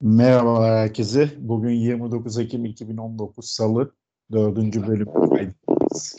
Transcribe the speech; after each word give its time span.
Merhabalar 0.00 0.78
herkese. 0.78 1.30
Bugün 1.38 1.70
29 1.70 2.38
Ekim 2.38 2.64
2019 2.64 3.50
Salı 3.50 3.94
4. 4.32 4.56
bölüm 4.56 5.12
kaydedeceğiz. 5.12 6.16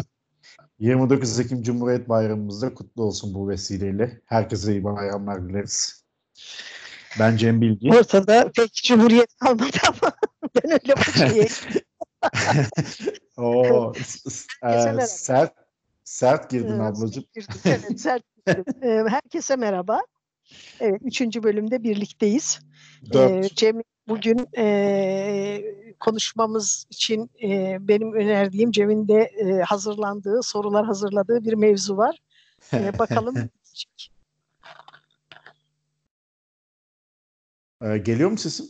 29 0.79 1.39
Ekim 1.39 1.61
Cumhuriyet 1.61 2.09
Bayramımız 2.09 2.61
da 2.61 2.73
kutlu 2.73 3.03
olsun 3.03 3.33
bu 3.33 3.49
vesileyle. 3.49 4.21
Herkese 4.25 4.71
iyi 4.71 4.83
bayramlar 4.83 5.49
dileriz. 5.49 6.05
Ben 7.19 7.37
Cem 7.37 7.61
Bilgi. 7.61 7.89
Ortada 7.89 8.51
pek 8.55 8.73
cumhuriyet 8.73 9.37
kalmadı 9.39 9.77
ama 9.87 10.13
ben 10.55 10.71
öyle 10.71 10.95
bakayım. 10.95 11.47
Oo, 13.37 13.93
Herkese 13.93 14.89
e, 14.89 14.91
merhaba. 14.91 15.07
sert 15.07 15.53
sert 16.03 16.49
girdin 16.49 16.79
ablacığım. 16.79 17.23
girdim, 17.35 17.55
evet, 17.65 17.99
sert 18.01 18.23
girdim. 18.47 18.63
Ee, 18.81 19.03
Herkese 19.09 19.55
merhaba. 19.55 20.01
Evet, 20.79 21.01
üçüncü 21.03 21.43
bölümde 21.43 21.83
birlikteyiz. 21.83 22.59
Ee. 23.15 23.41
Cem 23.55 23.81
bugün 24.07 24.47
e, 24.57 25.63
konuşmamız 25.99 26.85
için 26.89 27.31
e, 27.43 27.77
benim 27.79 28.13
önerdiğim 28.13 28.71
Cem'in 28.71 29.07
de 29.07 29.21
e, 29.21 29.61
hazırlandığı, 29.61 30.43
sorular 30.43 30.85
hazırladığı 30.85 31.43
bir 31.43 31.53
mevzu 31.53 31.97
var. 31.97 32.19
Ee, 32.73 32.91
bakalım. 32.99 33.35
ne 33.35 33.49
diyecek. 33.65 34.11
E, 37.81 37.97
geliyor 37.97 38.31
mu 38.31 38.37
sesim? 38.37 38.65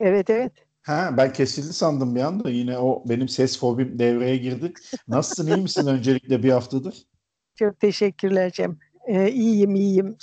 evet 0.00 0.30
evet. 0.30 0.52
Ha, 0.82 1.14
ben 1.16 1.32
kesildi 1.32 1.72
sandım 1.72 2.14
bir 2.14 2.20
anda. 2.20 2.50
Yine 2.50 2.78
o 2.78 3.02
benim 3.08 3.28
ses 3.28 3.58
fobim 3.58 3.98
devreye 3.98 4.36
girdi. 4.36 4.72
Nasılsın, 5.08 5.46
iyi 5.46 5.62
misin 5.62 5.86
öncelikle 5.86 6.42
bir 6.42 6.50
haftadır? 6.50 7.06
Çok 7.54 7.80
teşekkürler 7.80 8.50
Cem. 8.50 8.78
Ee, 9.06 9.30
iyiyim 9.30 9.74
iyiyim. 9.74 10.16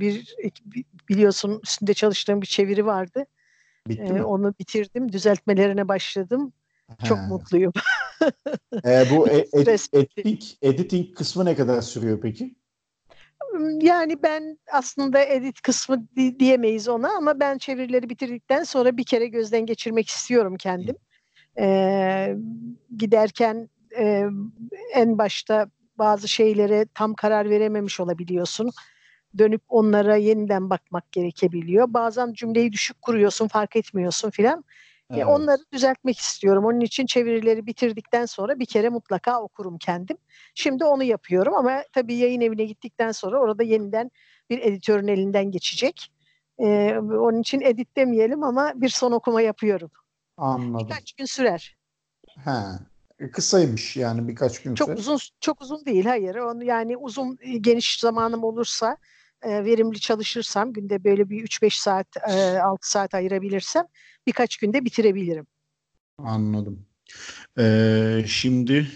Bir 0.00 0.34
biliyorsun 1.08 1.60
üstünde 1.64 1.94
çalıştığım 1.94 2.42
bir 2.42 2.46
çeviri 2.46 2.86
vardı. 2.86 3.26
Bitti 3.88 4.02
Ee, 4.02 4.12
mi? 4.12 4.24
onu 4.24 4.54
bitirdim. 4.60 5.12
Düzeltmelerine 5.12 5.88
başladım. 5.88 6.52
Çok 7.04 7.18
Ha. 7.18 7.26
mutluyum. 7.26 7.72
E, 8.84 9.10
bu 9.10 9.28
e- 9.28 9.38
ed- 9.52 9.66
bitti. 9.94 9.98
editing, 10.20 10.40
editing 10.62 11.14
kısmı 11.16 11.44
ne 11.44 11.56
kadar 11.56 11.80
sürüyor 11.82 12.20
peki? 12.20 12.54
Yani 13.82 14.22
ben 14.22 14.58
aslında 14.72 15.20
edit 15.24 15.60
kısmı 15.60 16.06
di- 16.16 16.40
diyemeyiz 16.40 16.88
ona 16.88 17.16
ama 17.16 17.40
ben 17.40 17.58
çevirileri 17.58 18.10
bitirdikten 18.10 18.62
sonra 18.64 18.96
bir 18.96 19.04
kere 19.04 19.26
gözden 19.26 19.66
geçirmek 19.66 20.08
istiyorum 20.08 20.56
kendim. 20.56 20.96
Ee, 21.58 22.36
giderken 22.96 23.68
e, 23.98 24.26
en 24.94 25.18
başta 25.18 25.70
bazı 25.98 26.28
şeylere 26.28 26.86
tam 26.94 27.14
karar 27.14 27.50
verememiş 27.50 28.00
olabiliyorsun. 28.00 28.70
Dönüp 29.38 29.62
onlara 29.68 30.16
yeniden 30.16 30.70
bakmak 30.70 31.12
gerekebiliyor. 31.12 31.86
Bazen 31.88 32.32
cümleyi 32.32 32.72
düşük 32.72 33.02
kuruyorsun, 33.02 33.48
fark 33.48 33.76
etmiyorsun 33.76 34.30
filan. 34.30 34.64
E, 35.10 35.16
Evet. 35.16 35.26
onları 35.26 35.58
düzeltmek 35.72 36.18
istiyorum. 36.18 36.64
Onun 36.64 36.80
için 36.80 37.06
çevirileri 37.06 37.66
bitirdikten 37.66 38.26
sonra 38.26 38.58
bir 38.58 38.66
kere 38.66 38.88
mutlaka 38.88 39.42
okurum 39.42 39.78
kendim. 39.78 40.16
Şimdi 40.54 40.84
onu 40.84 41.02
yapıyorum 41.02 41.54
ama 41.54 41.82
tabii 41.92 42.14
yayın 42.14 42.40
evine 42.40 42.64
gittikten 42.64 43.12
sonra 43.12 43.40
orada 43.40 43.62
yeniden 43.62 44.10
bir 44.50 44.58
editörün 44.58 45.08
elinden 45.08 45.50
geçecek. 45.50 46.12
E, 46.58 46.94
onun 46.98 47.40
için 47.40 47.60
edit 47.60 47.96
demeyelim 47.96 48.42
ama 48.42 48.72
bir 48.76 48.88
son 48.88 49.12
okuma 49.12 49.40
yapıyorum. 49.40 49.90
Anladım. 50.36 50.88
Birkaç 50.88 51.12
gün 51.12 51.24
sürer. 51.24 51.76
Ha. 52.44 52.78
E, 53.18 53.30
Kısaymış 53.30 53.96
yani 53.96 54.28
birkaç 54.28 54.62
gün 54.62 54.74
Çok 54.74 54.88
uzun 54.88 55.18
çok 55.40 55.62
uzun 55.62 55.84
değil 55.84 56.04
hayır. 56.04 56.34
Onu 56.34 56.64
yani 56.64 56.96
uzun 56.96 57.38
e, 57.40 57.58
geniş 57.58 58.00
zamanım 58.00 58.44
olursa 58.44 58.96
e, 59.42 59.64
verimli 59.64 60.00
çalışırsam 60.00 60.72
günde 60.72 61.04
böyle 61.04 61.30
bir 61.30 61.42
3-5 61.42 61.80
saat 61.80 62.06
e, 62.28 62.58
6 62.58 62.90
saat 62.90 63.14
ayırabilirsem 63.14 63.84
birkaç 64.26 64.56
günde 64.56 64.84
bitirebilirim. 64.84 65.46
Anladım. 66.18 66.86
Ee, 67.58 68.24
şimdi 68.26 68.86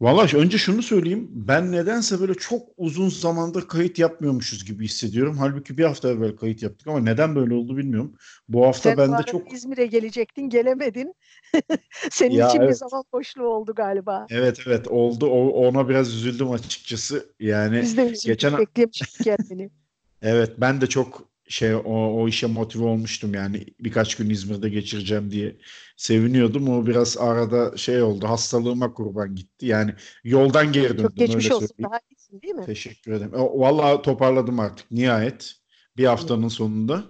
valla 0.00 0.26
önce 0.38 0.58
şunu 0.58 0.82
söyleyeyim. 0.82 1.28
Ben 1.32 1.72
nedense 1.72 2.20
böyle 2.20 2.34
çok 2.34 2.68
uzun 2.76 3.08
zamandır 3.08 3.68
kayıt 3.68 3.98
yapmıyormuşuz 3.98 4.64
gibi 4.64 4.84
hissediyorum. 4.84 5.36
Halbuki 5.38 5.78
bir 5.78 5.84
hafta 5.84 6.08
evvel 6.08 6.36
kayıt 6.36 6.62
yaptık 6.62 6.88
ama 6.88 7.00
neden 7.00 7.36
böyle 7.36 7.54
oldu 7.54 7.76
bilmiyorum. 7.76 8.14
Bu 8.48 8.66
hafta 8.66 8.90
Sen 8.90 8.98
bende 8.98 9.22
çok 9.26 9.52
İzmir'e 9.52 9.86
gelecektin, 9.86 10.42
gelemedin. 10.48 11.14
Senin 12.10 12.34
Ya 12.34 12.48
için 12.48 12.60
bir 12.60 12.66
evet. 12.66 12.78
zaman 12.78 13.04
boşluğu 13.12 13.46
oldu 13.46 13.74
galiba. 13.76 14.26
evet 14.30 14.58
evet 14.66 14.88
oldu. 14.88 15.26
O, 15.26 15.48
ona 15.48 15.88
biraz 15.88 16.14
üzüldüm 16.14 16.50
açıkçası. 16.50 17.34
Yani 17.40 17.80
Biz 17.82 17.96
de 17.96 18.02
üzüldük, 18.02 18.22
geçen- 18.22 18.58
beklemiştik 18.58 19.24
kendini. 19.24 19.70
Evet 20.22 20.52
ben 20.58 20.80
de 20.80 20.86
çok 20.86 21.29
şey 21.50 21.74
o, 21.74 21.80
o 21.84 22.28
işe 22.28 22.46
motive 22.46 22.84
olmuştum 22.84 23.34
yani 23.34 23.66
birkaç 23.80 24.14
gün 24.14 24.30
İzmir'de 24.30 24.68
geçireceğim 24.68 25.30
diye 25.30 25.56
seviniyordum. 25.96 26.68
O 26.68 26.86
biraz 26.86 27.18
arada 27.18 27.76
şey 27.76 28.02
oldu 28.02 28.28
hastalığıma 28.28 28.94
kurban 28.94 29.34
gitti. 29.34 29.66
Yani 29.66 29.94
yoldan 30.24 30.72
geri 30.72 30.88
döndüm 30.88 31.02
Çok 31.02 31.16
geçmiş 31.16 31.44
öyle 31.44 31.54
olsun. 31.54 31.66
söyleyeyim. 31.66 31.90
Daha 31.90 32.00
iyisin 32.10 32.42
değil 32.42 32.54
mi? 32.54 32.66
Teşekkür 32.66 33.12
ederim. 33.12 33.32
O, 33.34 33.60
vallahi 33.60 34.02
toparladım 34.02 34.60
artık 34.60 34.90
nihayet. 34.90 35.52
Bir 35.96 36.04
haftanın 36.04 36.48
sonunda 36.48 37.04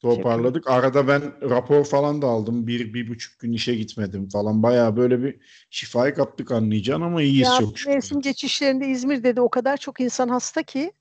toparladık. 0.00 0.70
Arada 0.70 1.08
ben 1.08 1.50
rapor 1.50 1.84
falan 1.84 2.22
da 2.22 2.26
aldım. 2.26 2.66
Bir, 2.66 2.94
bir 2.94 3.08
buçuk 3.08 3.38
gün 3.38 3.52
işe 3.52 3.74
gitmedim 3.74 4.28
falan. 4.28 4.62
Bayağı 4.62 4.96
böyle 4.96 5.22
bir 5.22 5.36
şifayı 5.70 6.14
kaptık 6.14 6.52
anlayacaksın 6.52 7.02
ama 7.02 7.22
iyiyiz 7.22 7.48
Ya 7.48 7.56
çok 7.58 7.78
şükür. 7.78 7.94
mevsim 7.94 8.20
geçişlerinde 8.20 8.86
İzmir'de 8.86 9.36
de 9.36 9.40
o 9.40 9.48
kadar 9.48 9.76
çok 9.76 10.00
insan 10.00 10.28
hasta 10.28 10.62
ki 10.62 10.92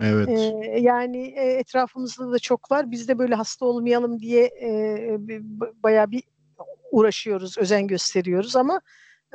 Evet. 0.00 0.28
e, 0.28 0.80
yani 0.80 1.34
e, 1.36 1.42
etrafımızda 1.42 2.32
da 2.32 2.38
çok 2.38 2.70
var. 2.70 2.90
Biz 2.90 3.08
de 3.08 3.18
böyle 3.18 3.34
hasta 3.34 3.66
olmayalım 3.66 4.20
diye 4.20 4.44
e, 4.44 5.18
bayağı 5.82 6.10
bir 6.10 6.22
uğraşıyoruz, 6.90 7.58
özen 7.58 7.86
gösteriyoruz 7.86 8.56
ama 8.56 8.80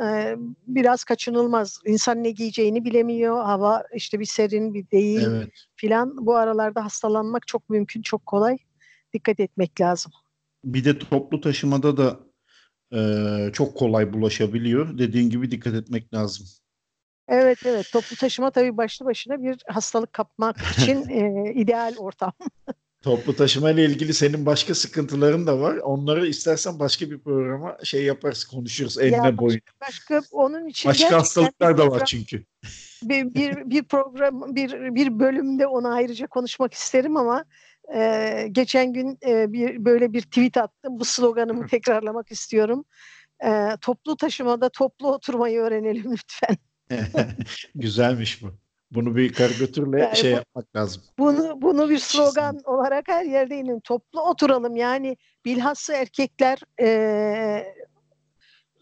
e, 0.02 0.36
biraz 0.68 1.04
kaçınılmaz. 1.04 1.80
İnsan 1.86 2.24
ne 2.24 2.32
giyeceğini 2.32 2.86
bilemiyor. 2.86 3.44
Hava 3.44 3.84
işte 3.96 4.20
bir 4.20 4.26
serin 4.26 4.74
bir 4.74 4.92
değil. 4.92 5.28
Evet. 5.28 5.50
filan 5.76 6.26
bu 6.26 6.36
aralarda 6.36 6.86
hastalanmak 6.86 7.48
çok 7.48 7.70
mümkün, 7.70 8.02
çok 8.02 8.26
kolay. 8.26 8.58
Dikkat 9.14 9.40
etmek 9.40 9.82
lazım. 9.82 10.12
Bir 10.64 10.86
de 10.86 11.00
toplu 11.00 11.42
taşımada 11.42 11.98
da 11.98 12.20
e, 12.94 13.52
çok 13.54 13.78
kolay 13.78 14.14
bulaşabiliyor. 14.14 14.98
Dediğin 14.98 15.30
gibi 15.30 15.52
dikkat 15.52 15.74
etmek 15.74 16.14
lazım. 16.14 16.48
Evet 17.28 17.58
evet 17.66 17.90
toplu 17.94 18.16
taşıma 18.16 18.52
tabii 18.52 18.78
başlı 18.78 19.06
başına 19.06 19.44
bir 19.44 19.58
hastalık 19.68 20.14
kapmak 20.14 20.58
için 20.62 21.10
e, 21.10 21.54
ideal 21.54 21.96
ortam. 21.98 22.34
Toplu 23.02 23.36
taşıma 23.36 23.72
ile 23.72 23.86
ilgili 23.86 24.14
senin 24.14 24.46
başka 24.46 24.76
sıkıntıların 24.76 25.48
da 25.48 25.60
var. 25.60 25.78
Onları 25.78 26.28
istersen 26.28 26.80
başka 26.80 27.12
bir 27.12 27.20
programa 27.20 27.78
şey 27.84 28.04
yaparız, 28.04 28.46
konuşuruz 28.46 28.98
enine 28.98 29.18
başka- 29.24 29.38
boyuna. 29.38 29.60
Başka 29.82 30.22
onun 30.32 30.68
için 30.68 30.90
Başka 30.90 31.18
hastalıklar 31.18 31.78
da 31.78 31.82
var 31.84 31.90
program- 31.90 32.06
çünkü. 32.06 32.46
Bir, 33.04 33.34
bir, 33.34 33.70
bir 33.70 33.84
program 33.84 34.56
bir 34.56 34.96
bir 34.96 35.20
bölümde 35.20 35.68
onu 35.68 35.94
ayrıca 35.94 36.28
konuşmak 36.28 36.74
isterim 36.74 37.18
ama 37.18 37.46
e, 37.96 38.48
geçen 38.52 38.94
gün 38.94 39.18
e, 39.28 39.54
bir 39.54 39.86
böyle 39.86 40.14
bir 40.14 40.22
tweet 40.22 40.58
attım. 40.58 41.00
Bu 41.00 41.06
sloganımı 41.06 41.68
tekrarlamak 41.68 42.32
istiyorum. 42.32 42.86
E, 43.46 43.70
toplu 43.82 44.18
taşımada 44.18 44.70
toplu 44.70 45.14
oturmayı 45.14 45.60
öğrenelim 45.60 46.12
lütfen. 46.12 46.58
Güzelmiş 47.76 48.44
bu. 48.44 48.48
Bunu 48.92 49.16
bir 49.16 49.34
karikatürle 49.34 50.00
Yani 50.00 50.16
şey 50.16 50.32
bu- 50.32 50.36
yapmak 50.36 50.76
lazım. 50.76 51.04
Bunu 51.20 51.62
bunu 51.62 51.90
bir 51.90 51.98
slogan 52.00 52.60
olarak 52.66 53.08
her 53.08 53.26
yerde 53.26 53.56
inin. 53.58 53.80
Toplu 53.80 54.22
oturalım. 54.22 54.76
Yani 54.76 55.18
bilhassa 55.46 55.94
erkekler 55.94 56.60
eee, 56.80 57.76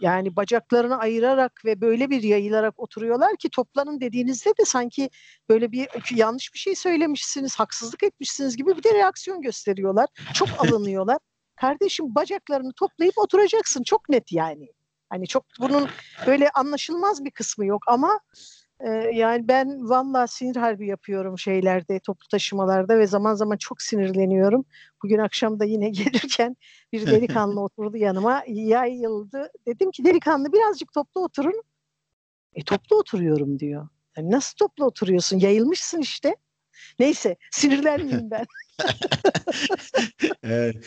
yani 0.01 0.35
bacaklarını 0.35 0.97
ayırarak 0.97 1.61
ve 1.65 1.81
böyle 1.81 2.09
bir 2.09 2.23
yayılarak 2.23 2.79
oturuyorlar 2.79 3.35
ki 3.37 3.49
toplanın 3.49 4.01
dediğinizde 4.01 4.49
de 4.59 4.65
sanki 4.65 5.09
böyle 5.49 5.71
bir 5.71 5.87
yanlış 6.15 6.53
bir 6.53 6.59
şey 6.59 6.75
söylemişsiniz, 6.75 7.55
haksızlık 7.55 8.03
etmişsiniz 8.03 8.57
gibi 8.57 8.77
bir 8.77 8.83
de 8.83 8.93
reaksiyon 8.93 9.41
gösteriyorlar. 9.41 10.07
Çok 10.33 10.49
alınıyorlar. 10.59 11.17
Kardeşim 11.55 12.15
bacaklarını 12.15 12.73
toplayıp 12.73 13.17
oturacaksın. 13.17 13.83
Çok 13.83 14.09
net 14.09 14.31
yani. 14.31 14.67
Hani 15.09 15.27
çok 15.27 15.45
bunun 15.59 15.87
böyle 16.27 16.49
anlaşılmaz 16.49 17.25
bir 17.25 17.31
kısmı 17.31 17.65
yok 17.65 17.83
ama 17.87 18.19
ee, 18.79 18.89
yani 19.13 19.47
ben 19.47 19.89
vallahi 19.89 20.31
sinir 20.31 20.55
harbi 20.55 20.87
yapıyorum 20.87 21.39
şeylerde, 21.39 21.99
toplu 21.99 22.27
taşımalarda 22.27 22.99
ve 22.99 23.07
zaman 23.07 23.35
zaman 23.35 23.57
çok 23.57 23.81
sinirleniyorum. 23.81 24.65
Bugün 25.03 25.17
akşam 25.19 25.59
da 25.59 25.65
yine 25.65 25.89
gelirken 26.03 26.57
bir 26.93 27.07
delikanlı 27.07 27.61
oturdu 27.63 27.97
yanıma, 27.97 28.43
yayıldı. 28.47 29.51
Dedim 29.67 29.91
ki 29.91 30.05
delikanlı 30.05 30.53
birazcık 30.53 30.93
toplu 30.93 31.23
oturun. 31.23 31.61
E 32.53 32.63
toplu 32.63 32.95
oturuyorum 32.97 33.59
diyor. 33.59 33.87
"E, 34.17 34.29
nasıl 34.31 34.55
toplu 34.55 34.85
oturuyorsun? 34.85 35.39
Yayılmışsın 35.39 35.99
işte. 35.99 36.35
Neyse 36.99 37.35
sinirlenmeyeyim 37.51 38.31
ben. 38.31 38.45
Evet, 40.43 40.85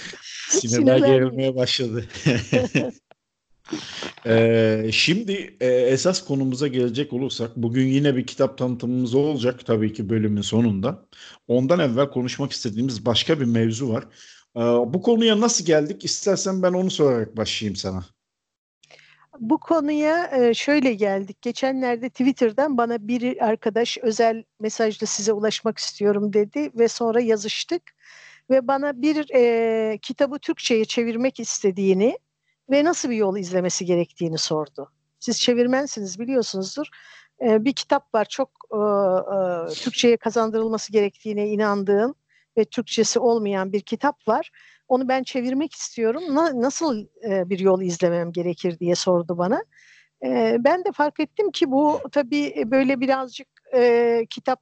sinirler 0.48 0.98
gerilmeye 0.98 1.54
başladı. 1.54 2.04
Ee, 4.26 4.90
şimdi 4.92 5.56
e, 5.60 5.66
esas 5.66 6.24
konumuza 6.24 6.66
gelecek 6.66 7.12
olursak 7.12 7.56
bugün 7.56 7.86
yine 7.86 8.16
bir 8.16 8.26
kitap 8.26 8.58
tanıtımımız 8.58 9.14
olacak 9.14 9.66
tabii 9.66 9.92
ki 9.92 10.08
bölümün 10.08 10.42
sonunda. 10.42 11.06
Ondan 11.48 11.80
evvel 11.80 12.10
konuşmak 12.10 12.52
istediğimiz 12.52 13.06
başka 13.06 13.40
bir 13.40 13.44
mevzu 13.44 13.88
var. 13.88 14.04
Ee, 14.56 14.60
bu 14.60 15.02
konuya 15.02 15.40
nasıl 15.40 15.64
geldik? 15.64 16.04
İstersen 16.04 16.62
ben 16.62 16.72
onu 16.72 16.90
sorarak 16.90 17.36
başlayayım 17.36 17.76
sana. 17.76 18.04
Bu 19.40 19.60
konuya 19.60 20.30
e, 20.32 20.54
şöyle 20.54 20.94
geldik. 20.94 21.42
Geçenlerde 21.42 22.10
Twitter'dan 22.10 22.78
bana 22.78 23.08
bir 23.08 23.46
arkadaş 23.48 23.98
özel 23.98 24.44
mesajla 24.60 25.06
size 25.06 25.32
ulaşmak 25.32 25.78
istiyorum 25.78 26.32
dedi 26.32 26.70
ve 26.74 26.88
sonra 26.88 27.20
yazıştık. 27.20 27.82
Ve 28.50 28.68
bana 28.68 29.02
bir 29.02 29.34
e, 29.34 29.98
kitabı 29.98 30.38
Türkçe'ye 30.38 30.84
çevirmek 30.84 31.40
istediğini 31.40 32.18
ve 32.70 32.84
nasıl 32.84 33.10
bir 33.10 33.16
yol 33.16 33.36
izlemesi 33.36 33.84
gerektiğini 33.84 34.38
sordu. 34.38 34.92
Siz 35.18 35.40
çevirmensiniz 35.40 36.18
biliyorsunuzdur. 36.18 36.86
E, 37.40 37.64
bir 37.64 37.72
kitap 37.72 38.14
var 38.14 38.24
çok 38.24 38.50
e, 38.72 38.76
e, 38.76 39.74
Türkçe'ye 39.74 40.16
kazandırılması 40.16 40.92
gerektiğine 40.92 41.48
inandığım 41.48 42.14
ve 42.58 42.64
Türkçesi 42.64 43.18
olmayan 43.18 43.72
bir 43.72 43.80
kitap 43.80 44.28
var. 44.28 44.50
Onu 44.88 45.08
ben 45.08 45.22
çevirmek 45.22 45.74
istiyorum. 45.74 46.22
Na, 46.34 46.60
nasıl 46.60 47.06
e, 47.28 47.50
bir 47.50 47.58
yol 47.58 47.82
izlemem 47.82 48.32
gerekir 48.32 48.78
diye 48.78 48.94
sordu 48.94 49.38
bana. 49.38 49.64
E, 50.24 50.56
ben 50.60 50.84
de 50.84 50.92
fark 50.92 51.20
ettim 51.20 51.50
ki 51.50 51.70
bu 51.70 52.00
tabii 52.12 52.64
böyle 52.66 53.00
birazcık 53.00 53.48
e, 53.74 54.26
kitap 54.30 54.60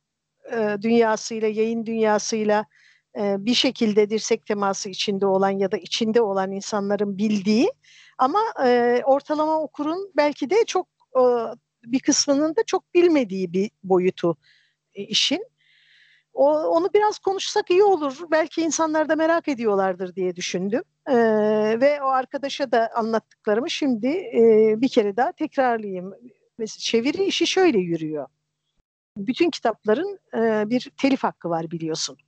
e, 0.53 0.77
dünyasıyla, 0.83 1.49
yayın 1.49 1.87
dünyasıyla 1.87 2.61
e, 2.61 2.86
bir 3.17 3.55
şekilde 3.55 4.11
dirsek 4.11 4.47
teması 4.47 4.89
içinde 4.89 5.27
olan 5.27 5.51
ya 5.51 5.73
da 5.73 5.77
içinde 5.77 6.23
olan 6.23 6.53
insanların 6.53 7.19
bildiği 7.19 7.73
ama 8.19 8.41
ortalama 9.05 9.61
okurun 9.61 10.13
belki 10.17 10.51
de 10.51 10.65
çok 10.67 10.87
bir 11.87 12.01
kısmının 12.01 12.57
da 12.57 12.63
çok 12.67 12.95
bilmediği 12.95 13.53
bir 13.53 13.71
boyutu 13.85 14.37
e, 14.95 15.03
işin. 15.03 15.47
Onu 16.35 16.89
biraz 16.95 17.19
konuşsak 17.19 17.71
iyi 17.71 17.83
olur. 17.83 18.19
Belki 18.31 18.63
insanlar 18.63 19.09
da 19.09 19.17
merak 19.17 19.49
ediyorlardır 19.49 20.15
diye 20.15 20.37
düşündüm. 20.37 20.83
Ve 21.81 22.03
o 22.03 22.07
arkadaşa 22.07 22.73
da 22.73 22.91
anlattıklarımı 22.95 23.71
şimdi 23.71 24.09
bir 24.81 24.89
kere 24.89 25.17
daha 25.17 25.33
tekrarlayayım. 25.33 26.15
Mesela 26.59 26.81
çeviri 26.81 27.25
işi 27.25 27.47
şöyle 27.47 27.79
yürüyor. 27.79 28.27
Bütün 29.17 29.51
kitapların 29.51 30.19
bir 30.71 30.91
telif 30.97 31.25
hakkı 31.25 31.51
var 31.51 31.71
biliyorsun. 31.71 32.19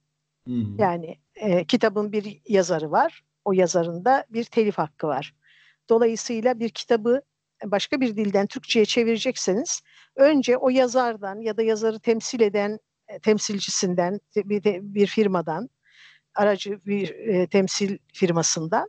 Hmm. 0.49 0.79
Yani 0.79 1.19
e, 1.35 1.65
kitabın 1.65 2.12
bir 2.12 2.41
yazarı 2.49 2.91
var. 2.91 3.23
O 3.45 3.53
yazarın 3.53 4.05
da 4.05 4.27
bir 4.31 4.45
telif 4.45 4.79
hakkı 4.79 5.06
var. 5.06 5.35
Dolayısıyla 5.89 6.61
bir 6.61 6.69
kitabı 6.69 7.23
başka 7.65 8.00
bir 8.00 8.17
dilden 8.17 8.47
Türkçe'ye 8.47 8.85
çevirecekseniz 8.85 9.81
önce 10.17 10.56
o 10.56 10.69
yazardan 10.69 11.41
ya 11.41 11.56
da 11.56 11.62
yazarı 11.62 12.00
temsil 12.00 12.41
eden 12.41 12.79
e, 13.09 13.19
temsilcisinden 13.19 14.21
bir, 14.37 14.65
bir 14.83 15.06
firmadan 15.06 15.71
aracı 16.35 16.81
bir 16.87 17.11
e, 17.11 17.47
temsil 17.47 17.99
firmasından 18.15 18.89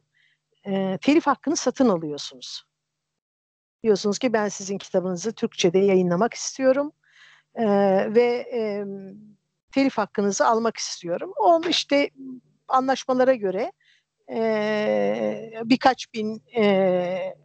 e, 0.67 0.97
telif 1.01 1.27
hakkını 1.27 1.55
satın 1.55 1.89
alıyorsunuz. 1.89 2.63
Diyorsunuz 3.83 4.19
ki 4.19 4.33
ben 4.33 4.47
sizin 4.47 4.77
kitabınızı 4.77 5.33
Türkçe'de 5.33 5.79
yayınlamak 5.79 6.33
istiyorum 6.33 6.91
e, 7.55 7.65
ve 8.15 8.49
e, 8.53 8.85
telif 9.71 9.97
hakkınızı 9.97 10.47
almak 10.47 10.77
istiyorum. 10.77 11.33
Onu 11.37 11.69
işte 11.69 12.09
anlaşmalara 12.67 13.33
göre 13.33 13.71
e, 14.31 15.51
birkaç 15.63 16.13
bin 16.13 16.43
e, 16.57 17.35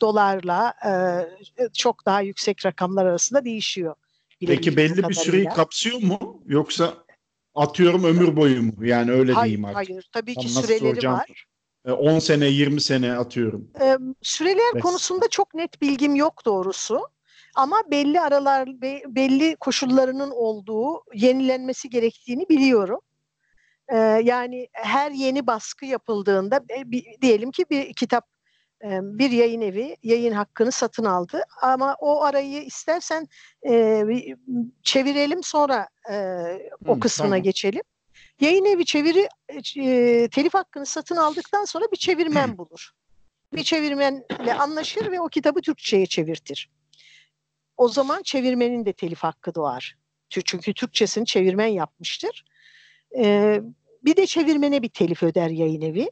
dolarla 0.00 0.74
e, 0.86 0.92
çok 1.72 2.06
daha 2.06 2.20
yüksek 2.20 2.66
rakamlar 2.66 3.06
arasında 3.06 3.44
değişiyor. 3.44 3.94
Peki 4.46 4.76
belli 4.76 4.88
kadarıyla. 4.88 5.08
bir 5.08 5.14
süreyi 5.14 5.48
kapsıyor 5.48 5.98
mu? 6.02 6.42
Yoksa 6.46 6.94
atıyorum 7.54 8.04
ömür 8.04 8.36
boyu 8.36 8.62
mu? 8.62 8.86
Yani 8.86 9.12
öyle 9.12 9.32
hayır, 9.32 9.44
diyeyim 9.44 9.64
artık. 9.64 9.90
Hayır, 9.90 10.08
tabii 10.12 10.34
ki 10.34 10.54
Tam 10.54 10.62
süreleri 10.62 11.08
var. 11.08 11.46
10 11.84 12.14
e, 12.14 12.20
sene, 12.20 12.46
20 12.46 12.80
sene 12.80 13.12
atıyorum. 13.12 13.70
Ee, 13.80 13.96
süreler 14.22 14.74
Beş. 14.74 14.82
konusunda 14.82 15.28
çok 15.28 15.54
net 15.54 15.82
bilgim 15.82 16.14
yok 16.14 16.46
doğrusu. 16.46 17.00
Ama 17.56 17.82
belli 17.90 18.20
aralar, 18.20 18.68
belli 19.06 19.56
koşullarının 19.56 20.30
olduğu, 20.30 21.02
yenilenmesi 21.14 21.90
gerektiğini 21.90 22.48
biliyorum. 22.48 23.00
Ee, 23.88 23.96
yani 24.24 24.68
her 24.72 25.10
yeni 25.10 25.46
baskı 25.46 25.86
yapıldığında, 25.86 26.56
e, 26.56 26.84
diyelim 27.22 27.50
ki 27.50 27.64
bir 27.70 27.94
kitap 27.94 28.24
bir 29.02 29.30
yayın 29.30 29.60
evi 29.60 29.96
yayın 30.02 30.32
hakkını 30.32 30.72
satın 30.72 31.04
aldı. 31.04 31.42
Ama 31.62 31.96
o 32.00 32.22
arayı 32.22 32.62
istersen 32.62 33.28
e, 33.68 34.04
çevirelim 34.82 35.42
sonra 35.42 35.88
e, 36.10 36.44
o 36.86 37.00
kısmına 37.00 37.28
tamam. 37.28 37.42
geçelim. 37.42 37.82
Yayın 38.40 38.64
evi 38.64 38.84
çeviri 38.84 39.28
e, 39.76 40.28
telif 40.28 40.54
hakkını 40.54 40.86
satın 40.86 41.16
aldıktan 41.16 41.64
sonra 41.64 41.84
bir 41.92 41.96
çevirmen 41.96 42.58
bulur. 42.58 42.90
Bir 43.52 43.62
çevirmenle 43.62 44.54
anlaşır 44.58 45.12
ve 45.12 45.20
o 45.20 45.28
kitabı 45.28 45.60
Türkçe'ye 45.60 46.06
çevirtir. 46.06 46.70
O 47.76 47.88
zaman 47.88 48.22
çevirmenin 48.22 48.84
de 48.84 48.92
telif 48.92 49.18
hakkı 49.18 49.54
doğar. 49.54 49.96
Çünkü 50.28 50.74
Türkçesini 50.74 51.26
çevirmen 51.26 51.66
yapmıştır. 51.66 52.44
Ee, 53.16 53.60
bir 54.04 54.16
de 54.16 54.26
çevirmene 54.26 54.82
bir 54.82 54.88
telif 54.88 55.22
öder 55.22 55.50
yayın 55.50 55.80
evi. 55.80 56.10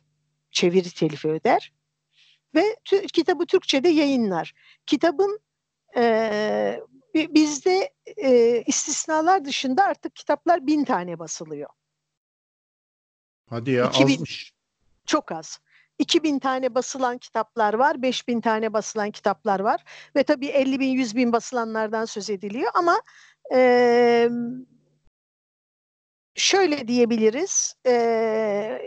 Çeviri 0.51 0.91
telifi 0.91 1.29
öder 1.29 1.73
ve 2.55 2.77
kitabı 3.13 3.47
Türkçe'de 3.47 3.89
yayınlar. 3.89 4.55
Kitabın 4.87 5.41
e, 5.97 6.81
bizde 7.15 7.91
e, 8.17 8.63
istisnalar 8.67 9.45
dışında 9.45 9.85
artık 9.85 10.17
kitaplar 10.17 10.67
bin 10.67 10.85
tane 10.85 11.19
basılıyor. 11.19 11.71
Hadi 13.51 13.71
ya 13.71 13.89
2000, 13.89 14.15
azmış. 14.15 14.53
Çok 15.07 15.33
az. 15.33 15.61
2000 15.99 16.39
tane 16.39 16.75
basılan 16.75 17.19
kitaplar 17.19 17.75
var, 17.75 18.03
5000 18.03 18.41
tane 18.41 18.73
basılan 18.73 19.11
kitaplar 19.11 19.61
var 19.61 19.85
ve 20.17 20.23
tabii 20.23 20.47
50 20.47 20.81
bin, 20.81 20.89
100 20.89 21.17
bin 21.17 21.33
basılanlardan 21.33 22.05
söz 22.05 22.31
ediliyor 22.31 22.71
ama 22.75 23.03
e, 23.55 24.29
şöyle 26.35 26.89
diyebiliriz, 26.89 27.75
e, 27.87 28.79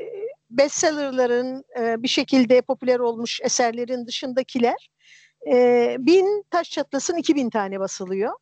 bestsellerların 0.49 1.63
e, 1.79 2.03
bir 2.03 2.07
şekilde 2.07 2.61
popüler 2.61 2.99
olmuş 2.99 3.41
eserlerin 3.41 4.07
dışındakiler 4.07 4.89
e, 5.47 5.95
bin 5.99 6.45
taş 6.51 6.71
çatlasın 6.71 7.15
2000 7.17 7.49
tane 7.49 7.79
basılıyor 7.79 8.33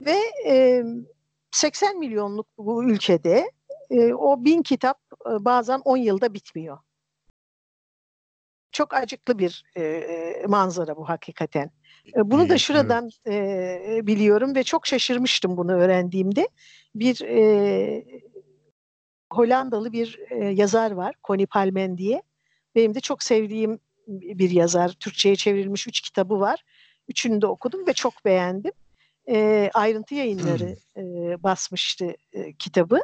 ve 0.00 0.16
e, 0.46 0.82
80 1.50 1.98
milyonluk 1.98 2.46
bu 2.58 2.84
ülkede 2.84 3.50
e, 3.90 4.14
o 4.14 4.44
bin 4.44 4.62
kitap 4.62 5.00
e, 5.26 5.44
bazen 5.44 5.80
10 5.84 5.96
yılda 5.96 6.34
bitmiyor. 6.34 6.78
Çok 8.74 8.94
acıklı 8.94 9.38
bir 9.38 9.64
e, 9.76 10.02
manzara 10.48 10.96
bu 10.96 11.08
hakikaten. 11.08 11.70
E, 12.16 12.30
bunu 12.30 12.48
da 12.48 12.58
şuradan 12.58 13.10
e, 13.26 14.00
biliyorum 14.02 14.54
ve 14.54 14.62
çok 14.62 14.86
şaşırmıştım 14.86 15.56
bunu 15.56 15.72
öğrendiğimde. 15.72 16.48
Bir 16.94 17.20
e, 17.20 18.04
Hollandalı 19.32 19.92
bir 19.92 20.18
e, 20.30 20.44
yazar 20.44 20.90
var, 20.90 21.14
Connie 21.24 21.46
Palmen 21.46 21.98
diye. 21.98 22.22
Benim 22.74 22.94
de 22.94 23.00
çok 23.00 23.22
sevdiğim 23.22 23.78
bir 24.08 24.50
yazar. 24.50 24.88
Türkçe'ye 24.88 25.36
çevrilmiş 25.36 25.86
üç 25.86 26.00
kitabı 26.00 26.40
var. 26.40 26.64
Üçünü 27.08 27.42
de 27.42 27.46
okudum 27.46 27.86
ve 27.86 27.92
çok 27.92 28.24
beğendim. 28.24 28.72
E, 29.28 29.70
ayrıntı 29.74 30.14
yayınları 30.14 30.76
e, 30.96 31.02
basmıştı 31.42 32.14
e, 32.32 32.52
kitabı. 32.52 33.00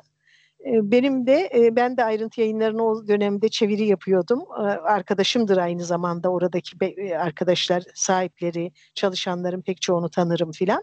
Benim 0.65 1.27
de 1.27 1.71
ben 1.77 1.97
de 1.97 2.05
ayrıntı 2.05 2.41
yayınlarını 2.41 2.85
o 2.85 3.09
dönemde 3.09 3.49
çeviri 3.49 3.87
yapıyordum. 3.87 4.45
Arkadaşımdır 4.83 5.57
aynı 5.57 5.85
zamanda 5.85 6.29
oradaki 6.29 6.77
arkadaşlar, 7.17 7.83
sahipleri, 7.95 8.73
çalışanların 8.95 9.63
pek 9.63 9.83
çoğunu 9.83 10.11
tanırım 10.11 10.53
filan. 10.53 10.83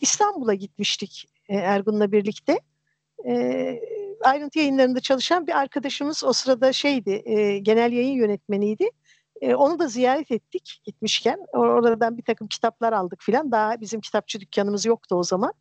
İstanbul'a 0.00 0.54
gitmiştik 0.54 1.28
Ergun'la 1.48 2.12
birlikte. 2.12 2.60
Ayrıntı 4.24 4.58
yayınlarında 4.58 5.00
çalışan 5.00 5.46
bir 5.46 5.58
arkadaşımız 5.58 6.24
o 6.24 6.32
sırada 6.32 6.72
şeydi, 6.72 7.22
genel 7.62 7.92
yayın 7.92 8.16
yönetmeniydi. 8.16 8.90
Onu 9.42 9.78
da 9.78 9.88
ziyaret 9.88 10.30
ettik 10.30 10.80
gitmişken. 10.84 11.38
Oradan 11.52 12.16
bir 12.18 12.22
takım 12.22 12.48
kitaplar 12.48 12.92
aldık 12.92 13.22
filan. 13.22 13.52
Daha 13.52 13.80
bizim 13.80 14.00
kitapçı 14.00 14.40
dükkanımız 14.40 14.86
yoktu 14.86 15.16
o 15.16 15.22
zaman. 15.22 15.52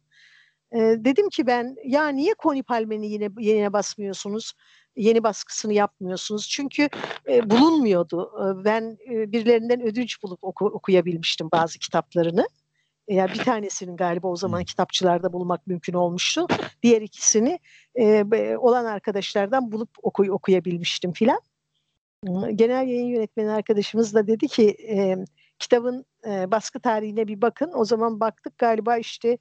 E, 0.71 0.79
dedim 0.79 1.29
ki 1.29 1.47
ben 1.47 1.75
ya 1.83 2.07
niye 2.07 2.33
Koni 2.33 2.63
Palmen'i 2.63 3.07
yine 3.07 3.29
yine 3.39 3.73
basmıyorsunuz? 3.73 4.53
Yeni 4.95 5.23
baskısını 5.23 5.73
yapmıyorsunuz. 5.73 6.49
Çünkü 6.49 6.89
e, 7.29 7.49
bulunmuyordu. 7.49 8.31
E, 8.43 8.65
ben 8.65 8.97
e, 9.11 9.31
birilerinden 9.31 9.81
ödünç 9.81 10.23
bulup 10.23 10.43
oku, 10.43 10.65
okuyabilmiştim 10.65 11.49
bazı 11.51 11.79
kitaplarını. 11.79 12.47
Yani 13.07 13.31
bir 13.33 13.43
tanesinin 13.43 13.97
galiba 13.97 14.27
o 14.27 14.35
zaman 14.35 14.63
kitapçılarda 14.63 15.33
bulmak 15.33 15.67
mümkün 15.67 15.93
olmuştu. 15.93 16.47
Diğer 16.83 17.01
ikisini 17.01 17.59
e, 17.95 18.25
olan 18.57 18.85
arkadaşlardan 18.85 19.71
bulup 19.71 19.89
okuy 20.01 20.31
okuyabilmiştim 20.31 21.13
filan. 21.13 21.39
Genel 22.55 22.87
yayın 22.87 23.07
yönetmeni 23.07 23.51
arkadaşımız 23.51 24.13
da 24.13 24.27
dedi 24.27 24.47
ki 24.47 24.77
e, 24.89 25.15
kitabın 25.59 26.05
e, 26.27 26.51
baskı 26.51 26.79
tarihine 26.79 27.27
bir 27.27 27.41
bakın. 27.41 27.71
O 27.75 27.85
zaman 27.85 28.19
baktık 28.19 28.57
galiba 28.57 28.97
işte 28.97 29.37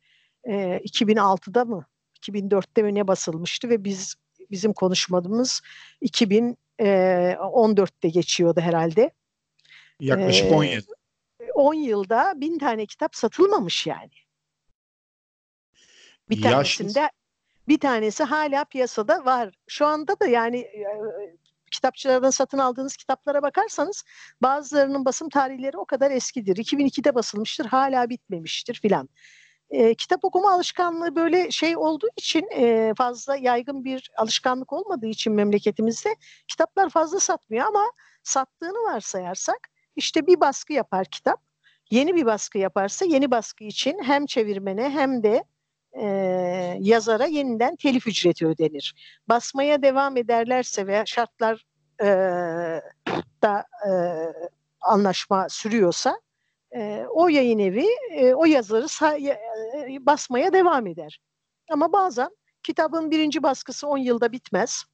e, 0.49 0.81
2006'da 0.85 1.65
mı 1.65 1.87
2004'te 2.23 2.83
mi 2.83 2.95
ne 2.95 3.09
basılmıştı 3.09 3.69
ve 3.69 3.85
biz 3.85 4.15
bizim 4.51 4.73
konuşmamız 4.73 5.63
2014'te 6.03 8.09
geçiyordu 8.09 8.61
herhalde. 8.61 9.11
Yaklaşık 10.01 10.53
10 10.53 10.65
yıl. 10.65 10.83
10 11.55 11.75
yılda 11.75 12.33
bin 12.37 12.59
tane 12.59 12.87
kitap 12.87 13.17
satılmamış 13.17 13.87
yani. 13.87 14.11
Bir 16.31 16.37
Yaşlı- 16.37 16.51
tanesinde 16.51 17.11
bir 17.69 17.81
tanesi 17.81 18.25
hala 18.25 18.65
piyasada 18.65 19.25
var. 19.25 19.55
Şu 19.69 19.87
anda 19.87 20.21
da 20.21 20.27
yani 20.27 20.59
e, 20.59 20.87
kitapçılardan 21.71 22.31
satın 22.31 22.59
aldığınız 22.59 22.97
kitaplara 22.97 23.43
bakarsanız 23.43 24.05
bazılarının 24.43 25.05
basım 25.05 25.29
tarihleri 25.29 25.79
o 25.79 25.85
kadar 25.85 26.11
eskidir. 26.11 26.57
2002'de 26.57 27.15
basılmıştır, 27.15 27.67
hala 27.67 28.09
bitmemiştir 28.09 28.75
filan. 28.75 29.09
E, 29.71 29.95
kitap 29.95 30.25
okuma 30.25 30.53
alışkanlığı 30.53 31.17
böyle 31.17 31.51
şey 31.51 31.77
olduğu 31.77 32.09
için 32.17 32.49
e, 32.57 32.95
fazla 32.99 33.37
yaygın 33.37 33.85
bir 33.85 34.11
alışkanlık 34.17 34.73
olmadığı 34.73 35.07
için 35.07 35.33
memleketimizde 35.33 36.17
kitaplar 36.49 36.91
fazla 36.91 37.21
satmıyor 37.21 37.67
ama 37.67 37.93
sattığını 38.23 38.93
varsayarsak 38.93 39.69
işte 39.97 40.27
bir 40.27 40.41
baskı 40.41 40.73
yapar 40.73 41.07
kitap. 41.07 41.41
Yeni 41.91 42.15
bir 42.15 42.27
baskı 42.27 42.59
yaparsa 42.59 43.05
yeni 43.05 43.31
baskı 43.31 43.65
için 43.65 43.99
hem 44.03 44.27
çevirmene 44.27 44.91
hem 44.91 45.23
de 45.23 45.45
e, 45.93 46.07
yazara 46.81 47.27
yeniden 47.27 47.77
telif 47.77 48.07
ücreti 48.07 48.47
ödenir. 48.47 48.95
Basmaya 49.29 49.83
devam 49.83 50.17
ederlerse 50.17 50.87
ve 50.87 51.03
şartlar 51.07 51.67
e, 52.01 52.07
da 53.43 53.65
e, 53.89 53.91
anlaşma 54.81 55.49
sürüyorsa 55.49 56.21
o 57.11 57.29
yayın 57.29 57.59
evi 57.59 57.87
o 58.35 58.45
yazarı 58.45 58.87
basmaya 60.07 60.53
devam 60.53 60.87
eder. 60.87 61.21
Ama 61.71 61.93
bazen 61.93 62.31
kitabın 62.63 63.11
birinci 63.11 63.43
baskısı 63.43 63.89
10 63.89 63.99
yılda 63.99 64.33
bitmez. 64.33 64.85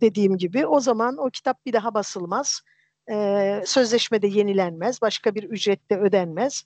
Dediğim 0.00 0.36
gibi 0.36 0.66
o 0.66 0.80
zaman 0.80 1.16
o 1.18 1.30
kitap 1.30 1.66
bir 1.66 1.72
daha 1.72 1.94
basılmaz. 1.94 2.60
E, 3.10 3.62
sözleşme 3.66 4.22
de 4.22 4.26
yenilenmez. 4.26 5.02
Başka 5.02 5.34
bir 5.34 5.42
ücret 5.42 5.90
de 5.90 5.96
ödenmez. 5.96 6.64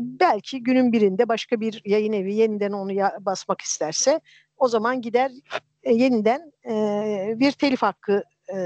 Belki 0.00 0.62
günün 0.62 0.92
birinde 0.92 1.28
başka 1.28 1.60
bir 1.60 1.82
yayın 1.84 2.12
evi 2.12 2.34
yeniden 2.34 2.72
onu 2.72 2.90
basmak 3.20 3.60
isterse 3.60 4.20
o 4.56 4.68
zaman 4.68 5.02
gider 5.02 5.32
yeniden 5.86 6.52
bir 7.40 7.52
telif 7.52 7.82
hakkı 7.82 8.24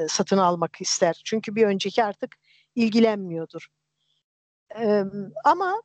satın 0.09 0.39
almak 0.39 0.81
ister. 0.81 1.23
Çünkü 1.25 1.55
bir 1.55 1.67
önceki 1.67 2.05
artık 2.05 2.37
ilgilenmiyordur. 2.75 3.69
Ama 5.45 5.83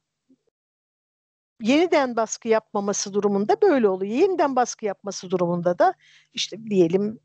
yeniden 1.62 2.16
baskı 2.16 2.48
yapmaması 2.48 3.14
durumunda 3.14 3.62
böyle 3.62 3.90
oluyor. 3.90 4.14
Yeniden 4.14 4.56
baskı 4.56 4.86
yapması 4.86 5.30
durumunda 5.30 5.80
da 5.80 5.94
işte 6.34 6.66
diyelim 6.66 7.20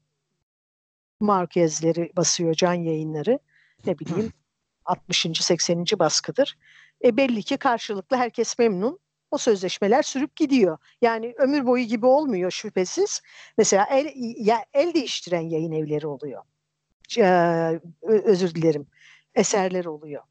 Marquez'leri 1.21 2.12
basıyor 2.16 2.54
can 2.54 2.75
yayınları 2.75 3.38
ne 3.87 3.99
bileyim 3.99 4.33
60. 4.85 5.26
80. 5.40 5.85
baskıdır. 5.99 6.59
E 7.04 7.16
belli 7.16 7.42
ki 7.42 7.56
karşılıklı 7.56 8.16
herkes 8.16 8.59
memnun. 8.59 8.99
O 9.30 9.38
sözleşmeler 9.38 10.02
sürüp 10.02 10.37
gidiyor. 10.37 10.78
Yani 11.02 11.35
ömür 11.38 11.66
boyu 11.66 11.85
gibi 11.85 12.06
olmuyor 12.06 12.50
şüphesiz. 12.50 13.21
Mesela 13.59 13.87
el, 13.90 14.12
ya, 14.37 14.64
el 14.73 14.94
değiştiren 14.94 15.40
yayın 15.40 15.73
evleri 15.73 16.06
oluyor. 16.06 16.42
Ee, 17.18 17.80
özür 18.02 18.54
dilerim. 18.54 18.87
Eserler 19.35 19.85
oluyor. 19.85 20.23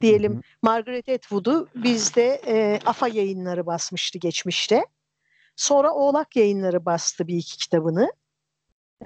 Diyelim 0.00 0.32
Hı 0.32 0.36
hı. 0.36 0.42
Margaret 0.62 1.08
Atwood'u 1.08 1.68
bizde 1.74 2.40
e, 2.46 2.80
AFA 2.86 3.08
yayınları 3.08 3.66
basmıştı 3.66 4.18
geçmişte. 4.18 4.86
Sonra 5.56 5.94
Oğlak 5.94 6.36
yayınları 6.36 6.84
bastı 6.84 7.26
bir 7.26 7.36
iki 7.36 7.58
kitabını. 7.58 8.12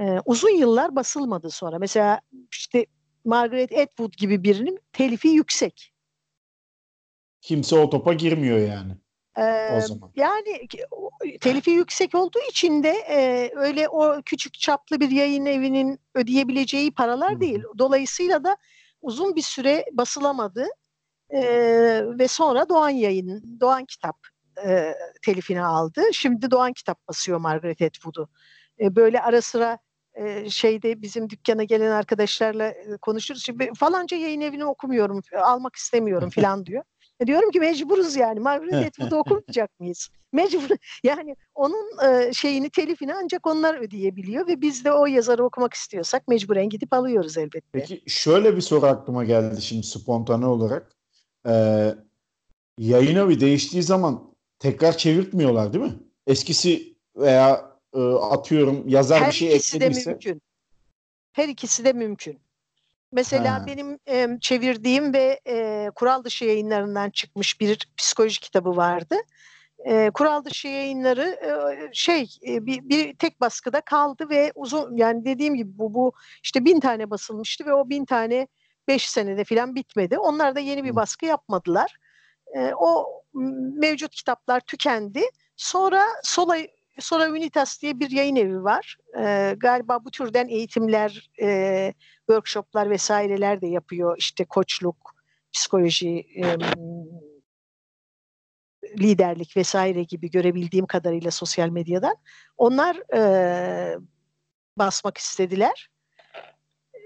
E, 0.01 0.19
uzun 0.25 0.51
yıllar 0.51 0.97
basılmadı 0.97 1.51
sonra. 1.51 1.79
Mesela 1.79 2.21
işte 2.51 2.87
Margaret 3.25 3.79
Atwood 3.79 4.13
gibi 4.13 4.45
birinin 4.45 4.79
telifi 4.93 5.29
yüksek. 5.29 5.93
Kimse 7.41 7.77
o 7.79 7.91
topa 7.91 8.13
girmiyor 8.13 8.59
yani 8.59 8.97
Ee, 9.39 9.77
o 9.77 9.81
zaman. 9.81 10.13
Yani 10.17 10.69
telifi 11.41 11.71
yüksek 11.71 12.15
olduğu 12.15 12.41
için 12.51 12.83
de 12.83 12.91
e, 12.91 13.51
öyle 13.57 13.89
o 13.89 14.23
küçük 14.23 14.55
çaplı 14.55 15.01
bir 15.01 15.11
yayın 15.11 15.47
evinin 15.47 16.01
ödeyebileceği 16.15 16.95
paralar 16.95 17.35
hı. 17.35 17.41
değil. 17.41 17.63
Dolayısıyla 17.79 18.45
da 18.45 18.57
uzun 19.03 19.37
bir 19.37 19.43
süre 19.43 19.85
basılamadı 19.93 20.67
E, 21.33 21.43
ve 22.19 22.29
sonra 22.29 22.69
Doğan 22.69 22.91
Yayın, 22.91 23.61
Doğan 23.61 23.85
Kitap 23.85 24.17
e, 24.67 24.95
telifini 25.23 25.62
aldı. 25.62 26.03
Şimdi 26.12 26.51
Doğan 26.51 26.73
Kitap 26.73 27.09
basıyor 27.09 27.39
Margaret 27.39 27.83
Atwood'u. 27.83 28.29
E, 28.81 28.97
böyle 28.97 29.23
ara 29.23 29.43
sıra 29.43 29.79
e, 30.15 30.51
şeyde 30.51 31.03
bizim 31.03 31.31
dükkana 31.31 31.65
gelen 31.65 31.91
arkadaşlarla 31.91 32.67
e, 32.67 32.97
konuşuruz. 33.03 33.45
Şimdi 33.45 33.71
falanca 33.77 34.17
yayın 34.17 34.41
evini 34.41 34.65
okumuyorum, 34.65 35.21
almak 35.43 35.77
istemiyorum 35.77 36.31
falan 36.35 36.67
diyor. 36.67 36.85
E, 37.21 37.27
diyorum 37.27 37.51
ki 37.51 37.61
mecburuz 37.61 38.17
yani. 38.17 38.41
Margaret 38.41 38.87
Atwood'u 38.87 39.17
okumayacak 39.17 39.81
mıyız? 39.81 40.09
Mecbur. 40.33 40.69
Yani 41.05 41.37
onun 41.55 42.11
e, 42.11 42.33
şeyini, 42.33 42.71
telifini 42.71 43.15
ancak 43.15 43.47
onlar 43.47 43.75
ödeyebiliyor 43.75 44.47
ve 44.47 44.61
biz 44.61 44.85
de 44.85 44.93
o 44.93 45.07
yazarı 45.07 45.45
okumak 45.45 45.75
istiyorsak 45.75 46.29
mecburen 46.29 46.69
gidip 46.69 46.93
alıyoruz 46.93 47.39
elbette. 47.39 47.69
Peki 47.73 48.03
şöyle 48.07 48.57
bir 48.57 48.61
soru 48.61 48.87
aklıma 48.87 49.25
geldi 49.25 49.62
şimdi 49.62 49.87
spontane 49.87 50.47
olarak. 50.47 51.02
Ee, 51.47 51.95
yayın 52.79 53.17
evi 53.17 53.41
değiştiği 53.41 53.83
zaman 53.83 54.35
tekrar 54.59 54.97
çevirtmiyorlar 54.97 55.73
değil 55.73 55.85
mi? 55.85 55.95
Eskisi 56.27 56.97
veya 57.17 57.73
e, 57.95 58.01
atıyorum 58.01 58.89
yazar 58.89 59.21
Her 59.21 59.29
bir 59.29 59.35
şey 59.35 59.49
ikisi 59.49 59.81
de 59.81 59.89
mümkün. 59.89 60.43
Her 61.33 61.49
ikisi 61.49 61.85
de 61.85 61.93
mümkün. 61.93 62.41
Mesela 63.13 63.63
Ha. 63.63 63.67
benim 63.67 63.99
e, 64.09 64.29
çevirdiğim 64.41 65.13
ve 65.15 65.41
e, 65.49 65.91
kural 65.95 66.25
dışı 66.25 66.45
yayınlarından 66.45 67.11
çıkmış 67.11 67.61
bir 67.61 67.89
psikoloji 67.97 68.41
kitabı 68.41 68.77
vardı. 68.77 69.15
E, 69.85 70.11
kural 70.15 70.45
dışı 70.45 70.69
yayınları 70.69 71.23
e, 71.23 71.51
şey 71.93 72.37
e, 72.49 72.67
bir, 72.67 72.89
bir 72.89 73.15
tek 73.15 73.41
baskıda 73.41 73.81
kaldı 73.81 74.27
ve 74.31 74.53
uzun 74.55 74.97
yani 74.97 75.25
dediğim 75.25 75.55
gibi 75.55 75.79
bu 75.79 75.95
bu 75.95 76.13
işte 76.43 76.65
bin 76.65 76.81
tane 76.81 77.11
basılmıştı 77.11 77.67
ve 77.67 77.73
o 77.73 77.89
bin 77.89 78.05
tane 78.05 78.47
beş 78.89 79.09
senede 79.09 79.45
falan 79.45 79.75
bitmedi. 79.75 80.19
Onlar 80.19 80.55
da 80.55 80.61
yeni 80.61 80.85
bir 80.85 80.97
baskı 80.97 81.27
yapmadılar. 81.27 81.97
E, 82.57 82.73
o 82.75 83.23
mevcut 83.79 84.15
kitaplar 84.15 84.61
tükendi. 84.61 85.23
Sonra 85.57 86.07
Sola 86.23 86.57
Sola 86.99 87.31
Unitas 87.31 87.83
diye 87.83 88.01
bir 88.01 88.11
yayın 88.11 88.37
evi 88.37 88.65
var. 88.65 88.97
E, 89.19 89.55
galiba 89.59 90.05
bu 90.05 90.11
türden 90.11 90.49
eğitimler, 90.49 91.31
e, 91.43 91.95
workshoplar 92.27 92.91
vesaireler 92.91 93.61
de 93.61 93.67
yapıyor. 93.67 94.17
İşte 94.19 94.45
koçluk, 94.45 95.15
psikoloji, 95.53 96.27
e, 96.37 96.57
liderlik 98.99 99.57
vesaire 99.57 100.03
gibi 100.03 100.31
görebildiğim 100.31 100.87
kadarıyla 100.87 101.31
sosyal 101.31 101.69
medyadan. 101.69 102.17
Onlar 102.57 103.15
e, 103.17 103.99
basmak 104.79 105.19
istediler. 105.19 105.92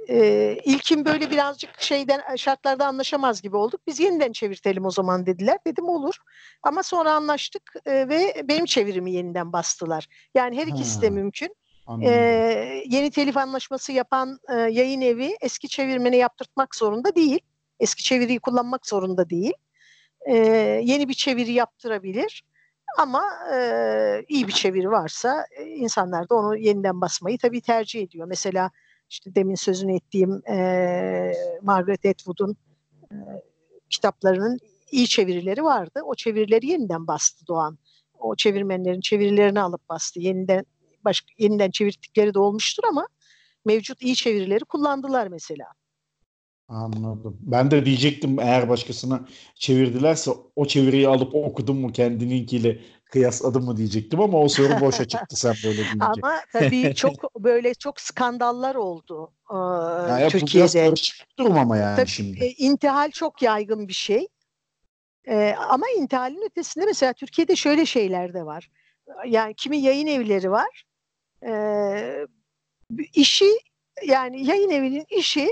E, 0.09 0.59
ilkin 0.65 1.05
böyle 1.05 1.31
birazcık 1.31 1.81
şeyden 1.83 2.37
şartlarda 2.37 2.87
anlaşamaz 2.87 3.43
gibi 3.43 3.57
olduk. 3.57 3.81
Biz 3.87 4.01
yeniden 4.01 4.33
çevirtelim 4.33 4.85
o 4.85 4.91
zaman 4.91 5.27
dediler. 5.27 5.59
Dedim 5.67 5.89
olur. 5.89 6.15
Ama 6.63 6.83
sonra 6.83 7.13
anlaştık 7.13 7.63
e, 7.87 8.09
ve 8.09 8.43
benim 8.49 8.65
çevirimi 8.65 9.13
yeniden 9.13 9.53
bastılar. 9.53 10.07
Yani 10.35 10.57
her 10.57 10.67
ikisi 10.67 11.03
de 11.03 11.07
Ha. 11.07 11.13
mümkün. 11.13 11.57
Anladım. 11.87 12.13
Ee, 12.13 12.83
yeni 12.87 13.11
telif 13.11 13.37
anlaşması 13.37 13.93
yapan 13.93 14.39
e, 14.49 14.55
yayın 14.55 15.01
evi 15.01 15.37
eski 15.41 15.69
çevirmeni 15.69 16.17
yaptırtmak 16.17 16.75
zorunda 16.75 17.15
değil. 17.15 17.41
Eski 17.81 18.03
çeviriyi 18.03 18.41
kullanmak 18.41 18.87
zorunda 18.87 19.31
değil. 19.31 19.53
Ee, 20.27 20.37
yeni 20.85 21.09
bir 21.09 21.15
çeviri 21.15 21.53
yaptırabilir. 21.53 22.45
Ama 22.99 23.25
e, 23.55 23.59
iyi 24.29 24.47
bir 24.49 24.53
çeviri 24.53 24.91
varsa 24.91 25.45
e, 25.59 25.65
insanlar 25.65 26.29
da 26.29 26.35
onu 26.35 26.57
yeniden 26.57 27.01
basmayı 27.01 27.39
tabii 27.39 27.61
tercih 27.61 28.03
ediyor. 28.03 28.27
Mesela 28.29 28.71
işte 29.11 29.35
demin 29.35 29.55
sözünü 29.55 29.97
ettiğim 29.97 30.43
e, 30.51 31.33
Margaret 31.63 32.07
Atwood'un 32.07 32.57
e, 33.13 33.17
kitaplarının 33.91 34.59
iyi 34.93 35.09
çevirileri 35.09 35.65
vardı. 35.65 36.01
O 36.05 36.15
çevirileri 36.15 36.67
yeniden 36.67 37.07
bastı 37.07 37.47
Doğan. 37.47 37.79
O 38.19 38.37
çevirmenlerin 38.37 39.01
çevirilerini 39.01 39.61
alıp 39.61 39.89
bastı. 39.89 40.21
Yeniden 40.21 40.65
başka 41.05 41.27
yeniden 41.39 41.71
çevirdikleri 41.71 42.35
de 42.35 42.39
olmuştur 42.39 42.83
ama 42.89 43.09
mevcut 43.65 44.03
iyi 44.03 44.15
çevirileri 44.15 44.65
kullandılar 44.65 45.27
mesela. 45.27 45.67
Anladım. 46.69 47.37
Ben 47.41 47.71
de 47.71 47.87
diyecektim 47.87 48.41
eğer 48.41 48.69
başkasına 48.69 49.29
çevirdilerse 49.55 50.31
o 50.57 50.67
çeviriyi 50.67 51.09
alıp 51.09 51.35
okudun 51.35 51.77
mu 51.77 51.93
kendininkiyle 51.93 52.81
kıyasladın 53.11 53.65
mı 53.65 53.77
diyecektim 53.77 54.21
ama 54.21 54.39
o 54.41 54.49
soru 54.49 54.81
boşa 54.81 55.05
çıktı 55.05 55.37
sen 55.37 55.55
böyle 55.65 55.77
deyince. 55.85 56.05
Ama 56.23 56.41
tabii 56.53 56.95
çok 56.97 57.35
böyle 57.45 57.75
çok 57.75 58.01
skandallar 58.01 58.75
oldu 58.75 59.33
e, 59.51 59.55
Ya, 60.11 60.19
ya 60.19 60.27
bu 60.27 60.31
Türkiye'de. 60.31 60.87
karışık 60.87 61.27
bir 61.31 61.37
durum 61.45 61.59
ama 61.59 61.77
yani 61.77 61.97
Tabii, 61.97 62.09
şimdi. 62.09 62.45
e, 62.45 62.49
intihal 62.51 63.11
çok 63.11 63.43
yaygın 63.43 63.89
bir 63.89 63.93
şey. 63.93 64.29
E, 65.29 65.55
ama 65.69 65.87
intihalin 65.99 66.47
ötesinde 66.47 66.85
mesela 66.85 67.13
Türkiye'de 67.13 67.57
şöyle 67.57 67.87
şeyler 67.87 68.35
de 68.35 68.47
var. 68.47 68.71
Yani 69.27 69.55
kimi 69.55 69.77
yayın 69.77 70.07
evleri 70.07 70.51
var. 70.51 70.85
E, 71.47 72.27
işi 73.15 73.59
yani 74.07 74.47
yayın 74.47 74.71
evinin 74.71 75.05
işi 75.09 75.49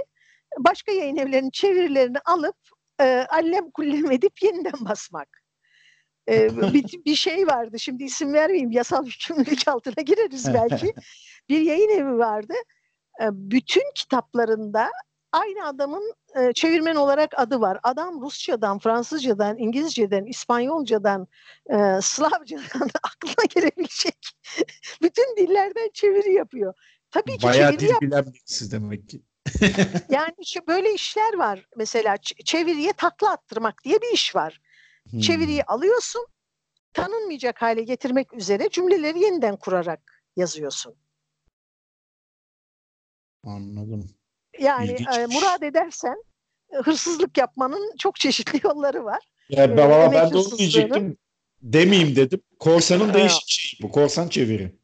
başka 0.58 0.92
yayın 0.92 1.16
evlerinin 1.16 1.50
çevirilerini 1.50 2.18
alıp 2.18 2.56
e, 3.00 3.26
allem 3.28 3.70
kullem 3.70 4.10
edip 4.10 4.42
yeniden 4.42 4.84
basmak. 4.88 5.43
E, 6.28 6.56
bir, 6.74 7.04
bir 7.04 7.14
şey 7.14 7.46
vardı 7.46 7.78
şimdi 7.78 8.04
isim 8.04 8.32
vermeyeyim 8.32 8.70
yasal 8.72 9.06
yükümlülük 9.06 9.68
altına 9.68 10.02
gireriz 10.02 10.54
belki. 10.54 10.94
bir 11.48 11.60
yayın 11.60 11.88
evi 11.88 12.18
vardı. 12.18 12.54
E, 13.22 13.24
bütün 13.32 13.92
kitaplarında 13.94 14.90
aynı 15.32 15.66
adamın 15.66 16.14
e, 16.36 16.52
çevirmen 16.52 16.94
olarak 16.94 17.38
adı 17.38 17.60
var. 17.60 17.78
Adam 17.82 18.20
Rusçadan, 18.20 18.78
Fransızcadan, 18.78 19.58
İngilizceden, 19.58 20.24
İspanyolcadan, 20.24 21.28
e, 21.70 21.76
Slavcadan 22.02 22.90
aklına 23.02 23.44
gelebilecek 23.54 24.18
bütün 25.02 25.36
dillerden 25.36 25.90
çeviri 25.94 26.32
yapıyor. 26.32 26.74
Tabii 27.10 27.38
ki 27.38 27.46
Bayağı 27.46 27.70
çeviri 27.70 27.80
dil 27.80 27.88
yap- 27.92 28.02
bilen 28.02 28.24
birisi 28.26 28.72
demek 28.72 29.08
ki. 29.08 29.22
yani 30.10 30.46
şu 30.46 30.66
böyle 30.66 30.94
işler 30.94 31.34
var. 31.34 31.66
Mesela 31.76 32.16
çeviriye 32.44 32.92
takla 32.92 33.30
attırmak 33.30 33.84
diye 33.84 34.02
bir 34.02 34.12
iş 34.14 34.34
var. 34.36 34.60
Hmm. 35.10 35.20
Çeviriyi 35.20 35.64
alıyorsun, 35.64 36.26
tanınmayacak 36.92 37.62
hale 37.62 37.82
getirmek 37.82 38.34
üzere 38.34 38.68
cümleleri 38.70 39.20
yeniden 39.20 39.56
kurarak 39.56 40.24
yazıyorsun. 40.36 40.94
Anladım. 43.44 44.10
Yani 44.58 44.84
İlginçmiş. 44.90 45.16
e, 45.18 45.26
murad 45.26 45.62
edersen 45.62 46.24
e, 46.72 46.76
hırsızlık 46.76 47.38
yapmanın 47.38 47.96
çok 47.98 48.16
çeşitli 48.16 48.60
yolları 48.64 49.04
var. 49.04 49.22
Ya 49.48 49.64
Ee, 49.64 49.76
ben, 49.76 49.90
emek 49.90 50.12
ben 50.12 50.30
de 50.32 50.36
onu 50.36 50.58
diyecektim. 50.58 51.16
Demeyeyim 51.62 52.16
dedim. 52.16 52.40
Korsanın 52.58 53.14
değişik 53.14 53.48
şeyi 53.48 53.82
bu. 53.82 53.92
Korsan 53.92 54.28
çeviri. 54.28 54.74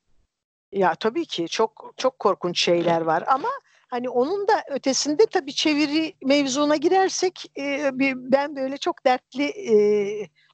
Ya 0.72 0.94
tabii 0.94 1.26
ki 1.26 1.48
çok 1.48 1.94
çok 1.96 2.18
korkunç 2.18 2.60
şeyler 2.60 3.00
var 3.00 3.24
ama 3.26 3.48
hani 3.90 4.08
onun 4.08 4.48
da 4.48 4.62
ötesinde 4.70 5.26
tabii 5.26 5.54
çeviri 5.54 6.14
mevzuna 6.24 6.76
girersek 6.76 7.52
e, 7.58 7.90
ben 8.14 8.56
böyle 8.56 8.76
çok 8.76 9.04
dertli 9.06 9.44
e, 9.44 9.74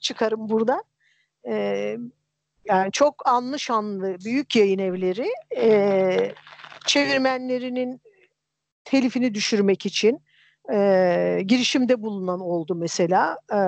çıkarım 0.00 0.48
burada. 0.48 0.82
E, 1.48 1.54
yani 2.64 2.92
çok 2.92 3.28
anlı 3.28 3.58
şanlı 3.58 4.16
büyük 4.24 4.56
yayın 4.56 4.78
evleri 4.78 5.28
e, 5.56 6.32
çevirmenlerinin 6.86 8.00
telifini 8.84 9.34
düşürmek 9.34 9.86
için 9.86 10.20
e, 10.72 11.40
girişimde 11.46 12.02
bulunan 12.02 12.40
oldu 12.40 12.74
mesela. 12.74 13.38
E, 13.52 13.58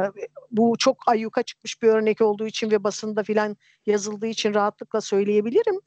bu 0.50 0.76
çok 0.78 0.96
ayyuka 1.06 1.42
çıkmış 1.42 1.82
bir 1.82 1.88
örnek 1.88 2.20
olduğu 2.20 2.46
için 2.46 2.70
ve 2.70 2.84
basında 2.84 3.22
filan 3.22 3.56
yazıldığı 3.87 4.26
için 4.26 4.54
rahatlıkla 4.54 5.00
söyleyebilirim. 5.00 5.80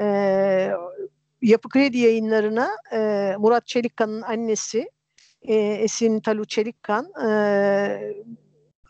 E, 0.00 0.70
Yapı 1.42 1.68
Kredi 1.68 1.98
yayınlarına 1.98 2.70
e, 2.92 3.34
Murat 3.38 3.66
Çelikkan'ın 3.66 4.22
annesi 4.22 4.90
e, 5.42 5.54
Esin 5.54 6.20
Talu 6.20 6.44
Çelikkan 6.44 7.12
e, 7.28 8.14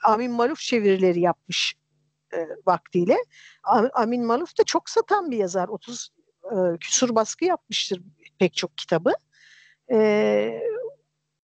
Amin 0.04 0.30
Maluf 0.30 0.58
çevirileri 0.58 1.20
yapmış 1.20 1.74
e, 2.34 2.46
vaktiyle. 2.66 3.16
Am- 3.64 3.90
Amin 3.92 4.24
Maluf 4.24 4.58
da 4.58 4.64
çok 4.64 4.90
satan 4.90 5.30
bir 5.30 5.36
yazar. 5.36 5.68
30 5.68 6.10
e, 6.44 6.56
küsur 6.80 7.14
baskı 7.14 7.44
yapmıştır 7.44 8.02
pek 8.38 8.54
çok 8.54 8.78
kitabı. 8.78 9.12
E, 9.92 10.60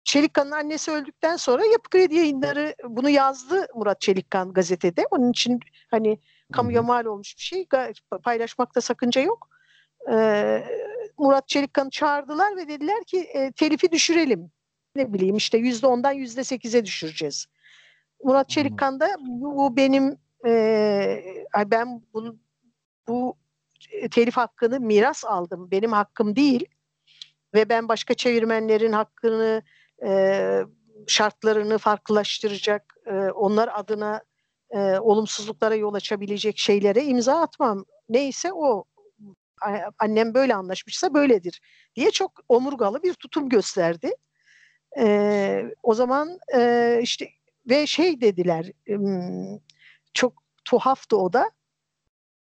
Çelikkan'ın 0.03 0.51
annesi 0.51 0.91
öldükten 0.91 1.35
sonra 1.35 1.65
Yapı 1.65 1.89
Kredi 1.89 2.15
yayınları 2.15 2.75
bunu 2.83 3.09
yazdı 3.09 3.67
Murat 3.75 4.01
Çelikkan 4.01 4.53
gazetede. 4.53 5.05
Onun 5.11 5.31
için 5.31 5.59
hani 5.91 6.19
kamuya 6.53 6.81
mal 6.81 7.05
olmuş 7.05 7.37
bir 7.37 7.43
şey 7.43 7.67
paylaşmakta 8.23 8.81
sakınca 8.81 9.21
yok. 9.21 9.49
Ee, 10.11 10.63
Murat 11.17 11.47
Çelikkan'ı 11.47 11.89
çağırdılar 11.89 12.57
ve 12.57 12.67
dediler 12.67 13.03
ki 13.03 13.19
e, 13.19 13.51
telifi 13.51 13.91
düşürelim. 13.91 14.51
Ne 14.95 15.13
bileyim 15.13 15.35
işte 15.35 15.57
yüzde 15.57 15.87
ondan 15.87 16.11
yüzde 16.11 16.43
sekize 16.43 16.85
düşüreceğiz. 16.85 17.45
Murat 18.23 18.49
Çelikkan 18.49 18.99
da 18.99 19.09
bu, 19.19 19.75
benim 19.75 20.17
e, 20.45 21.23
ben 21.65 22.01
bunu 22.13 22.37
bu 23.07 23.37
telif 24.11 24.37
hakkını 24.37 24.79
miras 24.79 25.25
aldım. 25.25 25.71
Benim 25.71 25.91
hakkım 25.91 26.35
değil 26.35 26.65
ve 27.53 27.69
ben 27.69 27.87
başka 27.87 28.13
çevirmenlerin 28.13 28.91
hakkını 28.91 29.61
e, 30.05 30.61
şartlarını 31.07 31.77
farklılaştıracak, 31.77 32.95
e, 33.05 33.11
onlar 33.15 33.69
adına 33.73 34.21
e, 34.69 34.99
olumsuzluklara 34.99 35.75
yol 35.75 35.93
açabilecek 35.93 36.57
şeylere 36.57 37.03
imza 37.03 37.41
atmam. 37.41 37.85
Neyse 38.09 38.53
o 38.53 38.83
annem 39.99 40.33
böyle 40.33 40.55
anlaşmışsa 40.55 41.13
böyledir 41.13 41.61
diye 41.95 42.11
çok 42.11 42.31
omurgalı 42.49 43.03
bir 43.03 43.13
tutum 43.13 43.49
gösterdi. 43.49 44.11
E, 44.99 45.63
o 45.83 45.93
zaman 45.93 46.39
e, 46.55 46.99
işte 47.01 47.29
ve 47.69 47.87
şey 47.87 48.21
dediler 48.21 48.71
çok 50.13 50.33
tuhaftı 50.65 51.17
o 51.17 51.33
da. 51.33 51.51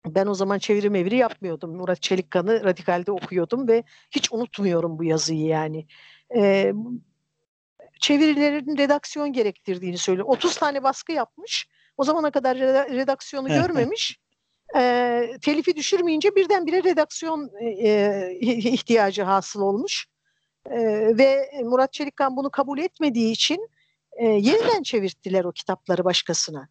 Ben 0.06 0.28
o 0.28 0.34
zaman 0.34 0.60
çeviri 0.60 0.90
meviri 0.90 1.16
yapmıyordum. 1.16 1.76
Murat 1.76 2.02
Çelikkan'ı 2.02 2.64
Radikal'de 2.64 3.12
okuyordum 3.12 3.68
ve 3.68 3.84
hiç 4.12 4.32
unutmuyorum 4.32 5.00
bu 5.00 5.04
yazıyı 5.04 5.46
yani. 5.46 5.88
Ee, 6.36 6.74
çevirilerin 8.00 8.78
redaksiyon 8.78 9.34
gerektirdiğini 9.34 9.98
söylüyor. 9.98 10.28
30 10.28 10.58
tane 10.58 10.84
baskı 10.84 11.12
yapmış. 11.12 11.68
O 11.98 12.04
zamana 12.04 12.32
kadar 12.32 12.58
reda- 12.58 12.94
redaksiyonu 12.96 13.50
görmemiş. 13.62 14.20
Ee, 14.76 15.38
telifi 15.42 15.76
düşürmeyince 15.76 16.36
birdenbire 16.36 16.84
redaksiyon 16.84 17.52
e, 17.62 18.38
ihtiyacı 18.42 19.24
hasıl 19.24 19.62
olmuş. 19.62 20.06
Ee, 20.70 21.18
ve 21.18 21.52
Murat 21.64 21.94
Çelikkan 21.94 22.38
bunu 22.38 22.50
kabul 22.50 22.80
etmediği 22.80 23.32
için 23.32 23.70
e, 24.18 24.28
yeniden 24.28 24.84
çevirttiler 24.84 25.46
o 25.46 25.52
kitapları 25.52 26.06
başkasına. 26.06 26.68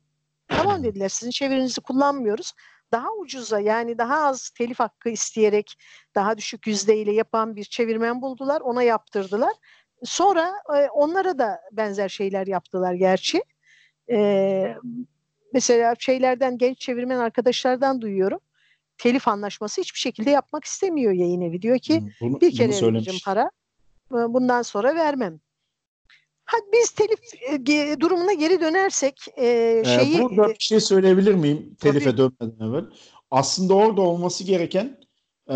Tamam 0.49 0.85
dediler 0.85 1.09
sizin 1.09 1.31
çevirinizi 1.31 1.81
kullanmıyoruz. 1.81 2.53
Daha 2.93 3.13
ucuza 3.13 3.61
yani 3.61 3.99
daha 3.99 4.27
az 4.27 4.51
telif 4.51 4.81
hakkı 4.81 5.09
isteyerek 5.09 5.75
daha 6.15 6.39
düşük 6.39 6.67
yüzdeyle 6.67 7.13
yapan 7.13 7.57
bir 7.57 7.65
çevirmen 7.65 8.23
buldular. 8.23 8.61
Ona 8.61 8.83
yaptırdılar. 8.83 9.53
Sonra 10.05 10.53
e, 10.77 10.89
onlara 10.89 11.39
da 11.39 11.61
benzer 11.73 12.09
şeyler 12.09 12.47
yaptılar 12.47 12.95
gerçi. 12.95 13.43
E, 14.11 14.75
mesela 15.55 15.95
şeylerden 15.99 16.59
genç 16.59 16.79
çevirmen 16.79 17.19
arkadaşlardan 17.19 18.01
duyuyorum. 18.01 18.41
Telif 18.99 19.29
anlaşması 19.29 19.81
hiçbir 19.81 19.99
şekilde 19.99 20.31
yapmak 20.31 20.65
istemiyor 20.65 21.13
yayın 21.13 21.41
evi. 21.41 21.63
Diyor 21.63 21.79
ki 21.79 22.03
Bunu, 22.21 22.41
bir 22.41 22.57
kere 22.57 22.69
vereceğim 22.69 23.21
para. 23.25 23.51
e, 24.13 24.15
Bundan 24.15 24.63
sonra 24.63 24.95
vermem. 24.95 25.41
Ha, 26.45 26.57
biz 26.73 26.91
telif 26.91 27.19
e, 27.69 28.01
durumuna 28.01 28.33
geri 28.33 28.61
dönersek 28.61 29.21
e, 29.37 29.47
Ee, 29.47 29.85
şeyi 29.85 30.19
burada 30.23 30.49
bir 30.49 30.57
şey 30.59 30.81
söyleyebilir 30.81 31.35
miyim 31.35 31.77
telife 31.81 32.05
Tabii. 32.17 32.19
dönmeden 32.19 32.69
evvel? 32.69 32.85
Aslında 33.31 33.75
orada 33.75 34.01
olması 34.01 34.45
gereken 34.45 34.99
e, 35.49 35.55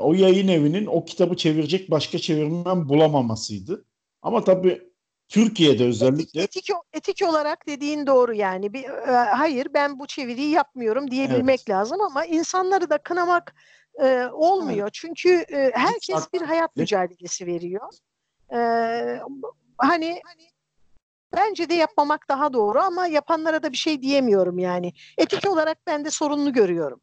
o 0.00 0.12
yayın 0.14 0.48
evinin 0.48 0.86
o 0.86 1.04
kitabı 1.04 1.36
çevirecek 1.36 1.90
başka 1.90 2.18
çevirmen 2.18 2.88
bulamamasıydı. 2.88 3.84
Ama 4.22 4.44
tabii 4.44 4.89
Türkiye'de 5.30 5.84
özellikle 5.84 6.42
etik 6.42 6.70
etik 6.92 7.22
olarak 7.28 7.66
dediğin 7.66 8.06
doğru 8.06 8.34
yani. 8.34 8.72
Bir 8.72 8.84
e, 8.84 9.12
hayır 9.12 9.68
ben 9.74 9.98
bu 9.98 10.06
çeviriyi 10.06 10.50
yapmıyorum 10.50 11.10
diyebilmek 11.10 11.70
lazım 11.70 12.00
ama 12.00 12.24
insanları 12.24 12.90
da 12.90 12.98
kınamak 12.98 13.54
e, 14.02 14.24
olmuyor. 14.32 14.90
Çünkü 14.92 15.30
e, 15.30 15.70
herkes 15.74 16.32
bir 16.32 16.40
hayat 16.40 16.76
mücadelesi 16.76 17.46
veriyor. 17.46 17.90
E, 18.52 18.58
hani 19.78 20.20
bence 21.36 21.68
de 21.68 21.74
yapmamak 21.74 22.28
daha 22.28 22.52
doğru 22.52 22.80
ama 22.80 23.06
yapanlara 23.06 23.62
da 23.62 23.72
bir 23.72 23.76
şey 23.76 24.02
diyemiyorum 24.02 24.58
yani. 24.58 24.92
Etik 25.18 25.48
olarak 25.48 25.78
ben 25.86 26.04
de 26.04 26.10
sorunlu 26.10 26.52
görüyorum. 26.52 27.00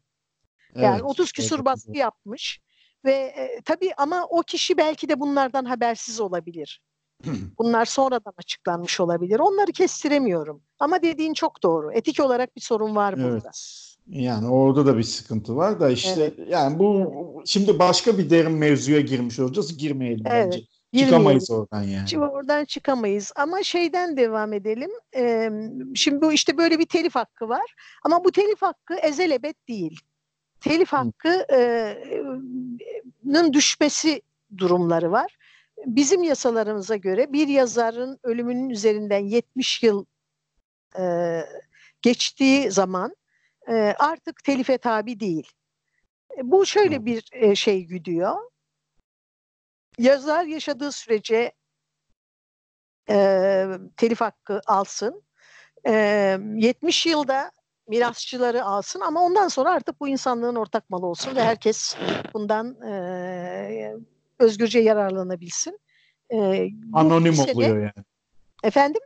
Yani 0.74 0.94
evet, 0.94 1.04
30 1.04 1.32
küsur 1.32 1.56
evet, 1.56 1.64
baskı 1.66 1.96
yapmış 1.96 2.60
ve 3.04 3.12
e, 3.12 3.60
tabii 3.64 3.94
ama 3.96 4.26
o 4.30 4.42
kişi 4.42 4.76
belki 4.76 5.08
de 5.08 5.20
bunlardan 5.20 5.64
habersiz 5.64 6.20
olabilir. 6.20 6.82
Bunlar 7.58 7.84
sonradan 7.84 8.32
açıklanmış 8.36 9.00
olabilir. 9.00 9.40
Onları 9.40 9.72
kestiremiyorum. 9.72 10.62
Ama 10.80 11.02
dediğin 11.02 11.34
çok 11.34 11.62
doğru. 11.62 11.92
Etik 11.92 12.20
olarak 12.20 12.56
bir 12.56 12.60
sorun 12.60 12.96
var 12.96 13.16
burada. 13.16 13.50
Evet. 13.54 13.84
Yani 14.08 14.48
orada 14.48 14.86
da 14.86 14.98
bir 14.98 15.02
sıkıntı 15.02 15.56
var 15.56 15.80
da 15.80 15.90
işte 15.90 16.32
Evet. 16.36 16.48
yani 16.50 16.78
bu 16.78 17.12
şimdi 17.46 17.78
başka 17.78 18.18
bir 18.18 18.30
derin 18.30 18.52
mevzuya 18.52 19.00
girmiş 19.00 19.38
olacağız. 19.38 19.78
Girmeyelim 19.78 20.24
Evet, 20.26 20.46
bence. 20.46 20.58
Girmeyelim. 20.92 21.16
Çıkamayız 21.16 21.50
oradan 21.50 21.82
yani. 21.82 22.08
Şimdi 22.08 22.24
oradan 22.24 22.64
çıkamayız 22.64 23.32
ama 23.36 23.62
şeyden 23.62 24.16
devam 24.16 24.52
edelim. 24.52 24.90
Ee, 25.16 25.50
şimdi 25.94 26.22
bu 26.22 26.32
işte 26.32 26.56
böyle 26.56 26.78
bir 26.78 26.86
telif 26.86 27.14
hakkı 27.14 27.48
var 27.48 27.74
ama 28.04 28.24
bu 28.24 28.32
telif 28.32 28.62
hakkı 28.62 28.94
ezelebet 28.94 29.68
değil. 29.68 30.00
Telif 30.60 30.92
hakkının 30.92 32.78
düşmesi 33.52 34.22
durumları 34.58 35.12
var. 35.12 35.37
Bizim 35.86 36.22
yasalarımıza 36.22 36.96
göre 36.96 37.32
bir 37.32 37.48
yazarın 37.48 38.18
ölümünün 38.22 38.70
üzerinden 38.70 39.18
70 39.26 39.82
yıl 39.82 40.04
e, 40.98 41.42
geçtiği 42.02 42.70
zaman 42.70 43.16
e, 43.68 43.72
artık 43.98 44.44
telife 44.44 44.78
tabi 44.78 45.20
değil. 45.20 45.52
E, 46.38 46.50
Bu 46.50 46.66
şöyle 46.66 47.04
bir 47.04 47.28
e, 47.32 47.54
şey 47.54 47.84
güdüyor. 47.84 48.36
yazar 49.98 50.44
yaşadığı 50.44 50.92
sürece 50.92 51.52
e, 53.10 53.66
telif 53.96 54.20
hakkı 54.20 54.60
alsın. 54.66 55.22
E, 55.86 55.92
70 56.56 57.06
yılda 57.06 57.50
mirasçıları 57.88 58.64
alsın 58.64 59.00
ama 59.00 59.22
ondan 59.22 59.48
sonra 59.48 59.70
artık 59.70 60.00
bu 60.00 60.08
insanlığın 60.08 60.54
ortak 60.56 60.90
malı 60.90 61.06
olsun 61.06 61.36
ve 61.36 61.42
herkes 61.42 61.96
bundan 62.34 62.82
e, 62.82 63.94
özgürce 64.38 64.78
yararlanabilsin. 64.78 65.78
E, 66.32 66.68
Anonim 66.92 67.34
sene, 67.34 67.52
oluyor 67.52 67.76
yani. 67.78 68.04
Efendim? 68.64 69.00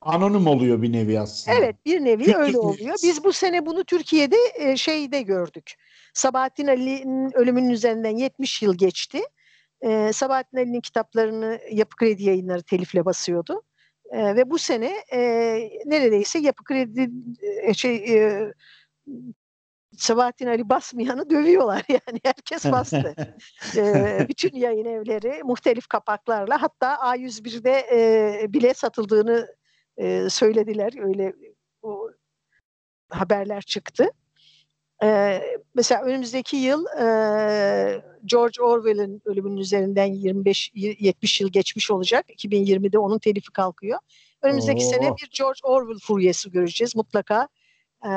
Anonim 0.00 0.46
oluyor 0.46 0.82
bir 0.82 0.92
nevi 0.92 1.20
aslında. 1.20 1.56
Evet 1.56 1.76
bir 1.86 2.04
nevi 2.04 2.24
Türk 2.24 2.36
öyle 2.36 2.58
oluyor. 2.58 2.96
Biz 3.02 3.24
bu 3.24 3.32
sene 3.32 3.66
bunu 3.66 3.84
Türkiye'de 3.84 4.36
e, 4.54 4.76
şeyde 4.76 5.22
gördük. 5.22 5.74
Sabahattin 6.14 6.66
Ali'nin 6.66 7.32
ölümünün 7.36 7.70
üzerinden 7.70 8.16
70 8.16 8.62
yıl 8.62 8.78
geçti. 8.78 9.20
E, 9.80 10.12
Sabahattin 10.12 10.58
Ali'nin 10.58 10.80
kitaplarını 10.80 11.60
Yapı 11.72 11.96
Kredi 11.96 12.24
yayınları 12.24 12.62
telifle 12.62 13.04
basıyordu. 13.04 13.62
E, 14.10 14.36
ve 14.36 14.50
bu 14.50 14.58
sene 14.58 14.92
e, 15.12 15.20
neredeyse 15.86 16.38
Yapı 16.38 16.64
Kredi 16.64 17.10
e, 17.62 17.74
şey 17.74 17.96
e, 17.96 18.52
Sabahattin 19.98 20.46
Ali 20.46 20.68
basmayanı 20.68 21.30
dövüyorlar 21.30 21.84
yani 21.88 22.20
herkes 22.24 22.64
bastı. 22.64 23.14
ee, 23.76 24.26
bütün 24.28 24.56
yayın 24.56 24.84
evleri 24.84 25.42
muhtelif 25.44 25.86
kapaklarla 25.86 26.62
hatta 26.62 26.94
A101'de 26.94 27.86
e, 27.92 28.52
bile 28.52 28.74
satıldığını 28.74 29.48
e, 29.96 30.30
söylediler. 30.30 30.92
Öyle 31.02 31.32
o 31.82 32.10
haberler 33.10 33.62
çıktı. 33.62 34.10
E, 35.02 35.40
mesela 35.74 36.02
önümüzdeki 36.02 36.56
yıl 36.56 36.86
e, 36.86 37.04
George 38.24 38.62
Orwell'in 38.62 39.22
ölümünün 39.24 39.56
üzerinden 39.56 40.08
25-70 40.08 41.42
yıl 41.42 41.52
geçmiş 41.52 41.90
olacak. 41.90 42.30
2020'de 42.30 42.98
onun 42.98 43.18
telifi 43.18 43.52
kalkıyor. 43.52 43.98
Önümüzdeki 44.42 44.84
Oo. 44.84 44.88
sene 44.88 45.16
bir 45.16 45.30
George 45.38 45.60
Orwell 45.62 45.98
furyası 45.98 46.50
göreceğiz 46.50 46.96
mutlaka. 46.96 47.48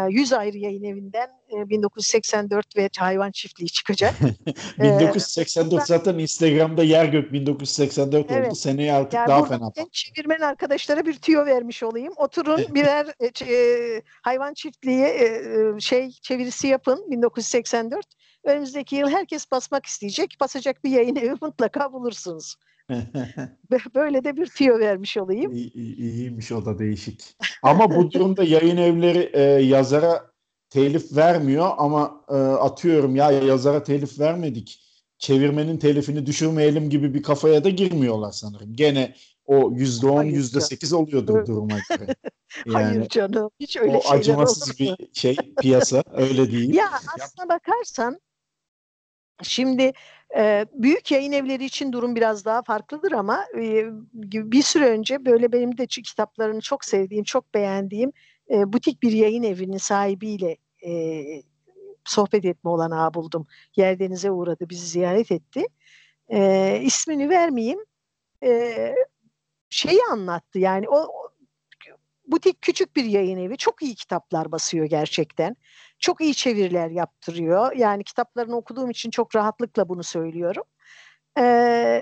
100 0.09 0.33
ayrı 0.33 0.57
yayın 0.57 0.83
evinden 0.83 1.29
1984 1.51 2.77
ve 2.77 2.89
Hayvan 2.97 3.31
Çiftliği 3.31 3.69
çıkacak. 3.69 4.13
1984 4.79 5.87
zaten 5.87 6.17
Instagram'da 6.17 6.83
yer 6.83 7.05
gök 7.05 7.33
1984 7.33 8.25
evet. 8.29 8.47
oldu. 8.47 8.55
Seneye 8.55 8.93
artık 8.93 9.13
yani 9.13 9.27
daha 9.27 9.45
fena. 9.45 9.71
Çevirmen 9.91 10.39
arkadaşlara 10.39 11.05
bir 11.05 11.13
tüyo 11.13 11.45
vermiş 11.45 11.83
olayım. 11.83 12.13
Oturun 12.15 12.65
birer 12.75 13.07
e, 13.47 14.01
Hayvan 14.21 14.53
Çiftliği 14.53 15.03
e, 15.03 15.79
şey 15.79 16.11
çevirisi 16.11 16.67
yapın 16.67 17.11
1984. 17.11 18.05
Önümüzdeki 18.43 18.95
yıl 18.95 19.09
herkes 19.09 19.51
basmak 19.51 19.85
isteyecek. 19.85 20.37
Basacak 20.41 20.83
bir 20.83 20.89
yayın 20.89 21.15
evi 21.15 21.35
mutlaka 21.41 21.93
bulursunuz. 21.93 22.55
Böyle 23.95 24.23
de 24.23 24.37
bir 24.37 24.45
tüyo 24.45 24.79
vermiş 24.79 25.17
olayım. 25.17 25.51
İyi, 25.51 25.73
iyiymiş 25.73 26.51
o 26.51 26.65
da 26.65 26.79
değişik. 26.79 27.37
Ama 27.63 27.95
bu 27.95 28.11
durumda 28.11 28.43
yayın 28.43 28.77
evleri 28.77 29.29
e, 29.33 29.41
yazara 29.41 30.31
telif 30.69 31.15
vermiyor 31.17 31.71
ama 31.77 32.25
e, 32.29 32.33
atıyorum 32.35 33.15
ya 33.15 33.31
yazara 33.31 33.83
telif 33.83 34.19
vermedik. 34.19 34.79
Çevirmenin 35.17 35.77
telifini 35.77 36.25
düşürmeyelim 36.25 36.89
gibi 36.89 37.13
bir 37.13 37.23
kafaya 37.23 37.63
da 37.63 37.69
girmiyorlar 37.69 38.31
sanırım. 38.31 38.73
Gene 38.73 39.15
o 39.45 39.71
yüzde 39.71 40.07
on, 40.07 40.23
yüzde 40.23 40.61
sekiz 40.61 40.93
oluyordur 40.93 41.45
duruma 41.45 41.77
göre. 41.89 42.15
Yani, 42.65 42.83
Hayır 42.83 43.09
canım. 43.09 43.51
Hiç 43.59 43.77
öyle 43.77 43.97
o 43.97 44.01
şeyler 44.01 44.17
acımasız 44.17 44.79
bir 44.79 44.95
şey 45.13 45.35
piyasa 45.61 46.03
öyle 46.13 46.51
değil. 46.51 46.73
Ya 46.73 46.89
aslına 47.19 47.49
bakarsan 47.49 48.19
Şimdi 49.43 49.91
e, 50.37 50.65
büyük 50.73 51.11
yayın 51.11 51.31
evleri 51.31 51.65
için 51.65 51.91
durum 51.91 52.15
biraz 52.15 52.45
daha 52.45 52.61
farklıdır 52.63 53.11
ama 53.11 53.45
e, 53.57 53.85
bir 54.13 54.61
süre 54.61 54.89
önce 54.89 55.25
böyle 55.25 55.51
benim 55.51 55.77
de 55.77 55.87
kitaplarını 55.87 56.61
çok 56.61 56.85
sevdiğim, 56.85 57.23
çok 57.23 57.53
beğendiğim 57.53 58.11
e, 58.49 58.73
butik 58.73 59.03
bir 59.03 59.11
yayın 59.11 59.43
evinin 59.43 59.77
sahibiyle 59.77 60.57
e, 60.85 61.23
sohbet 62.05 62.45
etme 62.45 62.69
olanağı 62.69 63.13
buldum. 63.13 63.47
Yerdenize 63.75 64.31
uğradı, 64.31 64.69
bizi 64.69 64.87
ziyaret 64.87 65.31
etti. 65.31 65.65
E, 66.29 66.79
ismini 66.83 67.29
vermeyeyim. 67.29 67.79
E, 68.43 68.95
şeyi 69.69 69.99
anlattı 70.11 70.59
yani 70.59 70.89
o, 70.89 71.20
butik 72.31 72.61
küçük 72.61 72.95
bir 72.95 73.05
yayın 73.05 73.37
evi 73.37 73.57
çok 73.57 73.81
iyi 73.81 73.95
kitaplar 73.95 74.51
basıyor 74.51 74.85
gerçekten. 74.85 75.55
Çok 75.99 76.21
iyi 76.21 76.35
çeviriler 76.35 76.89
yaptırıyor. 76.89 77.75
Yani 77.75 78.03
kitaplarını 78.03 78.55
okuduğum 78.55 78.89
için 78.89 79.09
çok 79.09 79.35
rahatlıkla 79.35 79.89
bunu 79.89 80.03
söylüyorum. 80.03 80.63
Ee, 81.37 82.01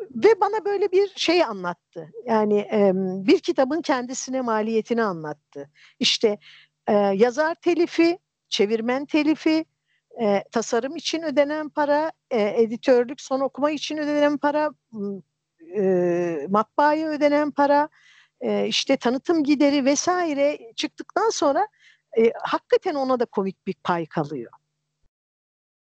ve 0.00 0.40
bana 0.40 0.64
böyle 0.64 0.92
bir 0.92 1.12
şey 1.16 1.44
anlattı. 1.44 2.12
Yani 2.26 2.58
e, 2.58 2.92
bir 3.26 3.40
kitabın 3.40 3.82
kendisine 3.82 4.40
maliyetini 4.40 5.02
anlattı. 5.02 5.70
İşte 5.98 6.38
e, 6.86 6.92
yazar 6.94 7.54
telifi, 7.54 8.18
çevirmen 8.48 9.06
telifi, 9.06 9.64
e, 10.20 10.44
tasarım 10.52 10.96
için 10.96 11.22
ödenen 11.22 11.68
para, 11.68 12.12
e, 12.30 12.62
editörlük, 12.62 13.20
son 13.20 13.40
okuma 13.40 13.70
için 13.70 13.96
ödenen 13.96 14.38
para, 14.38 14.70
e, 15.76 16.46
matbaaya 16.50 17.08
ödenen 17.08 17.50
para, 17.50 17.88
e, 18.42 18.66
işte 18.66 18.96
tanıtım 18.96 19.44
gideri 19.44 19.84
vesaire 19.84 20.72
çıktıktan 20.76 21.30
sonra 21.30 21.68
e, 22.18 22.32
hakikaten 22.42 22.94
ona 22.94 23.20
da 23.20 23.24
komik 23.24 23.66
bir 23.66 23.74
pay 23.74 24.06
kalıyor. 24.06 24.52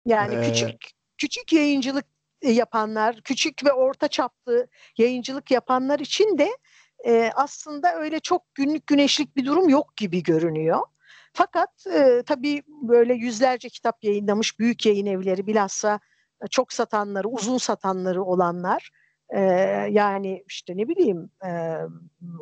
Yani 0.07 0.35
ee... 0.35 0.49
küçük 0.49 0.91
küçük 1.19 1.53
yayıncılık 1.53 2.05
yapanlar, 2.43 3.21
küçük 3.21 3.65
ve 3.65 3.73
orta 3.73 4.09
çaplı 4.09 4.69
yayıncılık 4.99 5.51
yapanlar 5.51 5.99
için 5.99 6.39
de 6.39 6.51
e, 7.07 7.31
aslında 7.35 7.95
öyle 7.95 8.21
çok 8.21 8.55
günlük 8.55 8.87
güneşlik 8.87 9.37
bir 9.37 9.45
durum 9.45 9.69
yok 9.69 9.97
gibi 9.97 10.23
görünüyor. 10.23 10.81
Fakat 11.33 11.87
e, 11.87 12.23
tabii 12.27 12.63
böyle 12.67 13.15
yüzlerce 13.15 13.69
kitap 13.69 14.05
yayınlamış 14.05 14.59
büyük 14.59 14.87
yayın 14.87 15.07
evleri 15.07 15.47
bilhassa 15.47 16.01
çok 16.51 16.73
satanları, 16.73 17.29
uzun 17.29 17.59
satanları 17.59 18.23
olanlar 18.23 18.91
e, 19.31 19.41
yani 19.91 20.45
işte 20.49 20.77
ne 20.77 20.89
bileyim 20.89 21.31
e, 21.45 21.51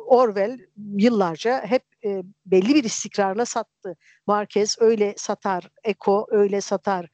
Orwell 0.07 0.59
yıllarca 0.97 1.65
hep 1.65 1.83
e, 2.05 2.21
belli 2.45 2.75
bir 2.75 2.83
istikrarla 2.83 3.45
sattı. 3.45 3.97
Marquez 4.27 4.75
öyle 4.79 5.13
satar, 5.17 5.69
Eko 5.83 6.27
öyle 6.29 6.61
satar. 6.61 7.09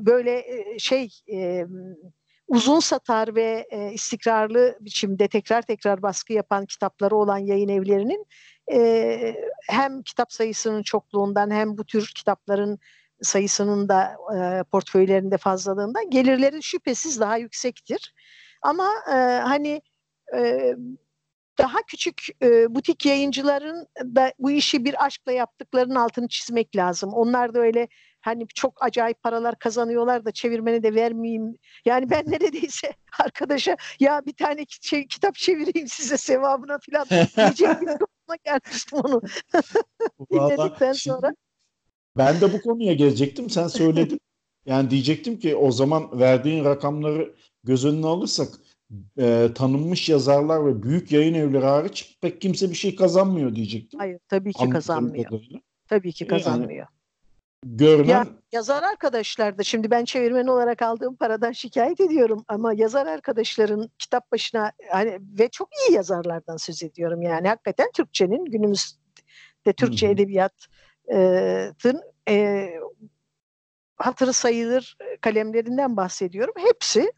Böyle 0.00 0.38
e, 0.38 0.78
şey 0.78 1.10
e, 1.32 1.66
uzun 2.48 2.80
satar 2.80 3.34
ve 3.34 3.66
e, 3.70 3.92
istikrarlı 3.92 4.78
biçimde 4.80 5.28
tekrar 5.28 5.62
tekrar 5.62 6.02
baskı 6.02 6.32
yapan 6.32 6.66
kitapları 6.66 7.16
olan 7.16 7.38
yayın 7.38 7.68
evlerinin 7.68 8.26
e, 8.72 9.34
hem 9.68 10.02
kitap 10.02 10.32
sayısının 10.32 10.82
çokluğundan 10.82 11.50
hem 11.50 11.78
bu 11.78 11.84
tür 11.84 12.12
kitapların 12.16 12.78
sayısının 13.22 13.88
da 13.88 14.16
e, 14.36 14.64
portföylerinde 14.64 15.38
fazlalığından 15.38 16.10
gelirleri 16.10 16.62
şüphesiz 16.62 17.20
daha 17.20 17.36
yüksektir. 17.36 18.14
Ama 18.62 18.88
e, 19.08 19.12
hani 19.40 19.82
e, 20.36 20.74
daha 21.58 21.78
küçük 21.86 22.26
e, 22.42 22.74
butik 22.74 23.06
yayıncıların 23.06 23.86
da 24.04 24.32
bu 24.38 24.50
işi 24.50 24.84
bir 24.84 25.04
aşkla 25.04 25.32
yaptıklarının 25.32 25.94
altını 25.94 26.28
çizmek 26.28 26.76
lazım. 26.76 27.10
Onlar 27.12 27.54
da 27.54 27.60
öyle 27.60 27.88
hani 28.20 28.46
çok 28.54 28.84
acayip 28.84 29.22
paralar 29.22 29.58
kazanıyorlar 29.58 30.24
da 30.24 30.32
çevirmeni 30.32 30.82
de 30.82 30.94
vermeyeyim. 30.94 31.58
Yani 31.84 32.10
ben 32.10 32.24
neredeyse 32.30 32.94
arkadaşa 33.24 33.76
ya 34.00 34.22
bir 34.26 34.32
tane 34.32 34.64
şey, 34.80 35.06
kitap 35.06 35.34
çevireyim 35.34 35.88
size 35.88 36.16
sevabına 36.16 36.78
falan 36.90 37.06
diyecek 37.36 37.80
bir 37.80 37.86
duruma 37.86 38.36
gelmiştim 38.44 38.98
onu. 38.98 39.22
Dinledikten 40.32 40.92
sonra. 40.92 41.32
Ben 42.16 42.40
de 42.40 42.52
bu 42.52 42.62
konuya 42.62 42.94
gelecektim. 42.94 43.50
Sen 43.50 43.66
söyledin. 43.66 44.20
Yani 44.66 44.90
diyecektim 44.90 45.38
ki 45.38 45.56
o 45.56 45.70
zaman 45.70 46.20
verdiğin 46.20 46.64
rakamları 46.64 47.34
göz 47.64 47.84
önüne 47.84 48.06
alırsak 48.06 48.48
e, 49.18 49.48
tanınmış 49.54 50.08
yazarlar 50.08 50.66
ve 50.66 50.82
büyük 50.82 51.12
yayın 51.12 51.34
evleri 51.34 51.64
hariç 51.64 52.18
pek 52.20 52.40
kimse 52.40 52.70
bir 52.70 52.74
şey 52.74 52.96
kazanmıyor 52.96 53.54
diyecektim. 53.54 54.00
Hayır 54.00 54.18
tabii 54.28 54.52
ki 54.52 54.70
kazanmıyor. 54.70 55.24
Kadarıyla. 55.24 55.60
Tabii 55.88 56.12
ki 56.12 56.26
kazanmıyor. 56.26 56.86
Yani, 56.86 57.76
görünen 57.76 58.08
ya, 58.08 58.26
yazar 58.52 58.82
arkadaşlar 58.82 59.58
da 59.58 59.62
şimdi 59.62 59.90
ben 59.90 60.04
çevirmen 60.04 60.46
olarak 60.46 60.82
aldığım 60.82 61.16
paradan 61.16 61.52
şikayet 61.52 62.00
ediyorum 62.00 62.44
ama 62.48 62.72
yazar 62.72 63.06
arkadaşların 63.06 63.90
kitap 63.98 64.32
başına 64.32 64.72
hani 64.90 65.18
ve 65.38 65.48
çok 65.48 65.68
iyi 65.74 65.94
yazarlardan 65.94 66.56
söz 66.56 66.82
ediyorum 66.82 67.22
yani 67.22 67.48
hakikaten 67.48 67.90
Türkçenin 67.94 68.44
günümüzde 68.44 69.72
Türkçe 69.76 70.06
hmm. 70.06 70.14
edebiyatın 70.14 72.00
e, 72.28 72.68
hatırı 73.96 74.32
sayılır 74.32 74.96
kalemlerinden 75.20 75.96
bahsediyorum. 75.96 76.54
Hepsi 76.56 77.12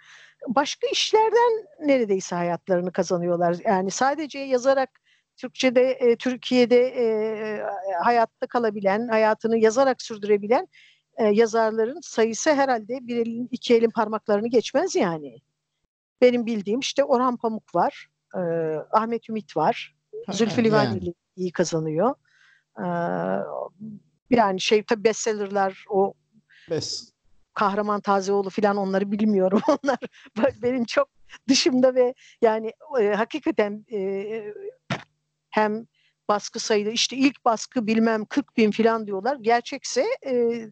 başka 0.48 0.86
işlerden 0.86 1.66
neredeyse 1.80 2.36
hayatlarını 2.36 2.92
kazanıyorlar. 2.92 3.56
Yani 3.64 3.90
sadece 3.90 4.38
yazarak 4.38 4.90
Türkçe'de, 5.36 5.90
e, 5.90 6.16
Türkiye'de 6.16 6.80
e, 6.86 7.62
hayatta 8.02 8.46
kalabilen, 8.46 9.08
hayatını 9.08 9.58
yazarak 9.58 10.02
sürdürebilen 10.02 10.68
e, 11.16 11.24
yazarların 11.24 12.00
sayısı 12.02 12.54
herhalde 12.54 12.98
bir 13.02 13.16
elin, 13.16 13.48
iki 13.50 13.74
elin 13.74 13.90
parmaklarını 13.90 14.48
geçmez 14.48 14.94
yani. 14.94 15.38
benim 16.20 16.46
bildiğim 16.46 16.80
işte 16.80 17.04
Orhan 17.04 17.36
Pamuk 17.36 17.74
var, 17.74 18.08
e, 18.34 18.40
Ahmet 18.92 19.28
Ümit 19.28 19.56
var, 19.56 19.94
Zülfü 20.32 20.64
Livaneli 20.64 21.04
yani. 21.04 21.14
iyi 21.36 21.52
kazanıyor. 21.52 22.14
E, 22.78 22.86
yani 24.30 24.60
şey 24.60 24.84
tabii 24.84 25.04
bestsellerler 25.04 25.84
o 25.90 26.14
Best. 26.70 27.11
Kahraman 27.54 28.00
Tazeoğlu 28.00 28.50
falan 28.50 28.76
onları 28.76 29.12
bilmiyorum. 29.12 29.60
Onlar 29.68 29.98
benim 30.62 30.84
çok 30.84 31.08
dışımda 31.48 31.94
ve 31.94 32.14
yani 32.42 32.72
e, 33.00 33.06
hakikaten 33.06 33.84
e, 33.92 34.54
hem 35.50 35.86
baskı 36.28 36.60
sayıda 36.60 36.90
işte 36.90 37.16
ilk 37.16 37.44
baskı 37.44 37.86
bilmem 37.86 38.24
40 38.24 38.56
bin 38.56 38.70
falan 38.70 39.06
diyorlar. 39.06 39.36
Gerçekse 39.40 40.04
e, 40.26 40.64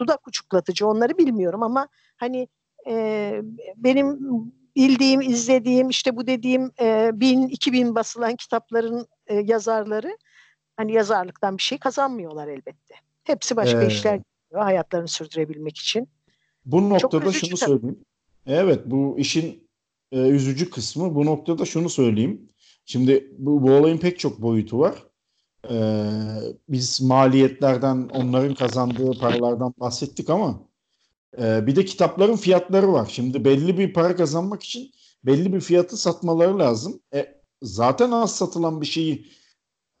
dudak 0.00 0.28
uçuklatıcı 0.28 0.86
onları 0.86 1.18
bilmiyorum 1.18 1.62
ama 1.62 1.88
hani 2.16 2.48
e, 2.88 3.40
benim 3.76 4.18
bildiğim, 4.76 5.20
izlediğim 5.20 5.88
işte 5.88 6.16
bu 6.16 6.26
dediğim 6.26 6.70
e, 6.80 7.10
bin, 7.14 7.48
iki 7.48 7.72
bin 7.72 7.94
basılan 7.94 8.36
kitapların 8.36 9.06
e, 9.26 9.34
yazarları 9.34 10.18
hani 10.76 10.92
yazarlıktan 10.92 11.58
bir 11.58 11.62
şey 11.62 11.78
kazanmıyorlar 11.78 12.48
elbette. 12.48 12.94
Hepsi 13.24 13.56
başka 13.56 13.82
ee, 13.82 13.86
işler 13.86 14.12
yapıyor 14.12 14.62
hayatlarını 14.62 15.08
sürdürebilmek 15.08 15.78
için. 15.78 16.08
Bu 16.66 16.90
noktada 16.90 17.32
şunu 17.32 17.50
tabii. 17.50 17.70
söyleyeyim. 17.70 17.98
Evet 18.46 18.80
bu 18.86 19.18
işin 19.18 19.68
e, 20.12 20.18
üzücü 20.20 20.70
kısmı 20.70 21.14
bu 21.14 21.26
noktada 21.26 21.64
şunu 21.64 21.88
söyleyeyim. 21.88 22.48
Şimdi 22.84 23.34
bu, 23.38 23.62
bu 23.62 23.70
olayın 23.72 23.98
pek 23.98 24.18
çok 24.18 24.42
boyutu 24.42 24.78
var. 24.78 24.94
Ee, 25.70 26.10
biz 26.68 27.00
maliyetlerden, 27.00 28.08
onların 28.08 28.54
kazandığı 28.54 29.18
paralardan 29.18 29.74
bahsettik 29.80 30.30
ama 30.30 30.68
e, 31.38 31.66
bir 31.66 31.76
de 31.76 31.84
kitapların 31.84 32.36
fiyatları 32.36 32.92
var. 32.92 33.08
Şimdi 33.12 33.44
belli 33.44 33.78
bir 33.78 33.92
para 33.92 34.16
kazanmak 34.16 34.62
için 34.62 34.90
belli 35.24 35.52
bir 35.52 35.60
fiyatı 35.60 35.96
satmaları 35.96 36.58
lazım. 36.58 37.00
E, 37.14 37.42
zaten 37.62 38.10
az 38.10 38.36
satılan 38.36 38.80
bir 38.80 38.86
şeyi 38.86 39.26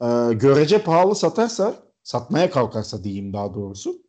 e, 0.02 0.06
görece 0.32 0.82
pahalı 0.82 1.14
satarsa, 1.14 1.74
satmaya 2.02 2.50
kalkarsa 2.50 3.04
diyeyim 3.04 3.32
daha 3.32 3.54
doğrusu, 3.54 4.02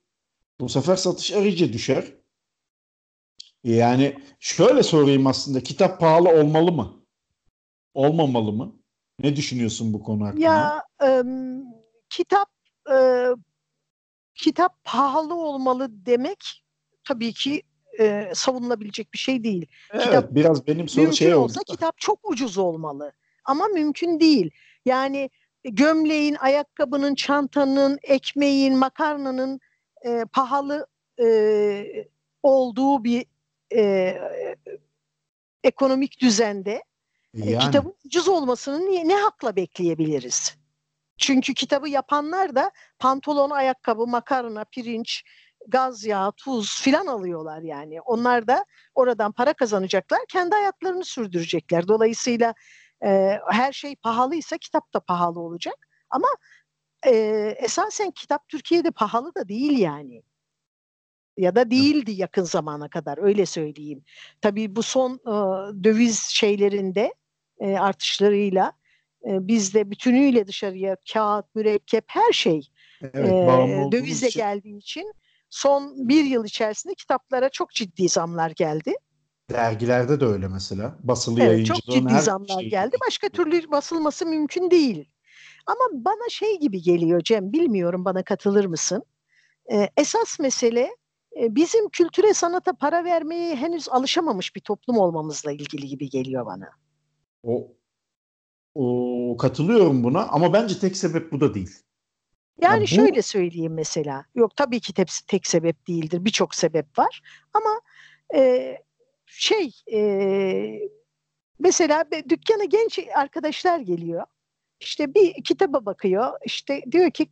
bu 0.60 0.70
sefer 0.70 0.96
satış 0.96 1.32
iyice 1.32 1.74
düşer. 1.74 2.14
Yani 3.66 4.16
şöyle 4.40 4.84
sorayım 4.84 5.28
aslında, 5.28 5.60
kitap 5.60 6.00
pahalı 6.00 6.30
olmalı 6.30 6.72
mı? 6.72 6.94
Olmamalı 7.94 8.52
mı? 8.52 8.76
Ne 9.20 9.36
düşünüyorsun 9.36 9.94
bu 9.94 10.04
konu 10.04 10.26
hakkında? 10.26 10.44
Ya 10.44 10.84
e, 11.04 11.24
kitap 12.10 12.50
e, 12.92 13.28
kitap 14.36 14.84
pahalı 14.84 15.36
olmalı 15.36 15.88
demek 15.90 16.64
tabii 17.04 17.34
ki 17.34 17.64
e, 18.00 18.32
savunulabilecek 18.34 19.14
bir 19.14 19.18
şey 19.18 19.44
değil. 19.44 19.66
Evet, 19.94 20.06
kitap, 20.06 20.36
biraz 20.36 20.68
benim 20.68 20.90
soru 20.90 21.14
şey 21.14 21.36
oldu. 21.36 21.44
olsa 21.44 21.62
kitap 21.68 21.98
çok 21.98 22.20
ucuz 22.30 22.58
olmalı. 22.58 23.14
Ama 23.46 23.68
mümkün 23.68 24.20
değil. 24.20 24.52
Yani 24.86 25.30
gömleğin, 25.64 26.36
ayakkabının, 26.36 27.16
çantanın, 27.16 28.00
ekmeğin, 28.04 28.78
makarnanın 28.78 29.60
e, 30.06 30.26
pahalı 30.34 30.88
e, 31.20 32.08
olduğu 32.44 33.04
bir 33.04 33.26
e, 33.74 34.18
ekonomik 35.64 36.22
düzende 36.22 36.84
e, 37.34 37.50
yani. 37.50 37.60
kitabın 37.60 37.96
ucuz 38.06 38.28
olmasını 38.28 38.86
niye, 38.86 39.08
ne 39.08 39.16
hakla 39.16 39.56
bekleyebiliriz? 39.56 40.58
Çünkü 41.18 41.54
kitabı 41.54 41.90
yapanlar 41.90 42.56
da 42.56 42.72
pantolon, 43.00 43.50
ayakkabı, 43.50 44.08
makarna, 44.08 44.64
pirinç, 44.64 45.24
gaz 45.68 46.06
yağı, 46.06 46.32
tuz 46.32 46.82
filan 46.82 47.08
alıyorlar 47.08 47.62
yani. 47.62 48.02
Onlar 48.02 48.48
da 48.48 48.66
oradan 48.96 49.32
para 49.32 49.54
kazanacaklar, 49.54 50.20
kendi 50.30 50.56
hayatlarını 50.56 51.06
sürdürecekler. 51.06 51.88
Dolayısıyla 51.88 52.54
e, 53.06 53.40
her 53.52 53.74
şey 53.74 53.96
pahalıysa 53.96 54.58
kitap 54.58 54.94
da 54.94 55.00
pahalı 55.00 55.40
olacak. 55.40 55.88
Ama 56.10 56.28
e, 57.08 57.14
esasen 57.60 58.12
kitap 58.12 58.50
Türkiye'de 58.50 58.92
pahalı 58.92 59.36
da 59.36 59.48
değil 59.48 59.80
yani. 59.80 60.24
Ya 61.38 61.56
da 61.56 61.72
değildi 61.72 62.12
yakın 62.12 62.44
zamana 62.44 62.90
kadar 62.90 63.18
öyle 63.18 63.46
söyleyeyim. 63.46 64.04
Tabii 64.42 64.76
bu 64.76 64.84
son 64.84 65.14
e, 65.14 65.34
döviz 65.84 66.20
şeylerinde 66.20 67.14
e, 67.60 67.78
artışlarıyla 67.78 68.74
e, 69.30 69.48
bizde 69.48 69.92
bütünüyle 69.92 70.48
dışarıya 70.48 70.98
kağıt, 71.14 71.56
mürekkep 71.56 72.04
her 72.08 72.32
şey 72.32 72.70
evet, 73.02 73.34
e, 73.34 73.92
dövize 73.92 74.28
için. 74.28 74.40
geldiği 74.40 74.78
için 74.78 75.14
son 75.50 76.10
bir 76.10 76.24
yıl 76.24 76.46
içerisinde 76.46 76.94
kitaplara 76.94 77.50
çok 77.50 77.72
ciddi 77.72 78.10
zamlar 78.10 78.50
geldi. 78.50 78.94
Dergilerde 79.50 80.20
de 80.20 80.26
öyle 80.26 80.48
mesela. 80.48 80.96
Basılı 81.04 81.42
evet, 81.42 81.52
yayıncılığın 81.52 81.82
Çok 81.82 82.10
ciddi 82.10 82.22
zamlar 82.22 82.60
şey 82.62 82.70
geldi. 82.70 82.98
Başka 83.08 83.30
türlü 83.30 83.72
basılması 83.72 84.26
mümkün 84.26 84.72
değil. 84.72 85.10
Ama 85.66 86.06
bana 86.06 86.30
şey 86.30 86.60
gibi 86.60 86.82
geliyor 86.82 87.22
Cem, 87.22 87.54
bilmiyorum 87.54 88.06
bana 88.06 88.24
katılır 88.24 88.66
mısın? 88.66 89.04
Ee, 89.72 89.90
esas 89.98 90.40
mesele 90.40 90.96
bizim 91.36 91.90
kültüre 91.90 92.34
sanata 92.34 92.74
para 92.74 93.04
vermeye 93.04 93.56
henüz 93.56 93.90
alışamamış 93.90 94.56
bir 94.56 94.62
toplum 94.62 94.98
olmamızla 94.98 95.52
ilgili 95.52 95.88
gibi 95.88 96.10
geliyor 96.10 96.46
bana. 96.46 96.70
O, 97.44 97.72
o 98.76 99.38
katılıyorum 99.38 100.04
buna 100.04 100.28
ama 100.28 100.54
bence 100.54 100.80
tek 100.80 100.98
sebep 100.98 101.32
bu 101.32 101.42
da 101.42 101.54
değil. 101.54 101.80
Yani 102.62 102.84
bu... 102.84 102.88
şöyle 102.88 103.22
söyleyeyim 103.22 103.74
mesela. 103.74 104.26
Yok 104.36 104.56
tabii 104.56 104.80
ki 104.80 104.94
tek, 104.94 105.10
tek 105.28 105.48
sebep 105.48 105.88
değildir. 105.88 106.26
Birçok 106.26 106.56
sebep 106.56 107.00
var. 107.00 107.22
Ama 107.54 107.82
e, 108.36 108.74
şey 109.26 109.72
e, 109.94 110.80
mesela 111.60 112.06
dükkana 112.30 112.64
genç 112.64 113.00
arkadaşlar 113.16 113.80
geliyor. 113.80 114.26
İşte 114.80 115.14
bir 115.14 115.44
kitaba 115.44 115.86
bakıyor. 115.86 116.32
İşte 116.46 116.84
diyor 116.92 117.12
ki 117.12 117.28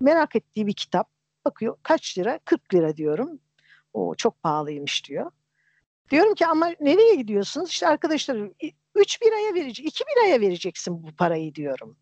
merak 0.00 0.36
ettiği 0.36 0.66
bir 0.66 0.74
kitap. 0.74 1.15
Bakıyor 1.46 1.76
kaç 1.82 2.18
lira? 2.18 2.38
40 2.44 2.74
lira 2.74 2.96
diyorum. 2.96 3.40
O 3.92 4.14
çok 4.14 4.42
pahalıymış 4.42 5.08
diyor. 5.08 5.30
Diyorum 6.10 6.34
ki 6.34 6.46
ama 6.46 6.72
nereye 6.80 7.14
gidiyorsunuz? 7.14 7.70
İşte 7.70 7.88
arkadaşlar 7.88 8.50
3 8.94 9.22
bir 9.22 9.32
aya 9.32 9.54
verecek, 9.54 9.86
2 9.86 10.04
bir 10.04 10.22
aya 10.22 10.40
vereceksin 10.40 11.02
bu 11.02 11.16
parayı 11.16 11.54
diyorum. 11.54 11.96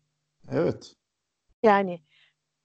Evet. 0.51 0.93
Yani 1.63 2.01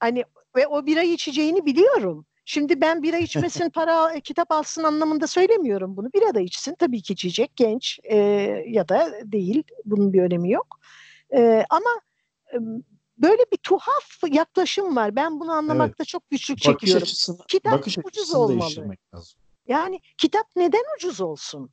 Hani 0.01 0.25
ve 0.57 0.67
o 0.67 0.87
bira 0.87 1.03
içeceğini 1.03 1.67
biliyorum. 1.67 2.27
Şimdi 2.45 2.81
ben 2.81 3.03
bira 3.03 3.19
içmesin 3.19 3.71
para 3.75 4.13
e, 4.13 4.21
kitap 4.21 4.53
alsın 4.53 4.83
anlamında 4.83 5.27
söylemiyorum 5.27 5.97
bunu. 5.97 6.13
Bira 6.15 6.35
da 6.35 6.41
içsin 6.41 6.75
tabii 6.75 7.03
ki 7.03 7.13
içecek 7.13 7.57
genç 7.57 7.99
e, 8.03 8.17
ya 8.67 8.89
da 8.89 9.13
değil 9.25 9.63
bunun 9.85 10.13
bir 10.13 10.23
önemi 10.23 10.51
yok. 10.51 10.81
E, 11.37 11.65
ama 11.71 11.91
böyle 13.23 13.43
bir 13.53 13.57
tuhaf 13.57 14.19
yaklaşım 14.31 14.97
var. 14.97 15.17
Ben 15.17 15.41
bunu 15.41 15.53
anlamakta 15.53 15.95
evet. 15.99 16.09
çok 16.09 16.31
güçlük 16.31 16.59
bakış 16.59 16.81
çekiyorum. 16.81 17.03
Açısını, 17.03 17.39
kitap 17.49 17.73
bakış 17.73 17.99
ucuz 17.99 18.35
olmalı. 18.35 18.97
Lazım. 19.15 19.37
Yani 19.69 20.01
kitap 20.19 20.47
neden 20.57 20.85
ucuz 20.97 21.21
olsun? 21.21 21.71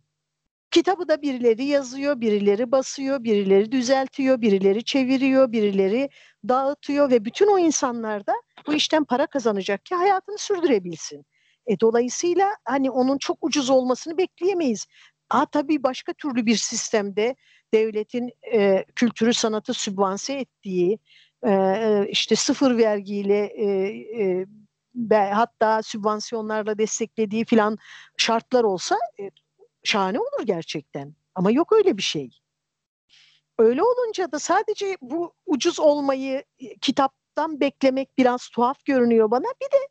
Kitabı 0.71 1.07
da 1.07 1.21
birileri 1.21 1.65
yazıyor, 1.65 2.21
birileri 2.21 2.71
basıyor, 2.71 3.23
birileri 3.23 3.71
düzeltiyor, 3.71 4.41
birileri 4.41 4.83
çeviriyor, 4.83 5.51
birileri 5.51 6.09
dağıtıyor 6.47 7.11
ve 7.11 7.25
bütün 7.25 7.47
o 7.47 7.59
insanlar 7.59 8.27
da 8.27 8.33
bu 8.67 8.73
işten 8.73 9.03
para 9.03 9.27
kazanacak 9.27 9.85
ki 9.85 9.95
hayatını 9.95 10.37
sürdürebilsin. 10.37 11.25
E, 11.67 11.79
dolayısıyla 11.79 12.55
hani 12.65 12.91
onun 12.91 13.17
çok 13.17 13.37
ucuz 13.41 13.69
olmasını 13.69 14.17
bekleyemeyiz. 14.17 14.85
A 15.29 15.45
tabii 15.45 15.83
başka 15.83 16.13
türlü 16.13 16.45
bir 16.45 16.55
sistemde 16.55 17.35
devletin 17.73 18.29
e, 18.53 18.85
kültürü 18.95 19.33
sanatı 19.33 19.73
sübvanse 19.73 20.33
ettiği 20.33 20.99
e, 21.47 21.51
e 21.51 22.07
işte 22.09 22.35
sıfır 22.35 22.77
vergiyle 22.77 23.45
e, 23.45 23.65
e, 24.23 24.45
hatta 25.33 25.83
sübvansiyonlarla 25.83 26.77
desteklediği 26.77 27.45
filan 27.45 27.77
şartlar 28.17 28.63
olsa 28.63 28.97
e, 29.19 29.31
şahane 29.83 30.19
olur 30.19 30.45
gerçekten. 30.45 31.15
Ama 31.35 31.51
yok 31.51 31.71
öyle 31.73 31.97
bir 31.97 32.01
şey. 32.01 32.29
Öyle 33.59 33.83
olunca 33.83 34.31
da 34.31 34.39
sadece 34.39 34.97
bu 35.01 35.33
ucuz 35.45 35.79
olmayı 35.79 36.43
e, 36.59 36.77
kitaptan 36.77 37.59
beklemek 37.59 38.17
biraz 38.17 38.49
tuhaf 38.49 38.85
görünüyor 38.85 39.31
bana. 39.31 39.45
Bir 39.61 39.71
de 39.71 39.87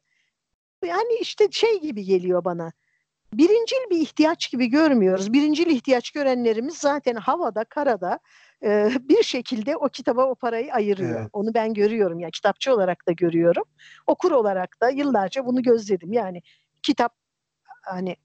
yani 0.87 1.19
işte 1.21 1.49
şey 1.51 1.81
gibi 1.81 2.05
geliyor 2.05 2.45
bana. 2.45 2.73
Birincil 3.33 3.91
bir 3.91 4.01
ihtiyaç 4.01 4.51
gibi 4.51 4.67
görmüyoruz. 4.67 5.33
Birincil 5.33 5.67
ihtiyaç 5.67 6.11
görenlerimiz 6.11 6.79
zaten 6.79 7.15
havada, 7.15 7.65
karada 7.65 8.19
e, 8.63 8.91
bir 9.01 9.23
şekilde 9.23 9.77
o 9.77 9.89
kitaba 9.89 10.25
o 10.27 10.35
parayı 10.35 10.75
ayırıyor. 10.75 11.21
Evet. 11.21 11.31
Onu 11.33 11.55
ben 11.55 11.75
görüyorum. 11.75 12.21
Yani 12.21 12.31
kitapçı 12.31 12.75
olarak 12.75 13.09
da 13.09 13.13
görüyorum. 13.13 13.65
Okur 14.07 14.33
olarak 14.33 14.81
da 14.81 14.91
yıllarca 14.91 15.47
bunu 15.47 15.63
gözledim. 15.63 16.13
Yani 16.13 16.43
kitap 16.83 17.15
hani 17.83 18.17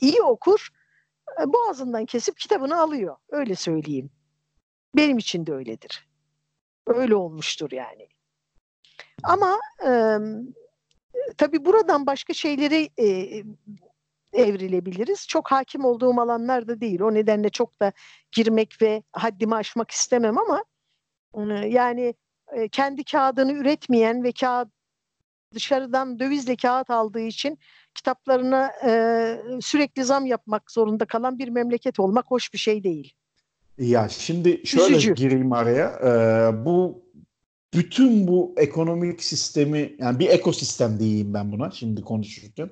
iyi 0.00 0.22
okur 0.22 0.68
e, 1.42 1.52
boğazından 1.52 2.06
kesip 2.06 2.36
kitabını 2.36 2.80
alıyor. 2.80 3.16
Öyle 3.28 3.54
söyleyeyim. 3.54 4.10
Benim 4.96 5.18
için 5.18 5.46
de 5.46 5.52
öyledir. 5.52 6.08
Öyle 6.86 7.14
olmuştur 7.14 7.70
yani. 7.72 8.08
Ama 9.22 9.58
e, 9.86 10.18
tabii 11.38 11.64
buradan 11.64 12.06
başka 12.06 12.34
şeyleri 12.34 12.88
e, 12.98 13.04
evrilebiliriz. 14.32 15.26
Çok 15.28 15.52
hakim 15.52 15.84
olduğum 15.84 16.20
alanlar 16.20 16.68
da 16.68 16.80
değil. 16.80 17.00
O 17.00 17.14
nedenle 17.14 17.50
çok 17.50 17.80
da 17.80 17.92
girmek 18.32 18.82
ve 18.82 19.02
haddimi 19.12 19.54
aşmak 19.54 19.90
istemem 19.90 20.38
ama 20.38 20.64
e, 21.34 21.68
yani 21.68 22.14
e, 22.52 22.68
kendi 22.68 23.04
kağıdını 23.04 23.52
üretmeyen 23.52 24.24
ve 24.24 24.32
kağıt 24.32 24.68
dışarıdan 25.54 26.18
dövizle 26.18 26.56
kağıt 26.56 26.90
aldığı 26.90 27.20
için 27.20 27.58
kitaplarına 27.94 28.70
e, 28.86 28.92
sürekli 29.60 30.04
zam 30.04 30.26
yapmak 30.26 30.70
zorunda 30.70 31.04
kalan 31.04 31.38
bir 31.38 31.48
memleket 31.48 32.00
olmak 32.00 32.26
hoş 32.30 32.52
bir 32.52 32.58
şey 32.58 32.84
değil. 32.84 33.14
Ya 33.78 34.08
şimdi 34.08 34.66
şöyle 34.66 34.96
Üzücü. 34.96 35.14
gireyim 35.14 35.52
araya. 35.52 35.88
Ee, 36.04 36.64
bu 36.64 37.04
bütün 37.74 38.28
bu 38.28 38.54
ekonomik 38.56 39.22
sistemi 39.22 39.96
yani 39.98 40.18
bir 40.18 40.28
ekosistem 40.28 40.98
diyeyim 40.98 41.34
ben 41.34 41.52
buna 41.52 41.70
şimdi 41.70 42.02
konuşurken. 42.02 42.70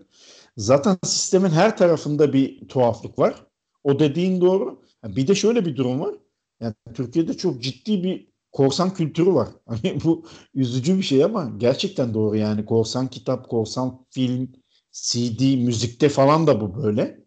Zaten 0.58 0.98
sistemin 1.04 1.50
her 1.50 1.76
tarafında 1.76 2.32
bir 2.32 2.68
tuhaflık 2.68 3.18
var. 3.18 3.46
O 3.84 3.98
dediğin 3.98 4.40
doğru. 4.40 4.82
Bir 5.04 5.28
de 5.28 5.34
şöyle 5.34 5.64
bir 5.64 5.76
durum 5.76 6.00
var. 6.00 6.14
Yani 6.60 6.74
Türkiye'de 6.94 7.36
çok 7.36 7.62
ciddi 7.62 8.02
bir 8.02 8.28
korsan 8.52 8.94
kültürü 8.94 9.34
var. 9.34 9.48
Hani 9.66 9.98
bu 10.04 10.26
üzücü 10.54 10.96
bir 10.96 11.02
şey 11.02 11.24
ama 11.24 11.52
gerçekten 11.56 12.14
doğru 12.14 12.36
yani 12.36 12.64
korsan 12.64 13.08
kitap, 13.08 13.48
korsan 13.48 14.06
film, 14.10 14.52
CD, 14.92 15.64
müzikte 15.64 16.08
falan 16.08 16.46
da 16.46 16.60
bu 16.60 16.82
böyle. 16.82 17.20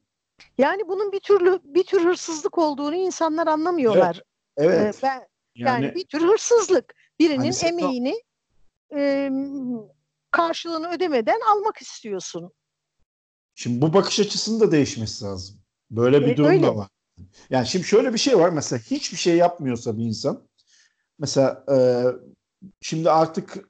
Yani 0.57 0.87
bunun 0.87 1.11
bir 1.11 1.19
türlü 1.19 1.59
bir 1.63 1.83
tür 1.83 2.05
hırsızlık 2.05 2.57
olduğunu 2.57 2.95
insanlar 2.95 3.47
anlamıyorlar. 3.47 4.21
Evet. 4.57 4.95
Ee, 4.95 5.03
ben 5.03 5.27
yani, 5.55 5.85
yani 5.85 5.95
bir 5.95 6.05
tür 6.05 6.21
hırsızlık. 6.21 6.95
Birinin 7.19 7.51
Hani 7.51 7.69
emeğini 7.69 8.21
e, 8.95 9.31
karşılığını 10.31 10.89
ödemeden 10.89 11.39
almak 11.51 11.77
istiyorsun. 11.77 12.51
Şimdi 13.55 13.81
bu 13.81 13.93
bakış 13.93 14.19
açısının 14.19 14.59
da 14.59 14.71
değişmesi 14.71 15.25
lazım. 15.25 15.57
Böyle 15.91 16.25
bir 16.25 16.31
E, 16.31 16.37
durum 16.37 16.49
öyle. 16.49 16.63
da 16.63 16.75
var. 16.75 16.87
Yani 17.49 17.67
şimdi 17.67 17.85
şöyle 17.87 18.13
bir 18.13 18.19
şey 18.19 18.39
var. 18.39 18.49
Mesela 18.49 18.79
hiçbir 18.79 19.17
şey 19.17 19.37
yapmıyorsa 19.37 19.97
bir 19.97 20.05
insan 20.05 20.47
mesela 21.19 21.65
e, 21.71 21.77
şimdi 22.81 23.11
artık 23.11 23.69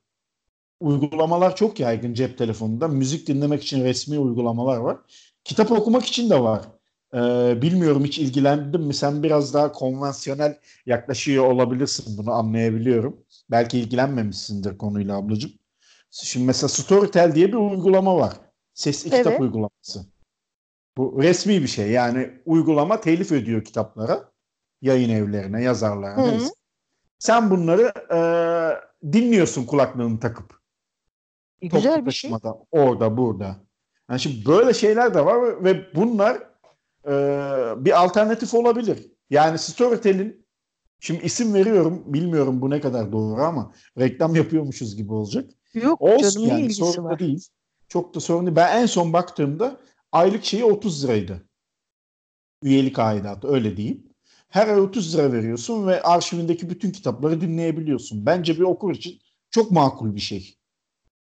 uygulamalar 0.80 1.56
çok 1.56 1.80
yaygın 1.80 2.14
cep 2.14 2.38
telefonunda. 2.38 2.88
Müzik 2.88 3.28
dinlemek 3.28 3.64
için 3.64 3.84
resmi 3.84 4.20
uygulamalar 4.20 4.78
var. 4.78 4.98
Kitap 5.44 5.72
okumak 5.72 6.06
için 6.06 6.30
de 6.30 6.42
var. 6.42 6.66
E, 7.14 7.62
bilmiyorum 7.62 8.06
hiç 8.06 8.20
ilgilendin 8.20 8.82
mi? 8.82 8.94
Sen 8.94 9.24
biraz 9.24 9.54
daha 9.54 9.72
konvansiyonel 9.72 10.58
yaklaşıyor 10.86 11.46
olabilirsin 11.46 12.18
bunu 12.18 12.32
anlayabiliyorum. 12.32 13.18
Belki 13.52 13.80
ilgilenmemişsindir 13.80 14.78
konuyla 14.78 15.18
ablacığım. 15.18 15.52
Şimdi 16.12 16.46
mesela 16.46 16.70
Storytel 16.70 17.36
diye 17.36 17.48
bir 17.48 17.54
uygulama 17.54 18.16
var. 18.18 18.34
Sesli 18.74 19.10
kitap 19.10 19.28
Evet. 19.28 19.42
uygulaması. 19.42 20.06
Bu 20.98 21.24
resmi 21.24 21.62
bir 21.62 21.68
şey. 21.68 21.92
Yani 21.92 22.42
uygulama 22.46 23.02
telif 23.02 23.32
ödüyor 23.32 23.64
kitaplara, 23.64 24.32
yayın 24.82 25.10
evlerine, 25.10 25.64
yazarlara. 25.64 26.18
Hı 26.18 26.32
neyse. 26.32 26.54
Sen 27.20 27.50
bunları 27.50 27.94
e, 28.14 28.20
dinliyorsun 29.14 29.66
kulaklığını 29.66 30.20
takıp. 30.20 30.62
E, 31.62 31.70
Toplu 31.70 31.78
Güzel 31.78 32.06
bir 32.06 32.12
şey. 32.12 32.32
orada, 32.72 33.18
burada. 33.18 33.58
Yani 34.10 34.20
şimdi 34.20 34.46
böyle 34.46 34.74
şeyler 34.74 35.14
de 35.14 35.26
var 35.26 35.64
ve 35.64 35.96
bunlar 35.96 36.38
e, 37.08 37.14
bir 37.86 38.04
alternatif 38.04 38.54
olabilir. 38.54 39.12
Yani 39.30 39.58
Storytel'in 39.58 40.46
şimdi 41.00 41.26
isim 41.26 41.54
veriyorum, 41.54 42.04
bilmiyorum 42.06 42.62
bu 42.62 42.70
ne 42.70 42.82
kadar 42.82 43.12
doğru 43.12 43.42
ama 43.42 43.74
reklam 44.00 44.36
yapıyormuşuz 44.36 44.96
gibi 44.96 45.14
olacak. 45.14 45.50
Yok 45.74 46.02
Olsun 46.02 46.30
canım 46.30 46.48
ne 46.48 46.52
yani 46.52 46.62
ilgisi 46.62 47.04
var? 47.04 47.20
değil. 47.20 47.48
Çok 47.92 48.16
da 48.16 48.20
sorun 48.20 48.46
değil. 48.46 48.56
Ben 48.56 48.82
en 48.82 48.86
son 48.86 49.14
baktığımda 49.14 49.78
aylık 50.12 50.46
şeyi 50.46 50.64
30 50.66 51.04
liraydı. 51.04 51.46
Üyelik 52.64 53.00
aidatı 53.00 53.48
öyle 53.48 53.78
diyeyim. 53.78 54.04
Her 54.50 54.68
ay 54.68 54.80
30 54.80 55.16
lira 55.16 55.34
veriyorsun 55.34 55.88
ve 55.88 56.02
arşivindeki 56.02 56.70
bütün 56.70 56.92
kitapları 56.92 57.42
dinleyebiliyorsun. 57.42 58.26
Bence 58.26 58.56
bir 58.56 58.62
okur 58.62 58.96
için 58.96 59.20
çok 59.50 59.72
makul 59.72 60.16
bir 60.16 60.20
şey. 60.20 60.56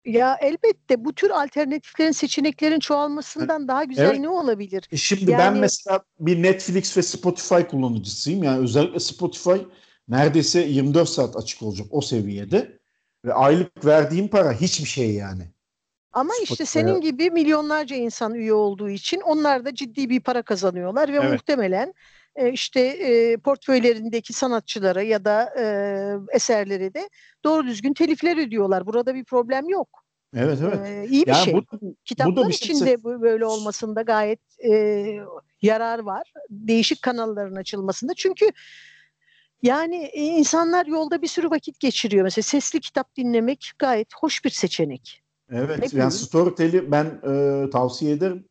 Ya 0.05 0.37
elbette 0.41 1.05
bu 1.05 1.13
tür 1.13 1.31
alternatiflerin 1.31 2.13
seçeneklerin 2.13 2.81
çoğalmasından 2.81 3.69
daha 3.69 3.85
güzel 3.85 4.05
Evet. 4.11 4.21
ne 4.21 4.29
olabilir? 4.29 4.89
E 4.93 4.97
Şimdi 4.97 5.27
ben 5.33 5.39
Yani- 5.39 5.61
mesela 5.61 6.01
bir 6.19 6.43
Netflix 6.43 6.97
ve 6.97 7.03
Spotify 7.03 7.61
kullanıcısıyım. 7.71 8.43
Yani 8.43 8.59
özellikle 8.59 9.01
Spotify 9.01 9.57
neredeyse 10.09 10.61
24 10.61 11.09
saat 11.09 11.37
açık 11.37 11.63
olacak 11.63 11.87
o 11.91 12.01
seviyede. 12.01 12.81
Ve 13.25 13.35
aylık 13.35 13.85
verdiğim 13.85 14.29
para 14.29 14.53
hiçbir 14.53 14.89
şey 14.89 15.15
yani. 15.15 15.43
Ama 16.13 16.33
işte 16.43 16.55
Spotify'a- 16.65 16.67
senin 16.67 17.01
gibi 17.01 17.31
milyonlarca 17.31 17.97
insan 17.97 18.35
üye 18.35 18.53
olduğu 18.53 18.89
için 18.91 19.21
onlar 19.21 19.65
da 19.65 19.75
ciddi 19.75 20.11
bir 20.11 20.21
para 20.21 20.43
kazanıyorlar 20.43 21.13
ve 21.13 21.17
Evet. 21.17 21.33
muhtemelen 21.33 21.95
e, 22.37 22.53
işte 22.53 22.81
e, 22.81 23.37
portföylerindeki 23.37 24.33
sanatçılara 24.33 25.03
ya 25.03 25.25
da 25.25 25.55
e, 25.59 25.65
eserlere 26.37 26.95
de 26.95 27.09
doğru 27.45 27.67
düzgün 27.67 27.93
telifler 27.95 28.37
ödüyorlar. 28.47 28.87
Burada 28.87 29.15
bir 29.15 29.25
problem 29.25 29.69
yok. 29.69 29.89
Evet 30.37 30.59
evet. 30.63 30.87
E, 30.89 31.07
iyi 31.11 31.27
bir 31.27 31.31
Yani 31.33 31.45
şey. 31.45 31.55
bu, 31.55 31.63
bu 31.73 31.81
da 31.81 31.95
Kitaplar 32.05 32.49
bir 32.49 32.55
için 32.55 32.85
şey- 32.85 33.05
böyle 33.05 33.45
olmasında 33.47 34.03
gayet 34.03 34.41
e, 34.71 34.73
yarar 35.63 35.99
var. 35.99 36.33
Değişik 36.51 37.03
kanalların 37.03 37.55
açılmasında. 37.57 38.15
Çünkü 38.17 38.51
yani 39.63 39.97
e, 39.97 40.21
insanlar 40.25 40.87
yolda 40.87 41.23
bir 41.23 41.27
sürü 41.27 41.51
vakit 41.51 41.81
geçiriyor. 41.81 42.25
Mesela 42.25 42.43
sesli 42.43 42.81
kitap 42.81 43.17
dinlemek 43.17 43.71
gayet 43.79 44.09
hoş 44.21 44.45
bir 44.45 44.51
seçenek. 44.51 45.23
Evet, 45.51 45.93
Ne 45.93 45.99
yani. 45.99 46.13
Storytel'i 46.13 46.91
ben 46.91 47.21
e, 47.67 47.71
tavsiye 47.71 48.13
ederim. 48.13 48.50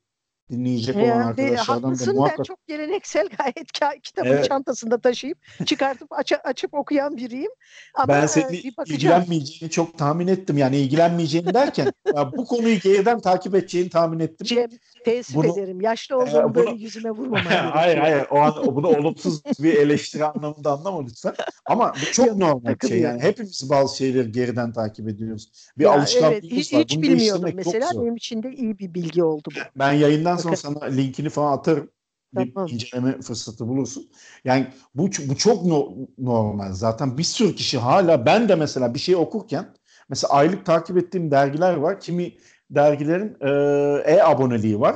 Dinleyecek 0.50 0.96
olan 0.96 1.06
Yani 1.06 1.24
arkadaşlardan 1.24 1.84
da 1.84 1.88
haklısın 1.88 2.08
ben 2.14 2.16
muhakkak. 2.16 2.46
çok 2.46 2.68
geleneksel 2.68 3.28
gayet 3.38 3.70
ka- 3.72 4.02
kitabını 4.02 4.34
Evet. 4.34 4.46
çantasında 4.50 4.98
taşıyıp 5.02 5.38
çıkartıp 5.66 6.08
aç- 6.12 6.40
açıp 6.44 6.74
okuyan 6.74 7.18
biriyim. 7.18 7.52
Ama 7.96 8.08
Ben 8.08 8.24
e, 8.24 8.28
senin 8.28 8.50
bir 8.50 8.74
ilgilenmeyeceğini 8.86 9.72
çok 9.72 9.98
tahmin 9.98 10.28
ettim. 10.28 10.58
Yani 10.58 10.78
ilgilenmeyeceğini 10.78 11.54
derken 11.54 11.92
ya 12.16 12.32
bu 12.32 12.46
konuyu 12.46 12.80
geriden 12.80 13.20
takip 13.20 13.56
edeceğini 13.56 13.90
tahmin 13.90 14.20
ettim. 14.20 14.48
Cem 14.48 14.70
teessüf 15.06 15.36
Bunu- 15.36 15.54
ederim. 15.60 15.82
Yaşlı 15.82 16.18
olduğumu 16.18 16.44
bunu- 16.44 16.56
böyle 16.56 16.72
yüzüme 16.72 17.12
vurmaman 17.12 17.42
hayır 17.72 17.98
hayır 17.98 18.24
o 18.32 18.38
an 18.38 18.54
bunu 18.76 18.88
olumsuz 18.88 19.42
bir 19.60 19.74
eleştiri 19.74 20.26
anlamında 20.26 20.72
anlama 20.72 21.04
lütfen. 21.04 21.34
Ama 21.66 21.94
bu 22.02 22.12
çok 22.12 22.28
Yok, 22.28 22.38
normal 22.38 22.76
bir 22.84 22.88
şey. 22.88 23.00
Yani 23.00 23.22
hepimiz 23.22 23.70
bazı 23.70 23.98
şeyleri 23.98 24.32
geriden 24.32 24.74
takip 24.74 25.08
ediyoruz. 25.10 25.52
Bir 25.78 25.84
Ya 25.84 25.92
alışkanlığımız 25.92 26.40
evet, 26.44 26.52
hiç, 26.52 26.74
var. 26.74 26.82
hiç 26.82 26.96
Bunu 26.96 27.02
bilmiyordum 27.04 27.50
mesela. 27.56 27.90
Benim 27.94 28.16
için 28.16 28.44
de 28.44 28.52
iyi 28.52 28.80
bir 28.80 28.94
bilgi 28.94 29.24
oldu 29.24 29.50
bu. 29.56 29.60
Ben 29.80 29.92
yayından 29.94 30.38
sonra 30.40 30.56
sana 30.56 30.86
linkini 30.86 31.30
falan 31.30 31.58
atarım. 31.58 31.90
Bir 32.34 32.54
Tamam. 32.54 32.70
inceleme 32.70 33.22
fırsatı 33.22 33.68
bulursun. 33.68 34.10
Yani 34.44 34.68
bu 34.96 35.10
bu 35.28 35.38
çok 35.38 35.66
no- 35.66 35.94
normal. 36.18 36.74
Zaten 36.74 37.18
bir 37.18 37.24
sürü 37.24 37.56
kişi 37.56 37.78
hala 37.78 38.26
ben 38.26 38.50
de 38.50 38.56
mesela 38.56 38.94
bir 38.94 39.00
şey 39.00 39.16
okurken 39.16 39.74
mesela 40.10 40.34
aylık 40.34 40.66
takip 40.66 40.98
ettiğim 40.98 41.32
dergiler 41.32 41.74
var. 41.74 42.00
Kimi 42.00 42.34
dergilerin 42.70 43.38
e, 43.42 44.14
e-aboneliği 44.14 44.80
var. 44.80 44.96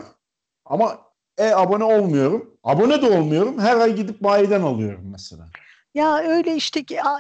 Ama 0.65 0.99
e-abone 1.37 1.83
olmuyorum. 1.83 2.57
Abone 2.63 3.01
de 3.01 3.05
olmuyorum. 3.19 3.59
Her 3.59 3.77
ay 3.77 3.95
gidip 3.95 4.23
bayiden 4.23 4.61
alıyorum 4.61 5.11
mesela. 5.11 5.49
Ya 5.93 6.17
öyle 6.17 6.55
işte 6.55 6.83
ki 6.83 7.01
al, 7.01 7.19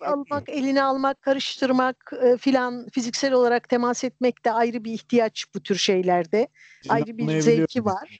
almak, 0.00 0.48
eline 0.48 0.82
almak, 0.82 1.22
karıştırmak 1.22 2.12
e, 2.22 2.36
filan 2.36 2.88
fiziksel 2.88 3.32
olarak 3.32 3.68
temas 3.68 4.04
etmek 4.04 4.44
de 4.44 4.52
ayrı 4.52 4.84
bir 4.84 4.92
ihtiyaç 4.92 5.44
bu 5.54 5.60
tür 5.60 5.76
şeylerde. 5.76 6.48
Ayrı 6.88 7.18
bir 7.18 7.40
zevki 7.40 7.84
var. 7.84 8.18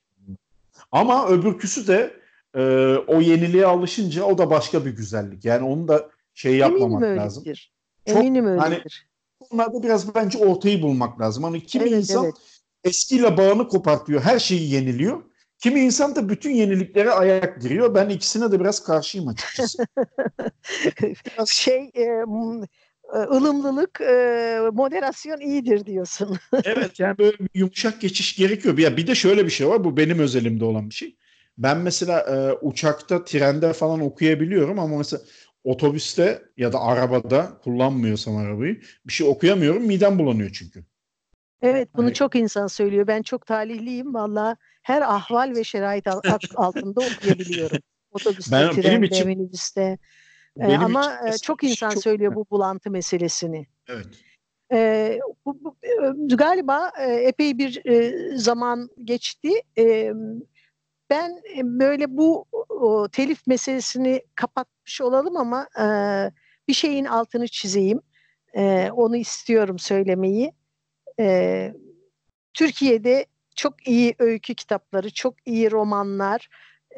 Ama 0.93 1.29
öbürküsü 1.29 1.87
de 1.87 2.21
e, 2.55 2.61
o 3.07 3.21
yeniliğe 3.21 3.67
alışınca 3.67 4.25
o 4.25 4.39
da 4.39 4.51
başka 4.51 4.85
bir 4.85 4.91
güzellik. 4.91 5.45
Yani 5.45 5.65
onu 5.67 5.89
da 5.89 6.11
şey 6.35 6.57
yapmamak 6.57 7.03
Eminim 7.03 7.19
lazım. 7.19 7.43
öyledir. 7.47 7.73
Çok- 8.07 8.17
Eminim 8.17 8.47
hani 8.47 8.75
öyledir. 8.75 9.09
Bunlarda 9.51 9.83
biraz 9.83 10.15
bence 10.15 10.39
ortayı 10.39 10.83
bulmak 10.83 11.21
lazım. 11.21 11.45
Hani 11.45 11.67
kimi 11.67 11.85
Evet, 11.89 11.93
insan 11.99 12.25
evet. 12.25 12.35
eskiyle 12.85 13.37
bağını 13.37 13.69
kopartıyor, 13.69 14.21
her 14.21 14.39
şeyi 14.39 14.71
yeniliyor. 14.73 15.23
Kimi 15.59 15.81
insan 15.81 16.17
da 16.17 16.29
bütün 16.29 16.51
yeniliklere 16.51 17.11
ayak 17.11 17.63
giriyor. 17.63 17.95
Ben 17.95 18.09
ikisine 18.09 18.53
de 18.53 18.61
biraz 18.61 18.83
karşıyım 18.85 19.29
açıkçası. 19.29 19.87
Biraz- 21.03 21.51
şey 21.51 21.91
e, 21.95 22.03
e, 23.15 23.19
ılımlılık, 23.19 24.01
e, 24.01 24.61
moderasyon 24.73 25.41
iyidir 25.41 25.87
diyorsun. 25.87 26.39
evet 26.65 27.01
yani 27.01 27.19
böyle 27.19 27.39
bir 27.39 27.49
yumuşak 27.55 28.01
geçiş 28.01 28.37
gerekiyor. 28.37 28.79
Ya 28.79 28.97
bir 28.97 29.07
de 29.07 29.15
şöyle 29.15 29.45
bir 29.45 29.51
şey 29.51 29.69
var. 29.69 29.85
Bu 29.85 29.97
benim 29.97 30.19
özelimde 30.19 30.65
olan 30.65 30.91
bir 30.91 30.95
şey. 30.95 31.17
Ben 31.59 31.79
mesela 31.79 32.21
e, 32.21 32.53
uçakta, 32.53 33.25
trende 33.25 33.73
falan 33.73 34.01
okuyabiliyorum 34.01 34.79
ama 34.79 34.99
mesela 34.99 35.23
otobüste 35.65 36.43
ya 36.57 36.73
da 36.73 36.81
arabada 36.81 37.59
kullanmıyorsam 37.65 38.37
arabayı 38.37 38.81
bir 39.07 39.13
şey 39.13 39.29
okuyamıyorum. 39.29 39.83
Midem 39.83 40.19
bulanıyor 40.19 40.51
çünkü. 40.53 40.85
Evet 41.63 41.89
bunu 41.95 42.05
Hani- 42.07 42.15
çok 42.15 42.35
insan 42.37 42.67
söylüyor. 42.67 43.07
Ben 43.07 43.23
çok 43.23 43.47
talihliyim 43.47 44.15
valla. 44.15 44.57
Her 44.83 45.03
ahval 45.03 45.53
ve 45.57 45.65
şerait 45.65 46.07
al- 46.07 46.21
alt- 46.31 46.45
altında 46.57 47.01
okuyabiliyorum. 47.01 47.79
Otobüste, 48.13 48.53
Ben- 48.53 48.69
benim 48.71 48.83
trende, 48.83 49.07
için- 49.07 49.27
minibüste. 49.27 49.99
E, 50.61 50.61
Benim 50.61 50.85
ama 50.85 51.15
için 51.17 51.27
e, 51.27 51.39
çok 51.39 51.65
insan 51.65 51.91
çok 51.91 52.03
söylüyor 52.03 52.35
bu 52.35 52.47
bulantı 52.51 52.91
meselesini. 52.91 53.67
Evet. 53.89 54.07
E, 54.73 55.19
bu, 55.47 55.59
bu, 55.65 55.77
e, 55.83 56.35
galiba 56.35 56.93
e, 57.01 57.13
epey 57.13 57.59
bir 57.59 57.87
e, 57.87 58.15
zaman 58.37 58.89
geçti. 59.05 59.51
E, 59.79 60.13
ben 61.11 61.41
böyle 61.63 62.17
bu 62.17 62.45
o, 62.69 63.09
telif 63.09 63.47
meselesini 63.47 64.23
kapatmış 64.35 65.01
olalım 65.01 65.37
ama 65.37 65.69
e, 65.81 65.87
bir 66.69 66.73
şeyin 66.75 67.05
altını 67.05 67.49
çizeyim. 67.49 68.01
E, 68.57 68.91
onu 68.91 69.17
istiyorum 69.17 69.79
söylemeyi. 69.79 70.53
E, 71.21 71.75
Türkiye'de 72.55 73.27
çok 73.57 73.89
iyi 73.89 74.15
öykü 74.19 74.55
kitapları, 74.55 75.11
çok 75.11 75.35
iyi 75.47 75.71
romanlar, 75.71 76.49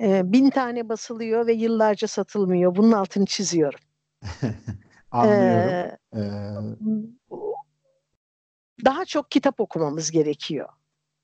e, 0.02 0.32
bin 0.32 0.50
tane 0.50 0.88
basılıyor 0.88 1.46
ve 1.46 1.52
yıllarca 1.52 2.08
satılmıyor. 2.08 2.76
Bunun 2.76 2.92
altını 2.92 3.26
çiziyorum. 3.26 3.80
Anlıyorum. 5.10 5.96
Ee, 6.14 6.20
daha 8.84 9.04
çok 9.04 9.30
kitap 9.30 9.60
okumamız 9.60 10.10
gerekiyor. 10.10 10.68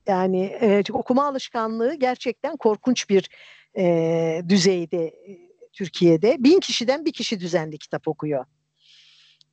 Yani 0.06 0.44
e, 0.44 0.82
okuma 0.92 1.26
alışkanlığı 1.26 1.94
gerçekten 1.94 2.56
korkunç 2.56 3.10
bir 3.10 3.30
e, 3.76 4.42
düzeyde 4.48 5.06
e, 5.06 5.38
Türkiye'de. 5.72 6.44
Bin 6.44 6.60
kişiden 6.60 7.04
bir 7.04 7.12
kişi 7.12 7.40
düzenli 7.40 7.78
kitap 7.78 8.08
okuyor. 8.08 8.44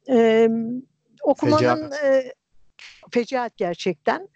E, 0.09 0.49
okumanın 1.23 1.91
e, 2.03 2.33
fecaat 3.11 3.57
gerçekten. 3.57 4.30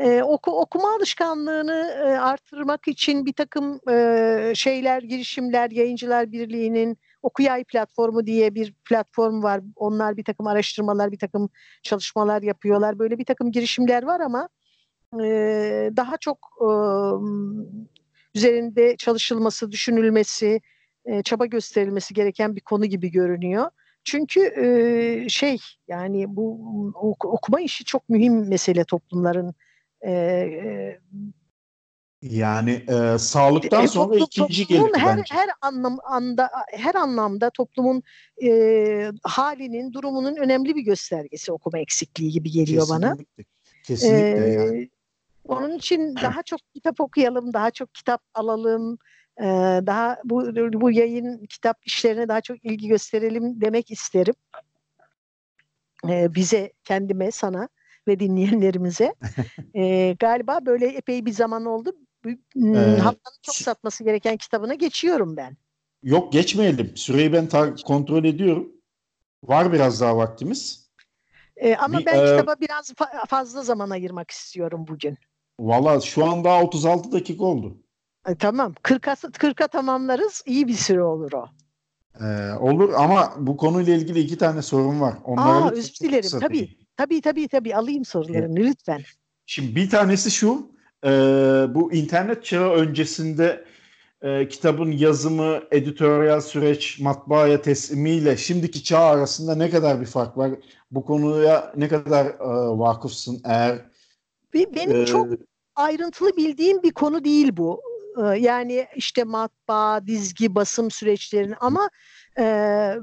E, 0.00 0.22
oku, 0.22 0.50
okuma 0.60 0.94
alışkanlığını 0.94 1.96
e, 1.98 2.18
artırmak 2.18 2.88
için 2.88 3.26
bir 3.26 3.32
takım 3.32 3.80
e, 3.90 4.52
şeyler, 4.54 5.02
girişimler, 5.02 5.70
Yayıncılar 5.70 6.32
Birliği'nin 6.32 6.98
Okuyay 7.22 7.64
platformu 7.64 8.26
diye 8.26 8.54
bir 8.54 8.74
platform 8.84 9.42
var. 9.42 9.60
Onlar 9.76 10.16
bir 10.16 10.24
takım 10.24 10.46
araştırmalar, 10.46 11.12
bir 11.12 11.18
takım 11.18 11.48
çalışmalar 11.82 12.42
yapıyorlar. 12.42 12.98
Böyle 12.98 13.18
bir 13.18 13.24
takım 13.24 13.52
girişimler 13.52 14.02
var 14.02 14.20
ama 14.20 14.48
e, 15.22 15.90
daha 15.96 16.16
çok 16.16 16.38
e, 16.60 16.68
üzerinde 18.34 18.96
çalışılması, 18.96 19.72
düşünülmesi, 19.72 20.60
e, 21.04 21.22
çaba 21.22 21.46
gösterilmesi 21.46 22.14
gereken 22.14 22.56
bir 22.56 22.60
konu 22.60 22.86
gibi 22.86 23.10
görünüyor. 23.10 23.70
Çünkü 24.04 24.40
e, 24.40 25.28
şey 25.28 25.58
yani 25.88 26.36
bu 26.36 26.58
okuma 27.24 27.60
işi 27.60 27.84
çok 27.84 28.08
mühim 28.08 28.48
mesele 28.48 28.84
toplumların 28.84 29.54
e, 30.06 31.00
yani 32.22 32.70
e, 32.88 33.18
sağlıktan 33.18 33.84
e, 33.84 33.88
sonra 33.88 34.18
toplum, 34.18 34.26
ikinci 34.26 34.66
gelir 34.66 34.90
her, 34.94 35.16
bence. 35.18 35.34
Her 35.34 35.48
anlam 35.60 35.98
anda 36.04 36.50
her 36.72 36.94
anlamda 36.94 37.50
toplumun 37.50 38.02
e, 38.42 39.10
halinin, 39.22 39.92
durumunun 39.92 40.36
önemli 40.36 40.74
bir 40.74 40.82
göstergesi 40.82 41.52
okuma 41.52 41.78
eksikliği 41.78 42.30
gibi 42.30 42.50
geliyor 42.50 42.82
Kesinlikle. 42.82 43.06
bana. 43.06 43.16
Kesinlikle 43.84 44.48
ee, 44.48 44.52
yani. 44.52 44.90
Onun 45.44 45.76
için 45.76 46.14
daha 46.22 46.42
çok 46.42 46.60
kitap 46.74 47.00
okuyalım, 47.00 47.52
daha 47.52 47.70
çok 47.70 47.94
kitap 47.94 48.22
alalım, 48.34 48.98
e, 49.40 49.44
daha 49.86 50.18
bu 50.24 50.56
bu 50.80 50.90
yayın 50.90 51.46
kitap 51.46 51.86
işlerine 51.86 52.28
daha 52.28 52.40
çok 52.40 52.64
ilgi 52.64 52.88
gösterelim 52.88 53.60
demek 53.60 53.90
isterim. 53.90 54.34
E, 56.08 56.34
bize, 56.34 56.72
kendime, 56.84 57.30
sana 57.30 57.68
ve 58.08 58.20
dinleyenlerimize. 58.20 59.14
e, 59.74 60.12
galiba 60.20 60.66
böyle 60.66 60.86
epey 60.86 61.26
bir 61.26 61.32
zaman 61.32 61.64
oldu. 61.64 61.96
Ee, 62.26 62.98
Haftanın 62.98 63.38
çok 63.42 63.54
satması 63.54 64.04
gereken 64.04 64.36
kitabına 64.36 64.74
geçiyorum 64.74 65.36
ben. 65.36 65.56
Yok 66.02 66.32
geçmeyelim. 66.32 66.96
Süreyi 66.96 67.32
ben 67.32 67.46
ta- 67.46 67.74
kontrol 67.74 68.24
ediyorum. 68.24 68.72
Var 69.44 69.72
biraz 69.72 70.00
daha 70.00 70.16
vaktimiz. 70.16 70.90
E, 71.56 71.76
ama 71.76 71.98
bir, 71.98 72.06
ben 72.06 72.22
e, 72.22 72.26
kitaba 72.26 72.54
biraz 72.60 72.90
fa- 72.90 73.26
fazla 73.26 73.62
zaman 73.62 73.90
ayırmak 73.90 74.30
istiyorum 74.30 74.84
bugün. 74.88 75.18
Valla 75.60 76.00
şu 76.00 76.24
an 76.24 76.44
daha 76.44 76.62
36 76.62 77.12
dakika 77.12 77.44
oldu. 77.44 77.83
E, 78.28 78.34
tamam. 78.34 78.74
40'a 78.82 79.12
40'a 79.12 79.66
tamamlarız. 79.66 80.42
İyi 80.46 80.68
bir 80.68 80.74
süre 80.74 81.02
olur 81.02 81.32
o. 81.32 81.46
Ee, 82.20 82.52
olur 82.60 82.92
ama 82.96 83.34
bu 83.38 83.56
konuyla 83.56 83.94
ilgili 83.94 84.20
iki 84.20 84.38
tane 84.38 84.62
sorun 84.62 85.00
var. 85.00 85.14
Onlara 85.24 85.64
Aa, 85.64 85.70
özür 85.70 85.94
dilerim. 86.02 86.40
Tabii. 86.40 86.76
Tabii 86.96 87.20
tabii 87.20 87.48
tabii 87.48 87.76
alayım 87.76 88.04
sorularını 88.04 88.60
evet. 88.60 88.70
lütfen. 88.70 89.02
Şimdi 89.46 89.76
bir 89.76 89.90
tanesi 89.90 90.30
şu. 90.30 90.70
E, 91.04 91.10
bu 91.74 91.92
internet 91.92 92.44
çağı 92.44 92.70
öncesinde 92.70 93.64
e, 94.22 94.48
kitabın 94.48 94.92
yazımı, 94.92 95.60
editoryal 95.70 96.40
süreç, 96.40 97.00
matbaaya 97.00 97.62
teslimiyle 97.62 98.36
şimdiki 98.36 98.84
çağ 98.84 99.00
arasında 99.00 99.54
ne 99.54 99.70
kadar 99.70 100.00
bir 100.00 100.06
fark 100.06 100.36
var? 100.36 100.50
Bu 100.90 101.04
konuya 101.04 101.72
ne 101.76 101.88
kadar 101.88 102.26
e, 102.26 102.78
vakıfsın 102.78 103.40
eğer? 103.44 103.78
Benim 104.54 104.96
e, 104.96 105.06
çok 105.06 105.28
ayrıntılı 105.76 106.36
bildiğim 106.36 106.82
bir 106.82 106.92
konu 106.92 107.24
değil 107.24 107.56
bu. 107.56 107.80
E, 108.18 108.22
yani 108.38 108.86
işte 108.96 109.24
matbaa, 109.24 110.06
dizgi, 110.06 110.54
basım 110.54 110.90
süreçlerini 110.90 111.56
ama 111.56 111.90
e, 112.38 112.94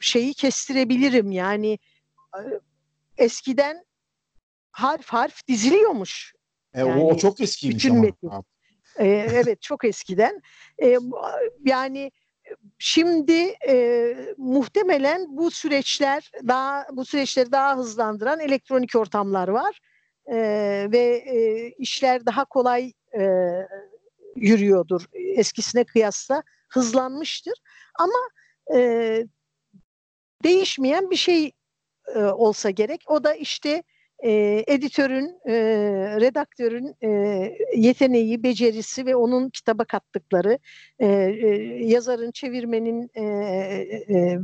şeyi 0.00 0.34
kestirebilirim 0.34 1.32
yani 1.32 1.78
e, 2.34 2.40
eskiden 3.18 3.84
harf 4.70 5.06
harf 5.06 5.48
diziliyormuş. 5.48 6.34
E, 6.74 6.80
yani, 6.80 7.02
o, 7.02 7.12
o 7.12 7.16
çok 7.16 7.40
eskiymiş 7.40 7.86
ama. 7.86 8.00
Metin. 8.00 8.30
E, 8.98 9.06
evet 9.08 9.62
çok 9.62 9.84
eskiden. 9.84 10.42
E, 10.82 10.98
yani 11.64 12.12
şimdi 12.78 13.54
e, 13.68 14.14
muhtemelen 14.36 15.36
bu 15.36 15.50
süreçler 15.50 16.30
daha 16.48 16.86
bu 16.92 17.04
süreçleri 17.04 17.52
daha 17.52 17.76
hızlandıran 17.76 18.40
elektronik 18.40 18.96
ortamlar 18.96 19.48
var 19.48 19.80
e, 20.26 20.36
ve 20.92 21.24
e, 21.26 21.68
işler 21.70 22.26
daha 22.26 22.44
kolay 22.44 22.92
e, 23.18 23.22
yürüyordur 24.40 25.04
eskisine 25.36 25.84
kıyasla 25.84 26.42
hızlanmıştır. 26.68 27.54
Ama 27.98 28.18
e, 28.78 29.24
değişmeyen 30.44 31.10
bir 31.10 31.16
şey 31.16 31.52
e, 32.14 32.18
olsa 32.18 32.70
gerek. 32.70 33.04
O 33.06 33.24
da 33.24 33.34
işte 33.34 33.82
e, 34.24 34.64
editörün, 34.66 35.38
e, 35.48 35.54
redaktörün 36.20 36.94
e, 37.04 37.08
yeteneği, 37.76 38.42
becerisi 38.42 39.06
ve 39.06 39.16
onun 39.16 39.50
kitaba 39.50 39.84
kattıkları, 39.84 40.58
e, 40.98 41.06
e, 41.06 41.48
yazarın, 41.86 42.30
çevirmenin 42.30 43.10
e, 43.14 43.22
e, 43.22 44.38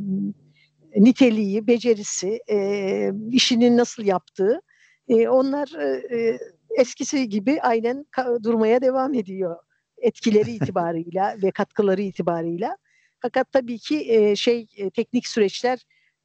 niteliği, 0.97 1.67
becerisi, 1.67 2.41
e, 2.51 3.11
işinin 3.31 3.77
nasıl 3.77 4.05
yaptığı, 4.05 4.61
e, 5.09 5.29
onlar 5.29 5.69
e, 6.11 6.39
eskisi 6.79 7.29
gibi 7.29 7.61
aynen 7.63 8.07
durmaya 8.43 8.83
devam 8.83 9.15
ediyor 9.15 9.57
etkileri 10.05 10.51
itibarıyla 10.51 11.37
ve 11.43 11.51
katkıları 11.51 12.03
itibarıyla. 12.03 12.77
Fakat 13.21 13.53
tabii 13.53 13.79
ki 13.79 14.13
e, 14.13 14.37
şey 14.37 14.67
e, 14.77 14.91
teknik 14.91 15.27
süreçler 15.27 15.79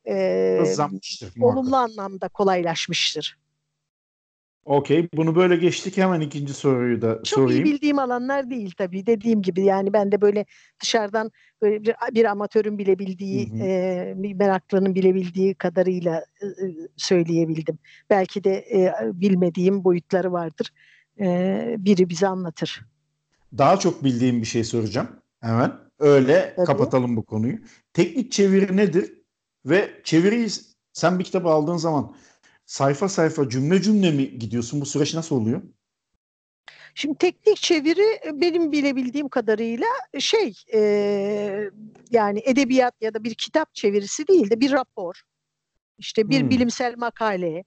e, 0.09 0.63
olumlu 1.41 1.75
anlamda 1.75 2.27
kolaylaşmıştır. 2.27 3.37
Okey. 4.65 5.09
Bunu 5.13 5.35
böyle 5.35 5.55
geçtik. 5.55 5.97
Hemen 5.97 6.21
ikinci 6.21 6.53
soruyu 6.53 7.01
da 7.01 7.15
Çok 7.15 7.27
sorayım. 7.27 7.65
iyi 7.65 7.73
bildiğim 7.73 7.99
alanlar 7.99 8.49
değil 8.49 8.73
tabii. 8.77 9.05
Dediğim 9.05 9.41
gibi 9.41 9.61
yani 9.61 9.93
ben 9.93 10.11
de 10.11 10.21
böyle 10.21 10.45
dışarıdan 10.81 11.31
böyle 11.61 11.83
bir, 11.83 11.95
bir 12.13 12.25
amatörün 12.25 12.77
bilebildiği, 12.77 13.49
e, 13.61 14.13
bir 14.15 14.33
meraklının 14.33 14.95
bilebildiği 14.95 15.55
kadarıyla 15.55 16.25
e, 16.41 16.45
söyleyebildim. 16.97 17.79
Belki 18.09 18.43
de 18.43 18.51
e, 18.51 18.93
bilmediğim 19.03 19.83
boyutları 19.83 20.31
vardır. 20.31 20.69
E, 21.19 21.75
biri 21.77 22.09
bize 22.09 22.27
anlatır. 22.27 22.81
Daha 23.57 23.79
çok 23.79 24.03
bildiğim 24.03 24.41
bir 24.41 24.47
şey 24.47 24.63
soracağım. 24.63 25.09
Hemen. 25.41 25.71
Öyle 25.99 26.53
tabii. 26.55 26.65
kapatalım 26.65 27.15
bu 27.15 27.25
konuyu. 27.25 27.57
Teknik 27.93 28.31
çeviri 28.31 28.77
nedir? 28.77 29.13
Ve 29.65 30.01
çeviriyi 30.03 30.47
sen 30.93 31.19
bir 31.19 31.23
kitap 31.23 31.45
aldığın 31.45 31.77
zaman 31.77 32.15
sayfa 32.65 33.09
sayfa 33.09 33.49
cümle 33.49 33.81
cümle 33.81 34.11
mi 34.11 34.39
gidiyorsun? 34.39 34.81
Bu 34.81 34.85
süreç 34.85 35.13
nasıl 35.13 35.35
oluyor? 35.35 35.61
Şimdi 36.95 37.17
teknik 37.17 37.57
çeviri 37.57 38.19
e, 38.25 38.41
benim 38.41 38.71
bilebildiğim 38.71 39.29
kadarıyla 39.29 39.87
şey 40.19 40.53
e, 40.73 40.79
yani 42.11 42.41
edebiyat 42.45 43.01
ya 43.01 43.13
da 43.13 43.23
bir 43.23 43.35
kitap 43.35 43.75
çevirisi 43.75 44.27
değil 44.27 44.49
de 44.49 44.59
bir 44.59 44.71
rapor. 44.71 45.21
İşte 45.97 46.29
bir 46.29 46.41
hmm. 46.41 46.49
bilimsel 46.49 46.97
makale 46.97 47.63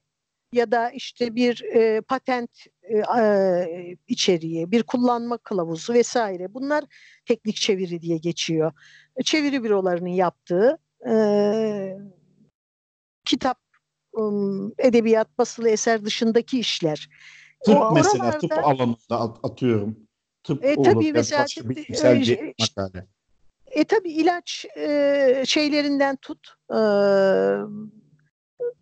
ya 0.53 0.71
da 0.71 0.89
işte 0.89 1.35
bir 1.35 1.63
e, 1.63 2.01
patent 2.01 2.49
e, 2.81 2.97
e, 3.19 3.97
içeriği, 4.07 4.71
bir 4.71 4.83
kullanma 4.83 5.37
kılavuzu 5.37 5.93
vesaire. 5.93 6.53
Bunlar 6.53 6.83
teknik 7.25 7.55
çeviri 7.55 8.01
diye 8.01 8.17
geçiyor. 8.17 8.71
Çeviri 9.23 9.63
bürolarının 9.63 10.09
yaptığı 10.09 10.77
e, 11.09 11.15
kitap 13.25 13.63
edebiyat, 14.77 15.37
basılı 15.37 15.69
eser 15.69 16.05
dışındaki 16.05 16.59
işler. 16.59 17.09
Tıp 17.65 17.81
o, 17.81 17.91
mesela, 17.91 18.23
oralarda, 18.23 18.37
tıp 18.37 18.51
alanında 18.51 19.39
atıyorum. 19.43 19.97
Tıp 20.43 20.65
e, 20.65 20.75
olur, 20.75 20.83
tabii 20.83 21.13
mesela 21.13 21.45
bilimsel 21.63 22.21
bir 22.21 22.53
makale. 22.59 23.07
E 23.71 23.83
tabii 23.83 24.11
ilaç 24.11 24.65
e, 24.77 25.43
şeylerinden 25.47 26.15
tut, 26.15 26.49
e, 26.69 26.77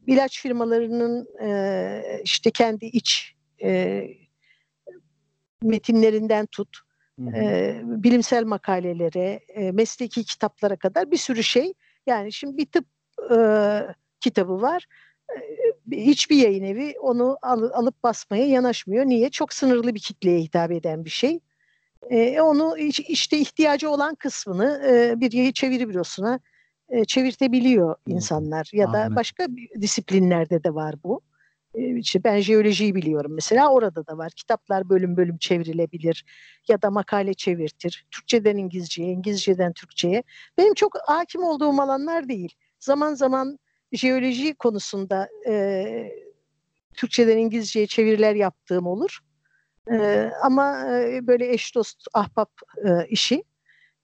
ilaç 0.08 0.42
firmalarının 0.42 1.28
e, 1.42 2.22
işte 2.24 2.52
kendi 2.52 2.86
iç 2.86 3.36
e, 3.64 4.04
metinlerinden 5.62 6.46
tut, 6.46 6.78
e, 7.36 7.82
bilimsel 7.84 8.44
makalelere, 8.44 9.40
e, 9.48 9.72
mesleki 9.72 10.24
kitaplara 10.24 10.76
kadar 10.76 11.12
bir 11.12 11.18
sürü 11.18 11.44
şey. 11.44 11.74
Yani 12.08 12.32
şimdi 12.34 12.58
bir 12.58 12.66
tıp 12.66 12.86
e, 13.32 13.38
kitabı 14.20 14.62
var. 14.62 14.86
E, 15.92 15.98
hiçbir 15.98 16.36
yayın 16.36 16.64
evi 16.64 16.94
onu 17.02 17.38
al, 17.42 17.70
alıp 17.74 18.04
basmaya 18.04 18.46
yanaşmıyor. 18.46 19.06
Niye? 19.06 19.30
Çok 19.30 19.54
sınırlı 19.54 19.96
bir 19.96 20.00
kitleye 20.00 20.40
hitap 20.40 20.72
eden 20.72 21.06
bir 21.06 21.10
şey. 21.10 21.40
E, 22.10 22.42
onu 22.42 22.78
işte 22.78 23.38
ihtiyacı 23.38 23.90
olan 23.90 24.16
kısmını 24.16 24.82
e, 24.88 25.20
bir 25.20 25.54
çeviri 25.54 25.90
bürosuna 25.90 26.40
e, 26.92 27.06
çevirtebiliyor 27.06 27.96
insanlar. 28.08 28.70
Ya 28.74 28.88
Anladım. 28.88 29.12
da 29.12 29.16
başka 29.16 29.48
disiplinlerde 29.82 30.64
de 30.64 30.76
var 30.76 30.96
bu. 31.04 31.22
E, 31.76 31.98
işte 31.98 32.24
ben 32.24 32.40
jeolojiyi 32.40 32.96
biliyorum 32.96 33.32
mesela 33.36 33.72
orada 33.72 34.08
da 34.08 34.18
var. 34.18 34.32
Kitaplar 34.36 34.90
bölüm 34.90 35.18
bölüm 35.18 35.38
çevrilebilir 35.38 36.26
ya 36.68 36.82
da 36.82 36.92
makale 36.92 37.34
çevirtir. 37.34 38.06
Türkçeden 38.12 38.58
İngilizceye, 38.58 39.12
İngilizceden 39.12 39.74
Türkçeye. 39.74 40.24
Benim 40.58 40.74
çok 40.74 40.98
hakim 41.06 41.44
olduğum 41.44 41.82
alanlar 41.82 42.30
değil. 42.30 42.56
Zaman 42.80 43.14
zaman 43.14 43.60
jeoloji 43.92 44.54
konusunda 44.54 45.30
e, 45.48 45.86
Türkçeden 46.94 47.38
İngilizceye 47.38 47.88
çeviriler 47.88 48.36
yaptığım 48.36 48.88
olur. 48.88 49.20
E, 49.92 50.30
ama 50.44 50.96
e, 50.98 51.28
böyle 51.28 51.54
eş 51.54 51.76
dost 51.76 52.08
ahbap 52.14 52.52
e, 52.86 53.08
işi. 53.10 53.44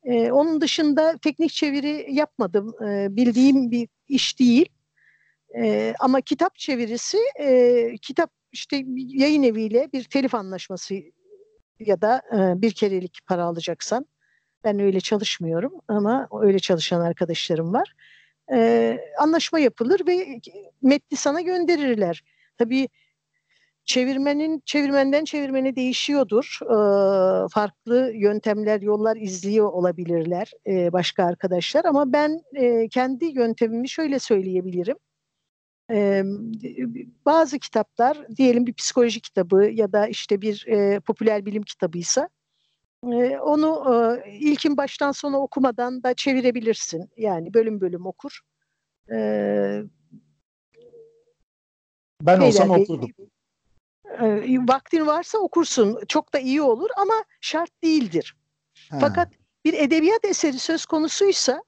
E, 0.03 0.31
onun 0.31 0.61
dışında 0.61 1.17
teknik 1.17 1.51
çeviri 1.51 2.05
yapmadım. 2.09 2.83
E, 2.83 3.15
bildiğim 3.15 3.71
bir 3.71 3.89
iş 4.07 4.39
değil. 4.39 4.69
E, 5.57 5.93
ama 5.99 6.21
kitap 6.21 6.55
çevirisi, 6.55 7.17
e, 7.39 7.95
kitap 8.01 8.31
işte 8.51 8.83
yayın 8.95 9.43
eviyle 9.43 9.89
bir 9.93 10.03
telif 10.03 10.35
anlaşması 10.35 10.95
ya 11.79 12.01
da 12.01 12.21
e, 12.33 12.61
bir 12.61 12.71
kerelik 12.71 13.19
para 13.27 13.43
alacaksan, 13.43 14.05
ben 14.63 14.79
öyle 14.79 14.99
çalışmıyorum 14.99 15.73
ama 15.87 16.27
öyle 16.41 16.59
çalışan 16.59 17.01
arkadaşlarım 17.01 17.73
var. 17.73 17.93
E, 18.53 18.97
anlaşma 19.19 19.59
yapılır 19.59 20.01
ve 20.07 20.39
metni 20.81 21.17
sana 21.17 21.41
gönderirler. 21.41 22.23
Tabii 22.57 22.89
çevirmenin 23.88 24.61
çevirmenden 24.65 25.25
çevirmene 25.25 25.75
değişiyordur. 25.75 26.59
E, 26.63 26.77
farklı 27.47 28.11
yöntemler, 28.15 28.81
yollar 28.81 29.17
izliyor 29.17 29.71
olabilirler 29.71 30.51
e, 30.67 30.93
başka 30.93 31.25
arkadaşlar 31.25 31.85
ama 31.85 32.13
ben 32.13 32.41
e, 32.55 32.88
kendi 32.89 33.25
yöntemimi 33.25 33.89
şöyle 33.89 34.19
söyleyebilirim. 34.19 34.97
E, 35.91 36.23
bazı 37.25 37.59
kitaplar 37.59 38.27
diyelim 38.38 38.67
bir 38.67 38.73
psikoloji 38.73 39.21
kitabı 39.21 39.69
ya 39.73 39.91
da 39.93 40.07
işte 40.07 40.41
bir 40.41 40.67
e, 40.67 40.99
popüler 40.99 41.45
bilim 41.45 41.63
kitabıysa 41.63 42.29
e, 43.03 43.38
onu 43.39 43.85
e, 43.93 44.31
ilkin 44.31 44.77
baştan 44.77 45.11
sona 45.11 45.39
okumadan 45.39 46.03
da 46.03 46.13
çevirebilirsin. 46.13 47.09
Yani 47.17 47.53
bölüm 47.53 47.81
bölüm 47.81 48.05
okur. 48.05 48.39
E, 49.11 49.17
ben 52.21 52.39
olsam 52.41 52.69
okurdum. 52.69 53.09
E, 54.21 54.57
vaktin 54.67 55.07
varsa 55.07 55.37
okursun. 55.37 55.99
Çok 56.07 56.33
da 56.33 56.39
iyi 56.39 56.61
olur 56.61 56.89
ama 56.97 57.13
şart 57.41 57.83
değildir. 57.83 58.35
Ha. 58.89 58.97
Fakat 59.01 59.29
bir 59.65 59.73
edebiyat 59.73 60.25
eseri 60.25 60.59
söz 60.59 60.85
konusuysa 60.85 61.63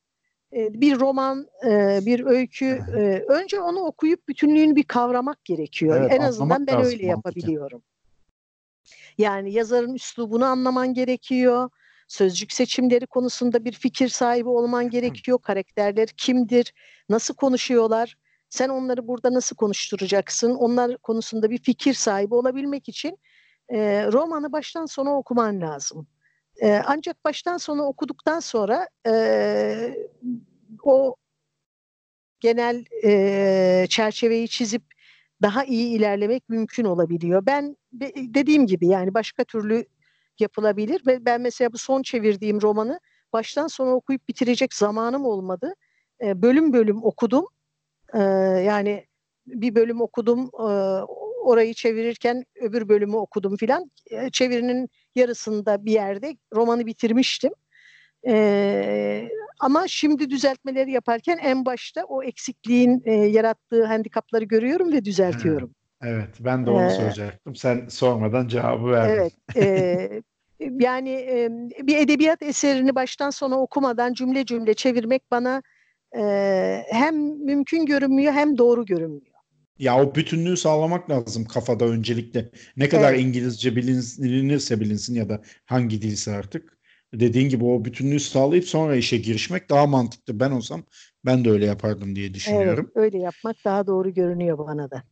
bir 0.54 1.00
roman, 1.00 1.48
bir 2.06 2.26
öykü 2.26 2.84
önce 3.28 3.62
onu 3.62 3.80
okuyup 3.80 4.28
bütünlüğünü 4.28 4.76
bir 4.76 4.84
kavramak 4.84 5.46
gerekiyor. 5.46 6.02
Evet, 6.02 6.12
en 6.12 6.22
azından 6.22 6.68
ben 6.68 6.86
öyle 6.86 7.06
yapabiliyorum. 7.06 7.82
Yani 9.18 9.54
yazarın 9.54 9.94
üslubunu 9.94 10.46
anlaman 10.46 10.94
gerekiyor. 10.94 11.70
Sözcük 12.08 12.54
seçimleri 12.54 13.08
konusunda 13.08 13.66
bir 13.66 13.72
fikir 13.72 14.08
sahibi 14.08 14.50
olman 14.50 14.90
gerekiyor. 14.90 15.40
Karakterler 15.42 16.08
kimdir? 16.08 16.74
Nasıl 17.10 17.36
konuşuyorlar? 17.36 18.18
Sen 18.50 18.70
onları 18.70 19.08
burada 19.08 19.34
nasıl 19.34 19.56
konuşturacaksın? 19.56 20.56
Onlar 20.56 20.98
konusunda 20.98 21.50
bir 21.50 21.58
fikir 21.58 21.94
sahibi 21.94 22.36
olabilmek 22.36 22.90
için 22.90 23.18
romanı 24.12 24.52
baştan 24.52 24.86
sona 24.86 25.18
okuman 25.18 25.62
lazım. 25.62 26.08
E, 26.62 26.82
ancak 26.86 27.26
baştan 27.26 27.58
sona 27.58 27.84
okuduktan 27.84 28.40
sonra 28.40 28.88
e, 29.08 29.96
o 30.84 31.16
genel 32.40 32.86
e, 33.04 33.86
çerçeveyi 33.90 34.48
çizip 34.48 34.84
daha 35.42 35.64
iyi 35.64 35.98
ilerlemek 35.98 36.50
mümkün 36.50 36.86
olabiliyor. 36.86 37.46
Ben 37.46 37.78
dediğim 38.16 38.68
gibi 38.68 38.88
yani 38.88 39.14
başka 39.14 39.44
türlü 39.44 39.86
yapılabilir 40.40 41.02
ben 41.06 41.42
mesela 41.42 41.74
bu 41.74 41.78
son 41.78 42.02
çevirdiğim 42.02 42.62
romanı 42.62 43.00
baştan 43.34 43.68
sona 43.68 43.90
okuyup 43.90 44.28
bitirecek 44.28 44.74
zamanım 44.74 45.26
olmadı. 45.26 45.74
E, 46.22 46.42
bölüm 46.42 46.74
bölüm 46.74 47.04
okudum. 47.04 47.46
E, 48.14 48.20
yani 48.64 49.06
bir 49.48 49.76
bölüm 49.76 50.02
okudum, 50.02 50.50
e, 50.54 50.66
orayı 51.44 51.74
çevirirken 51.74 52.46
öbür 52.62 52.90
bölümü 52.90 53.16
okudum 53.16 53.58
filan. 53.58 53.92
E, 54.12 54.30
çevirinin 54.30 54.90
yarısında 55.16 55.86
bir 55.86 55.92
yerde 55.92 56.36
romanı 56.54 56.86
bitirmiştim. 56.86 57.52
E, 58.28 59.30
ama 59.60 59.88
şimdi 59.88 60.30
düzeltmeleri 60.30 60.92
yaparken 60.92 61.38
en 61.38 61.66
başta 61.66 62.04
o 62.04 62.24
eksikliğin 62.24 63.02
e, 63.06 63.14
yarattığı 63.14 63.86
handikapları 63.86 64.46
görüyorum 64.46 64.92
ve 64.92 65.06
düzeltiyorum. 65.06 65.76
Evet, 66.02 66.36
ben 66.40 66.66
de 66.66 66.70
onu 66.70 66.86
ee, 66.86 66.90
soracaktım. 66.90 67.56
Sen 67.56 67.88
sormadan 67.88 68.48
cevabı 68.48 68.86
verdin. 68.86 69.14
Evet. 69.14 69.34
E, 69.56 70.22
yani 70.80 71.10
e, 71.10 71.50
bir 71.88 71.98
edebiyat 71.98 72.42
eserini 72.42 72.96
baştan 72.96 73.30
sona 73.30 73.60
okumadan 73.60 74.14
cümle 74.14 74.46
cümle 74.46 74.74
çevirmek 74.74 75.32
bana 75.32 75.62
e, 76.18 76.84
hem 76.92 77.16
mümkün 77.46 77.86
görünmüyor 77.86 78.34
hem 78.34 78.58
doğru 78.58 78.86
görünmüyor. 78.86 79.36
Ya 79.80 80.04
o 80.04 80.16
bütünlüğü 80.16 80.58
sağlamak 80.58 81.10
lazım 81.10 81.46
kafada 81.46 81.86
öncelikle. 81.86 82.52
Ne 82.78 82.90
kadar 82.90 83.14
evet. 83.14 83.22
İngilizce 83.22 83.76
bilinirse 83.76 84.80
bilinsin 84.80 85.16
ya 85.16 85.30
da 85.30 85.42
hangi 85.66 86.02
dilse 86.02 86.32
artık. 86.32 86.78
Dediğin 87.14 87.50
gibi 87.50 87.66
o 87.66 87.86
bütünlüğü 87.86 88.20
sağlayıp 88.20 88.66
sonra 88.66 88.96
işe 88.96 89.18
girişmek 89.18 89.70
daha 89.70 89.88
mantıklı. 89.88 90.40
Ben 90.40 90.52
olsam 90.52 90.84
ben 91.26 91.46
de 91.46 91.50
öyle 91.52 91.66
yapardım 91.66 92.16
diye 92.16 92.34
düşünüyorum. 92.34 92.92
Evet, 92.94 93.06
öyle 93.06 93.18
yapmak 93.18 93.66
daha 93.66 93.88
doğru 93.88 94.14
görünüyor 94.14 94.58
bana 94.58 94.92
da. 94.92 95.04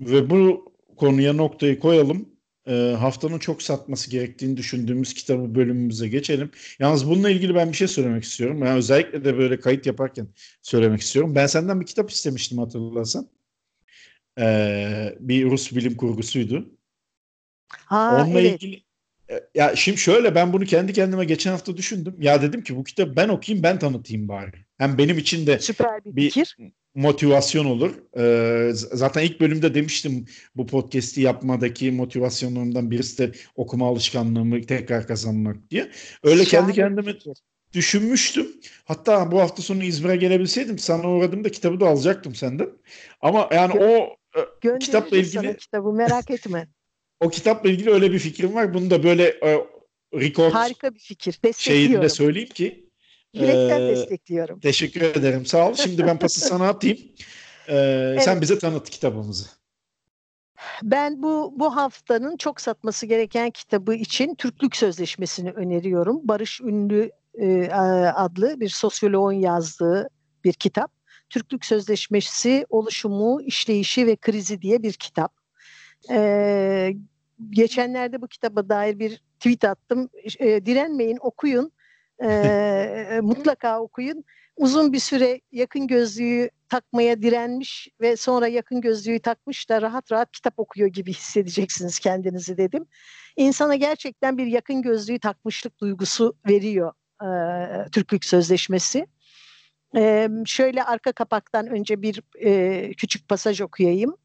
Ve 0.00 0.30
bu 0.30 0.72
konuya 0.96 1.32
noktayı 1.32 1.78
koyalım. 1.78 2.28
E, 2.70 2.96
haftanın 2.98 3.38
çok 3.38 3.62
satması 3.62 4.10
gerektiğini 4.10 4.56
düşündüğümüz 4.56 5.14
kitabı 5.14 5.54
bölümümüze 5.54 6.08
geçelim. 6.08 6.50
Yalnız 6.78 7.06
bununla 7.06 7.30
ilgili 7.30 7.54
ben 7.54 7.72
bir 7.72 7.76
şey 7.76 7.88
söylemek 7.88 8.24
istiyorum. 8.24 8.62
Yani 8.64 8.76
özellikle 8.78 9.24
de 9.24 9.38
böyle 9.38 9.60
kayıt 9.60 9.86
yaparken 9.86 10.28
söylemek 10.62 11.00
istiyorum. 11.00 11.34
Ben 11.34 11.46
senden 11.46 11.80
bir 11.80 11.86
kitap 11.86 12.10
istemiştim 12.10 12.58
hatırlarsan. 12.58 13.28
Ee, 14.38 15.14
bir 15.20 15.50
Rus 15.50 15.72
bilim 15.72 15.96
kurgusuydu. 15.96 16.70
Ha, 17.68 18.24
Onunla 18.24 18.40
evet. 18.40 18.54
ilgili 18.62 18.82
e, 19.30 19.40
ya 19.54 19.76
şimdi 19.76 19.98
şöyle 19.98 20.34
ben 20.34 20.52
bunu 20.52 20.64
kendi 20.64 20.92
kendime 20.92 21.24
geçen 21.24 21.50
hafta 21.50 21.76
düşündüm. 21.76 22.16
Ya 22.20 22.42
dedim 22.42 22.62
ki 22.62 22.76
bu 22.76 22.84
kitabı 22.84 23.16
ben 23.16 23.28
okuyayım 23.28 23.62
ben 23.62 23.78
tanıtayım 23.78 24.28
bari. 24.28 24.64
Hem 24.78 24.98
benim 24.98 25.18
için 25.18 25.46
de 25.46 25.58
Süper 25.58 26.04
bir, 26.04 26.16
bir 26.16 26.30
fikir. 26.30 26.56
Motivasyon 26.94 27.64
olur. 27.64 27.94
Ee, 28.18 28.70
zaten 28.74 29.22
ilk 29.22 29.40
bölümde 29.40 29.74
demiştim 29.74 30.26
bu 30.56 30.66
podcast'i 30.66 31.20
yapmadaki 31.20 31.90
motivasyonlarımdan 31.90 32.90
birisi 32.90 33.18
de 33.18 33.32
okuma 33.56 33.88
alışkanlığımı 33.88 34.62
tekrar 34.62 35.06
kazanmak 35.06 35.70
diye. 35.70 35.90
Öyle 36.22 36.44
kendi 36.44 36.72
kendime 36.72 37.16
düşünmüştüm. 37.72 38.46
Hatta 38.84 39.32
bu 39.32 39.40
hafta 39.40 39.62
sonu 39.62 39.82
İzmir'e 39.82 40.16
gelebilseydim 40.16 40.78
sana 40.78 41.10
uğradığımda 41.10 41.48
kitabı 41.50 41.80
da 41.80 41.88
alacaktım 41.88 42.34
senden. 42.34 42.68
Ama 43.20 43.48
yani 43.52 43.72
Gö- 43.72 43.84
o 43.84 44.16
e, 44.74 44.78
kitapla 44.78 45.16
ilgili 45.16 45.56
kitabı 45.56 45.92
merak 45.92 46.30
etme. 46.30 46.68
o 47.20 47.30
kitapla 47.30 47.70
ilgili 47.70 47.90
öyle 47.90 48.12
bir 48.12 48.18
fikrim 48.18 48.54
var. 48.54 48.74
Bunu 48.74 48.90
da 48.90 49.02
böyle 49.02 49.24
e, 49.24 49.66
record 50.14 50.52
Harika 50.52 50.94
bir 50.94 51.00
fikir. 51.00 51.38
Destekliyorum. 51.44 51.90
Şeyinde 51.90 52.08
söyleyeyim 52.08 52.48
ki. 52.48 52.89
Yürekten 53.34 53.80
e, 53.80 53.88
destekliyorum. 53.88 54.60
Teşekkür 54.60 55.02
ederim. 55.02 55.46
Sağ 55.46 55.68
ol. 55.68 55.74
Şimdi 55.74 56.06
ben 56.06 56.18
pası 56.18 56.40
sana 56.40 56.68
atayım. 56.68 56.98
E, 57.68 57.76
evet. 57.76 58.22
Sen 58.22 58.40
bize 58.40 58.58
tanıt 58.58 58.90
kitabımızı. 58.90 59.46
Ben 60.82 61.22
bu 61.22 61.54
bu 61.56 61.76
haftanın 61.76 62.36
çok 62.36 62.60
satması 62.60 63.06
gereken 63.06 63.50
kitabı 63.50 63.94
için 63.94 64.34
Türklük 64.34 64.76
Sözleşmesi'ni 64.76 65.50
öneriyorum. 65.50 66.20
Barış 66.28 66.60
Ünlü 66.60 67.10
e, 67.34 67.68
adlı 68.14 68.60
bir 68.60 68.68
sosyoloğun 68.68 69.32
yazdığı 69.32 70.08
bir 70.44 70.52
kitap. 70.52 70.92
Türklük 71.30 71.64
Sözleşmesi 71.64 72.66
oluşumu, 72.68 73.42
işleyişi 73.42 74.06
ve 74.06 74.16
krizi 74.16 74.62
diye 74.62 74.82
bir 74.82 74.92
kitap. 74.92 75.32
Ee, 76.10 76.92
geçenlerde 77.50 78.22
bu 78.22 78.28
kitaba 78.28 78.68
dair 78.68 78.98
bir 78.98 79.22
tweet 79.38 79.64
attım. 79.64 80.08
E, 80.38 80.66
direnmeyin, 80.66 81.18
okuyun. 81.20 81.72
E, 82.22 83.20
mutlaka 83.22 83.80
okuyun. 83.80 84.24
uzun 84.56 84.92
bir 84.92 84.98
süre 84.98 85.40
yakın 85.52 85.86
gözlüğü 85.86 86.50
takmaya 86.68 87.22
direnmiş 87.22 87.88
ve 88.00 88.16
sonra 88.16 88.48
yakın 88.48 88.80
gözlüğü 88.80 89.20
takmış 89.20 89.68
da 89.68 89.82
rahat 89.82 90.12
rahat 90.12 90.32
kitap 90.32 90.58
okuyor 90.58 90.88
gibi 90.88 91.12
hissedeceksiniz 91.12 91.98
kendinizi 91.98 92.56
dedim. 92.56 92.86
İnsana 93.36 93.76
gerçekten 93.76 94.38
bir 94.38 94.46
yakın 94.46 94.82
gözlüğü 94.82 95.18
takmışlık 95.18 95.80
duygusu 95.80 96.36
veriyor 96.48 96.92
e, 97.22 97.90
Türklük 97.90 98.24
Sözleşmesi. 98.24 99.06
E, 99.96 100.28
şöyle 100.46 100.84
arka 100.84 101.12
kapaktan 101.12 101.66
önce 101.66 102.02
bir 102.02 102.22
e, 102.44 102.92
küçük 102.92 103.28
pasaj 103.28 103.60
okuyayım. 103.60 104.16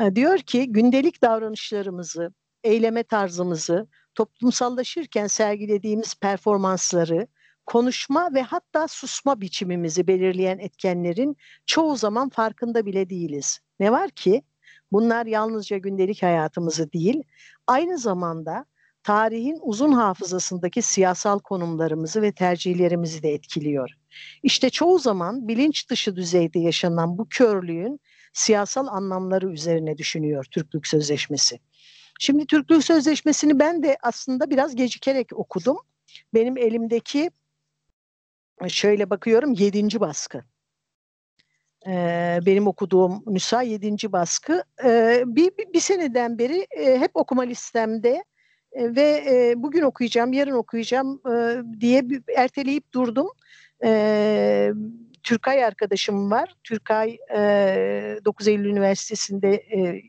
E, 0.00 0.16
diyor 0.16 0.38
ki 0.38 0.72
gündelik 0.72 1.22
davranışlarımızı, 1.22 2.34
eyleme 2.64 3.02
tarzımızı, 3.02 3.86
toplumsallaşırken 4.14 5.26
sergilediğimiz 5.26 6.14
performansları, 6.14 7.26
konuşma 7.66 8.34
ve 8.34 8.42
hatta 8.42 8.88
susma 8.88 9.40
biçimimizi 9.40 10.06
belirleyen 10.06 10.58
etkenlerin 10.58 11.36
çoğu 11.66 11.96
zaman 11.96 12.28
farkında 12.28 12.86
bile 12.86 13.10
değiliz. 13.10 13.60
Ne 13.80 13.92
var 13.92 14.10
ki 14.10 14.42
bunlar 14.92 15.26
yalnızca 15.26 15.78
gündelik 15.78 16.22
hayatımızı 16.22 16.92
değil, 16.92 17.22
aynı 17.66 17.98
zamanda 17.98 18.64
tarihin 19.02 19.58
uzun 19.62 19.92
hafızasındaki 19.92 20.82
siyasal 20.82 21.38
konumlarımızı 21.38 22.22
ve 22.22 22.32
tercihlerimizi 22.32 23.22
de 23.22 23.32
etkiliyor. 23.32 23.90
İşte 24.42 24.70
çoğu 24.70 24.98
zaman 24.98 25.48
bilinç 25.48 25.90
dışı 25.90 26.16
düzeyde 26.16 26.58
yaşanan 26.58 27.18
bu 27.18 27.26
körlüğün 27.30 28.00
siyasal 28.32 28.86
anlamları 28.86 29.52
üzerine 29.52 29.98
düşünüyor 29.98 30.46
Türklük 30.50 30.86
Sözleşmesi. 30.86 31.58
Şimdi 32.20 32.46
Türklük 32.46 32.84
Sözleşmesi'ni 32.84 33.58
ben 33.58 33.82
de 33.82 33.96
aslında 34.02 34.50
biraz 34.50 34.76
gecikerek 34.76 35.32
okudum. 35.32 35.78
Benim 36.34 36.58
elimdeki 36.58 37.30
şöyle 38.68 39.10
bakıyorum 39.10 39.52
yedinci 39.52 40.00
baskı. 40.00 40.42
Ee, 41.86 42.38
benim 42.46 42.66
okuduğum 42.66 43.22
Nüsa 43.26 43.62
yedinci 43.62 44.12
baskı. 44.12 44.62
Ee, 44.84 45.22
bir, 45.26 45.50
bir, 45.58 45.72
bir 45.72 45.80
seneden 45.80 46.38
beri 46.38 46.66
e, 46.70 46.98
hep 46.98 47.10
okuma 47.14 47.42
listemde 47.42 48.24
e, 48.72 48.94
ve 48.96 49.24
e, 49.30 49.54
bugün 49.56 49.82
okuyacağım, 49.82 50.32
yarın 50.32 50.52
okuyacağım 50.52 51.20
e, 51.32 51.62
diye 51.80 52.10
bir, 52.10 52.22
erteleyip 52.36 52.92
durdum. 52.94 53.28
E, 53.84 54.72
Türkay 55.22 55.64
arkadaşım 55.64 56.30
var. 56.30 56.54
Türkay 56.64 57.18
e, 57.36 58.18
9 58.24 58.48
Eylül 58.48 58.70
Üniversitesi'nde 58.70 59.54
e, 59.54 60.02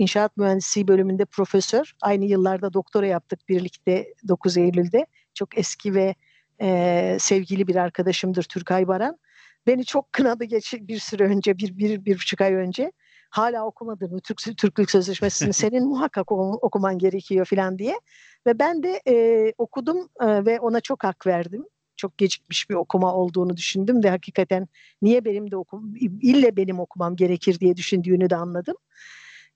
İnşaat 0.00 0.36
Mühendisliği 0.36 0.88
bölümünde 0.88 1.24
profesör. 1.24 1.92
Aynı 2.02 2.24
yıllarda 2.24 2.72
doktora 2.72 3.06
yaptık 3.06 3.48
birlikte 3.48 4.14
9 4.28 4.56
Eylül'de. 4.56 5.06
Çok 5.34 5.58
eski 5.58 5.94
ve 5.94 6.14
e, 6.60 7.16
sevgili 7.20 7.66
bir 7.66 7.76
arkadaşımdır 7.76 8.42
Türkay 8.42 8.88
Baran. 8.88 9.18
Beni 9.66 9.84
çok 9.84 10.12
kınadı 10.12 10.44
geç 10.44 10.74
bir 10.80 10.98
süre 10.98 11.24
önce, 11.24 11.58
bir, 11.58 11.78
bir, 11.78 12.04
bir 12.04 12.14
buçuk 12.14 12.40
ay 12.40 12.54
önce. 12.54 12.92
Hala 13.30 13.66
okumadın 13.66 14.12
mı 14.12 14.20
Türk, 14.20 14.58
Türklük 14.58 14.90
Sözleşmesi'ni 14.90 15.52
senin 15.62 15.88
muhakkak 15.88 16.32
okuman 16.32 16.98
gerekiyor 16.98 17.46
falan 17.46 17.78
diye. 17.78 18.00
Ve 18.46 18.58
ben 18.58 18.82
de 18.82 19.00
e, 19.08 19.52
okudum 19.58 20.08
e, 20.20 20.44
ve 20.44 20.60
ona 20.60 20.80
çok 20.80 21.04
hak 21.04 21.26
verdim. 21.26 21.64
Çok 21.96 22.18
gecikmiş 22.18 22.70
bir 22.70 22.74
okuma 22.74 23.14
olduğunu 23.14 23.56
düşündüm 23.56 24.04
ve 24.04 24.10
hakikaten 24.10 24.68
niye 25.02 25.24
benim 25.24 25.50
de 25.50 25.56
okum, 25.56 25.94
ille 26.22 26.56
benim 26.56 26.80
okumam 26.80 27.16
gerekir 27.16 27.60
diye 27.60 27.76
düşündüğünü 27.76 28.30
de 28.30 28.36
anladım. 28.36 28.76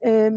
E, 0.05 0.31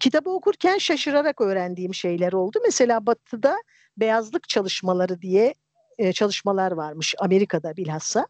kitabı 0.00 0.30
okurken 0.30 0.78
şaşırarak 0.78 1.40
öğrendiğim 1.40 1.94
şeyler 1.94 2.32
oldu. 2.32 2.58
Mesela 2.64 3.06
Batı'da 3.06 3.56
beyazlık 3.96 4.48
çalışmaları 4.48 5.22
diye 5.22 5.54
e, 5.98 6.12
çalışmalar 6.12 6.72
varmış 6.72 7.14
Amerika'da 7.18 7.76
bilhassa. 7.76 8.26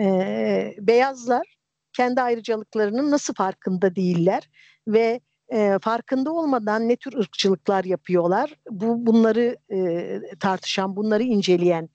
E, 0.00 0.74
beyazlar 0.78 1.56
kendi 1.92 2.20
ayrıcalıklarının 2.20 3.10
nasıl 3.10 3.34
farkında 3.34 3.96
değiller 3.96 4.48
ve 4.88 5.20
e, 5.52 5.78
farkında 5.82 6.32
olmadan 6.32 6.88
ne 6.88 6.96
tür 6.96 7.12
ırkçılıklar 7.18 7.84
yapıyorlar. 7.84 8.54
Bu 8.70 9.06
bunları 9.06 9.56
e, 9.72 10.20
tartışan, 10.40 10.96
bunları 10.96 11.22
inceleyen 11.22 11.88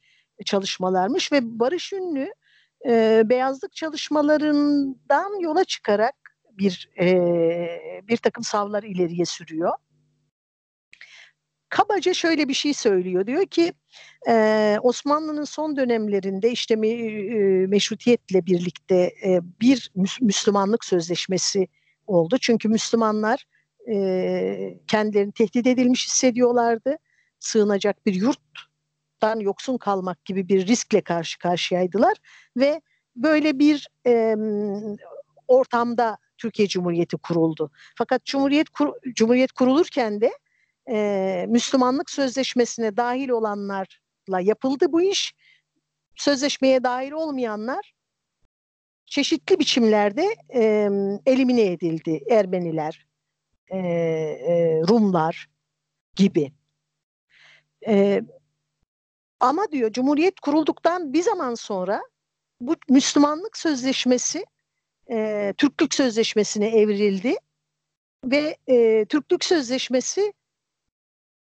çalışmalarmış 0.45 1.31
ve 1.31 1.59
Barış 1.59 1.93
Ünlü 1.93 2.33
e, 2.85 3.21
beyazlık 3.25 3.73
çalışmalarından 3.75 5.39
yola 5.39 5.63
çıkarak 5.63 6.15
bir 6.57 6.89
e, 6.99 8.01
bir 8.07 8.17
takım 8.17 8.43
savlar 8.43 8.83
ileriye 8.83 9.25
sürüyor 9.25 9.71
kabaca 11.73 12.13
şöyle 12.13 12.47
bir 12.47 12.53
şey 12.53 12.73
söylüyor. 12.73 13.27
Diyor 13.27 13.45
ki 13.45 13.73
e, 14.27 14.77
Osmanlı'nın 14.81 15.43
son 15.43 15.75
dönemlerinde 15.75 16.51
işte 16.51 16.75
me, 16.75 16.87
e, 16.87 17.67
meşrutiyetle 17.67 18.45
birlikte 18.45 18.95
e, 19.25 19.39
bir 19.61 19.91
Müslümanlık 20.21 20.85
sözleşmesi 20.85 21.67
oldu. 22.07 22.37
Çünkü 22.41 22.69
Müslümanlar 22.69 23.45
e, 23.91 24.79
kendilerini 24.87 25.31
tehdit 25.31 25.67
edilmiş 25.67 26.07
hissediyorlardı. 26.07 26.97
Sığınacak 27.39 28.05
bir 28.05 28.13
yurttan 28.13 29.39
yoksun 29.39 29.77
kalmak 29.77 30.25
gibi 30.25 30.47
bir 30.47 30.67
riskle 30.67 31.01
karşı 31.01 31.39
karşıyaydılar 31.39 32.17
ve 32.57 32.81
böyle 33.15 33.59
bir 33.59 33.87
e, 34.07 34.35
ortamda 35.47 36.17
Türkiye 36.43 36.67
Cumhuriyeti 36.67 37.17
kuruldu. 37.17 37.71
Fakat 37.97 38.25
Cumhuriyet 38.25 38.69
kur, 38.69 38.93
Cumhuriyet 39.13 39.51
kurulurken 39.51 40.21
de 40.21 40.31
e, 40.89 41.45
Müslümanlık 41.49 42.09
Sözleşmesi'ne 42.09 42.97
dahil 42.97 43.29
olanlarla 43.29 44.39
yapıldı 44.41 44.85
bu 44.91 45.01
iş. 45.01 45.33
Sözleşmeye 46.15 46.83
dahil 46.83 47.11
olmayanlar 47.11 47.93
çeşitli 49.05 49.59
biçimlerde 49.59 50.35
e, 50.53 50.89
elimine 51.25 51.71
edildi. 51.71 52.23
Ermeniler, 52.29 53.07
e, 53.67 53.77
e, 53.77 54.81
Rumlar 54.89 55.47
gibi. 56.15 56.53
E, 57.87 58.21
ama 59.39 59.71
diyor 59.71 59.91
Cumhuriyet 59.91 60.39
kurulduktan 60.39 61.13
bir 61.13 61.21
zaman 61.21 61.55
sonra 61.55 62.01
bu 62.61 62.75
Müslümanlık 62.89 63.57
Sözleşmesi 63.57 64.45
e, 65.13 65.53
Türklük 65.57 65.93
Sözleşmesi'ne 65.93 66.67
evrildi 66.67 67.35
ve 68.25 68.57
e, 68.67 69.05
Türklük 69.05 69.45
Sözleşmesi 69.45 70.33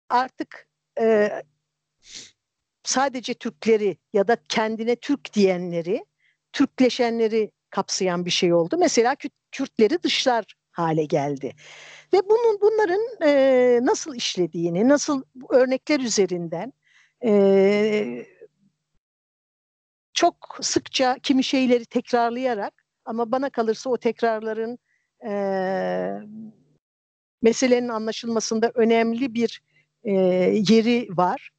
artık 0.10 0.68
e, 0.99 1.30
sadece 2.84 3.34
Türkleri 3.34 3.97
ya 4.14 4.28
da 4.28 4.38
kendine 4.49 4.95
Türk 4.95 5.34
diyenleri, 5.34 6.05
Türkleşenleri 6.53 7.51
kapsayan 7.70 8.26
bir 8.26 8.32
şey 8.32 8.53
oldu. 8.53 8.78
Mesela 8.80 9.16
Kürtleri 9.51 10.03
dışlar 10.03 10.45
hale 10.72 11.05
geldi. 11.05 11.55
Ve 12.14 12.18
bunun 12.30 12.62
bunların 12.62 13.01
e, 13.24 13.80
nasıl 13.84 14.16
işlediğini, 14.16 14.89
nasıl 14.89 15.24
örnekler 15.49 15.99
üzerinden 15.99 16.74
e, 17.26 18.26
çok 20.14 20.57
sıkça 20.62 21.18
kimi 21.24 21.43
şeyleri 21.43 21.86
tekrarlayarak 21.86 22.78
ama 23.10 23.32
bana 23.32 23.49
kalırsa 23.49 23.89
o 23.89 23.97
tekrarların 23.97 24.80
e, 25.26 25.32
meselenin 27.41 27.89
anlaşılmasında 27.89 28.72
önemli 28.76 29.34
bir 29.34 29.62
e, 30.03 30.12
yeri 30.70 31.07
var. 31.18 31.49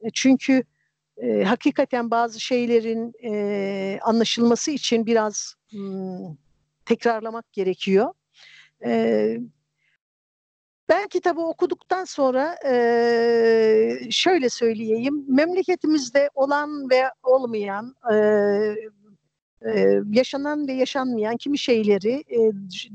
E, 0.00 0.10
çünkü 0.14 0.62
e, 1.16 1.42
hakikaten 1.44 2.10
bazı 2.10 2.40
şeylerin 2.40 3.12
e, 3.24 3.98
anlaşılması 4.02 4.70
için 4.70 5.06
biraz 5.06 5.54
hmm, 5.70 6.36
tekrarlamak 6.84 7.52
gerekiyor. 7.52 8.12
E, 8.84 9.36
ben 10.88 11.08
kitabı 11.08 11.40
okuduktan 11.40 12.04
sonra 12.04 12.56
e, 12.66 13.98
şöyle 14.10 14.48
söyleyeyim, 14.48 15.24
memleketimizde 15.28 16.30
olan 16.34 16.90
ve 16.90 17.04
olmayan, 17.22 17.94
e, 18.12 18.16
yaşanan 20.12 20.68
ve 20.68 20.72
yaşanmayan 20.72 21.36
kimi 21.36 21.58
şeyleri 21.58 22.12
e, 22.12 22.38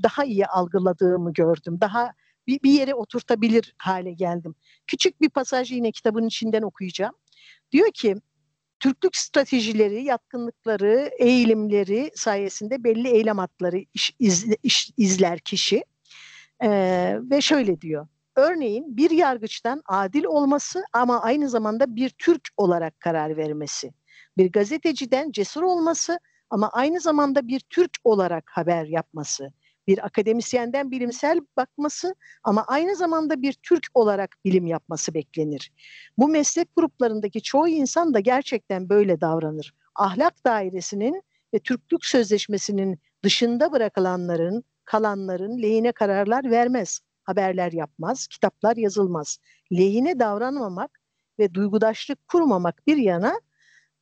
daha 0.03 0.25
iyi 0.25 0.47
algıladığımı 0.47 1.33
gördüm. 1.33 1.77
Daha 1.81 2.11
bir, 2.47 2.63
bir 2.63 2.71
yere 2.71 2.95
oturtabilir 2.95 3.75
hale 3.77 4.13
geldim. 4.13 4.55
Küçük 4.87 5.21
bir 5.21 5.29
pasaj 5.29 5.71
yine 5.71 5.91
kitabın 5.91 6.27
içinden 6.27 6.61
okuyacağım. 6.61 7.15
Diyor 7.71 7.91
ki 7.91 8.15
Türklük 8.79 9.15
stratejileri, 9.15 10.03
yatkınlıkları, 10.03 11.09
eğilimleri 11.19 12.11
sayesinde 12.15 12.83
belli 12.83 13.07
eylem 13.07 13.37
hatları 13.37 13.77
iş, 13.93 14.15
iz, 14.19 14.45
iş, 14.63 14.91
izler 14.97 15.39
kişi. 15.39 15.83
Ee, 16.63 17.17
ve 17.21 17.41
şöyle 17.41 17.81
diyor. 17.81 18.07
Örneğin 18.35 18.97
bir 18.97 19.11
yargıçtan 19.11 19.81
adil 19.85 20.23
olması 20.23 20.83
ama 20.93 21.21
aynı 21.21 21.49
zamanda 21.49 21.95
bir 21.95 22.09
Türk 22.09 22.47
olarak 22.57 22.99
karar 22.99 23.37
vermesi. 23.37 23.91
Bir 24.37 24.51
gazeteciden 24.51 25.31
cesur 25.31 25.63
olması 25.63 26.19
ama 26.49 26.69
aynı 26.73 26.99
zamanda 26.99 27.47
bir 27.47 27.59
Türk 27.59 27.91
olarak 28.03 28.51
haber 28.53 28.85
yapması 28.85 29.51
bir 29.87 30.05
akademisyenden 30.05 30.91
bilimsel 30.91 31.39
bakması 31.57 32.15
ama 32.43 32.63
aynı 32.67 32.95
zamanda 32.95 33.41
bir 33.41 33.53
Türk 33.53 33.87
olarak 33.93 34.35
bilim 34.45 34.67
yapması 34.67 35.13
beklenir. 35.13 35.71
Bu 36.17 36.27
meslek 36.27 36.75
gruplarındaki 36.75 37.41
çoğu 37.41 37.67
insan 37.67 38.13
da 38.13 38.19
gerçekten 38.19 38.89
böyle 38.89 39.21
davranır. 39.21 39.73
ahlak 39.95 40.45
dairesinin 40.45 41.23
ve 41.53 41.59
Türklük 41.59 42.05
Sözleşmesi'nin 42.05 42.99
dışında 43.23 43.71
bırakılanların, 43.71 44.63
kalanların 44.85 45.61
lehine 45.61 45.91
kararlar 45.91 46.51
vermez, 46.51 46.99
haberler 47.23 47.71
yapmaz, 47.71 48.27
kitaplar 48.27 48.77
yazılmaz. 48.77 49.37
Lehine 49.71 50.19
davranmamak 50.19 50.99
ve 51.39 51.53
duygudaşlık 51.53 52.27
kurmamak 52.27 52.87
bir 52.87 52.97
yana 52.97 53.39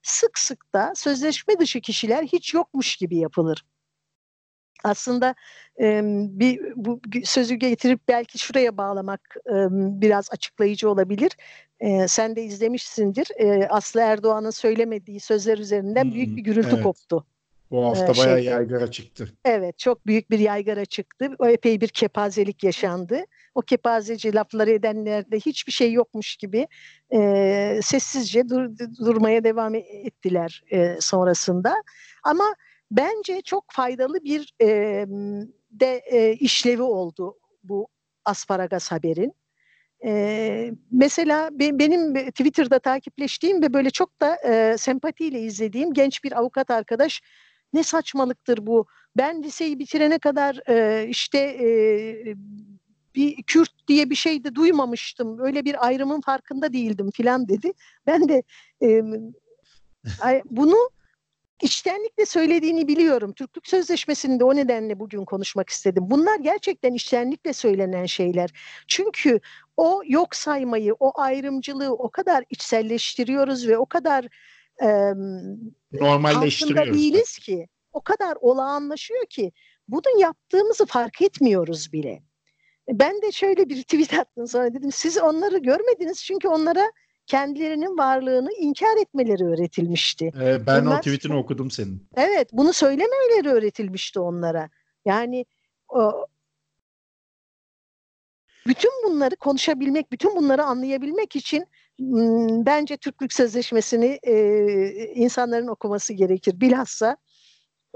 sık 0.04 0.40
sık 0.40 0.74
da 0.74 0.94
sözleşme 0.96 1.60
dışı 1.60 1.82
kişiler 1.82 2.24
hiç 2.24 2.54
yokmuş 2.54 2.96
gibi 2.96 3.18
yapılır. 3.18 3.66
Aslında 4.84 5.36
e, 5.82 6.02
bir 6.40 6.62
bu 6.76 7.02
sözü 7.24 7.56
getirip 7.56 8.00
belki 8.08 8.40
şuraya 8.40 8.78
bağlamak 8.78 9.36
e, 9.50 9.54
biraz 10.02 10.30
açıklayıcı 10.32 10.90
olabilir. 10.90 11.32
E, 11.80 12.08
sen 12.08 12.36
de 12.36 12.44
izlemişsindir. 12.44 13.28
E, 13.40 13.68
Aslı 13.68 14.02
Erdoğan'ın 14.02 14.50
söylemediği 14.50 15.20
sözler 15.20 15.58
üzerinden 15.58 16.04
Hmm, 16.04 16.14
büyük 16.14 16.38
bir 16.38 16.42
gürültü 16.42 16.70
evet. 16.74 16.84
koptu. 16.84 17.26
Bu 17.72 17.86
hafta 17.86 18.08
bayağı 18.08 18.38
şey- 18.38 18.46
yaygara 18.46 18.92
çıktı. 18.92 19.30
Evet, 19.46 19.80
çok 19.80 20.08
büyük 20.08 20.32
bir 20.32 20.40
yaygara 20.40 20.86
çıktı. 20.86 21.30
O 21.40 21.48
epey 21.48 21.82
bir 21.82 21.88
kepazelik 21.88 22.64
yaşandı. 22.64 23.26
O 23.56 23.62
kepazeci 23.62 24.36
lafları 24.36 24.72
edenlerde 24.72 25.40
hiçbir 25.40 25.72
şey 25.72 25.94
yokmuş 25.94 26.36
gibi 26.36 26.68
e, 27.14 27.80
sessizce 27.84 28.50
dur- 28.50 28.78
durmaya 29.06 29.44
devam 29.44 29.76
ettiler 29.76 30.64
e, 30.72 30.98
sonrasında. 31.00 31.74
Ama 32.24 32.56
bence 32.92 33.42
çok 33.42 33.66
faydalı 33.72 34.24
bir 34.24 34.54
e, 34.62 35.06
de 35.72 36.02
e, 36.12 36.34
işlevi 36.34 36.82
oldu 36.82 37.38
bu 37.64 37.88
asparagas 38.26 38.92
haberin. 38.92 39.34
E, 40.06 40.72
mesela 40.92 41.60
be- 41.60 41.80
benim 41.80 42.14
Twitter'da 42.14 42.80
takipleştiğim 42.80 43.62
ve 43.62 43.74
böyle 43.74 43.90
çok 43.90 44.22
da 44.22 44.38
e, 44.46 44.78
sempatiyle 44.78 45.40
izlediğim 45.42 45.94
genç 45.94 46.24
bir 46.24 46.40
avukat 46.40 46.72
arkadaş 46.72 47.22
ne 47.74 47.84
saçmalıktır 47.84 48.68
bu. 48.68 48.86
Ben 49.18 49.44
liseyi 49.44 49.80
bitirene 49.80 50.20
kadar 50.20 50.60
e, 50.70 51.08
işte 51.08 51.38
e, 51.40 51.68
bir 53.16 53.44
Kürt 53.44 53.88
diye 53.88 54.10
bir 54.10 54.16
şey 54.16 54.44
de 54.44 54.56
duymamıştım. 54.56 55.40
Öyle 55.40 55.66
bir 55.66 55.86
ayrımın 55.86 56.22
farkında 56.22 56.74
değildim 56.74 57.12
filan 57.12 57.48
dedi. 57.48 57.72
Ben 58.08 58.30
de 58.30 58.44
e, 58.82 59.02
bunu 60.46 60.90
içtenlikle 61.62 62.26
söylediğini 62.26 62.88
biliyorum. 62.88 63.34
Türklük 63.34 63.68
Sözleşmesi'nde 63.68 64.44
o 64.44 64.56
nedenle 64.56 65.00
bugün 65.00 65.26
konuşmak 65.26 65.70
istedim. 65.70 66.04
Bunlar 66.08 66.40
gerçekten 66.40 66.94
içtenlikle 66.94 67.54
söylenen 67.54 68.06
şeyler. 68.06 68.50
Çünkü 68.88 69.40
o 69.78 70.02
yok 70.06 70.36
saymayı, 70.36 70.94
o 71.00 71.22
ayrımcılığı 71.22 71.94
o 71.94 72.10
kadar 72.10 72.44
içselleştiriyoruz 72.50 73.68
ve 73.68 73.78
o 73.78 73.86
kadar 73.86 74.28
e, 74.82 74.88
Normalleştiriyoruz. 75.92 76.94
değiliz 76.94 77.38
ki. 77.38 77.68
O 77.94 78.02
kadar 78.02 78.38
olağanlaşıyor 78.42 79.26
ki 79.26 79.52
bunu 79.88 80.20
yaptığımızı 80.20 80.86
fark 80.86 81.22
etmiyoruz 81.22 81.94
bile. 81.94 82.24
Ben 82.90 83.22
de 83.22 83.32
şöyle 83.32 83.70
bir 83.70 83.84
tweet 83.84 84.14
attım 84.14 84.48
sonra 84.48 84.74
dedim 84.74 84.92
siz 84.92 85.18
onları 85.18 85.58
görmediniz 85.58 86.24
çünkü 86.24 86.48
onlara 86.48 86.92
kendilerinin 87.26 87.98
varlığını 87.98 88.50
inkar 88.60 88.98
etmeleri 89.02 89.44
öğretilmişti. 89.46 90.32
Ee, 90.42 90.68
ben 90.68 90.86
Bunlar- 90.86 90.98
o 90.98 91.02
tweetini 91.02 91.36
okudum 91.36 91.72
senin. 91.72 92.08
Evet 92.16 92.50
bunu 92.54 92.74
söylememeleri 92.74 93.50
öğretilmişti 93.50 94.20
onlara. 94.20 94.70
Yani 95.06 95.46
o, 95.90 96.28
bütün 98.68 98.92
bunları 99.06 99.36
konuşabilmek, 99.36 100.12
bütün 100.12 100.36
bunları 100.36 100.64
anlayabilmek 100.64 101.36
için 101.36 101.66
bence 102.66 102.98
Türklük 102.98 103.34
Sözleşmesi'ni 103.34 104.20
e, 104.24 104.34
insanların 105.14 105.68
okuması 105.68 106.14
gerekir. 106.14 106.60
Bilhassa 106.60 107.18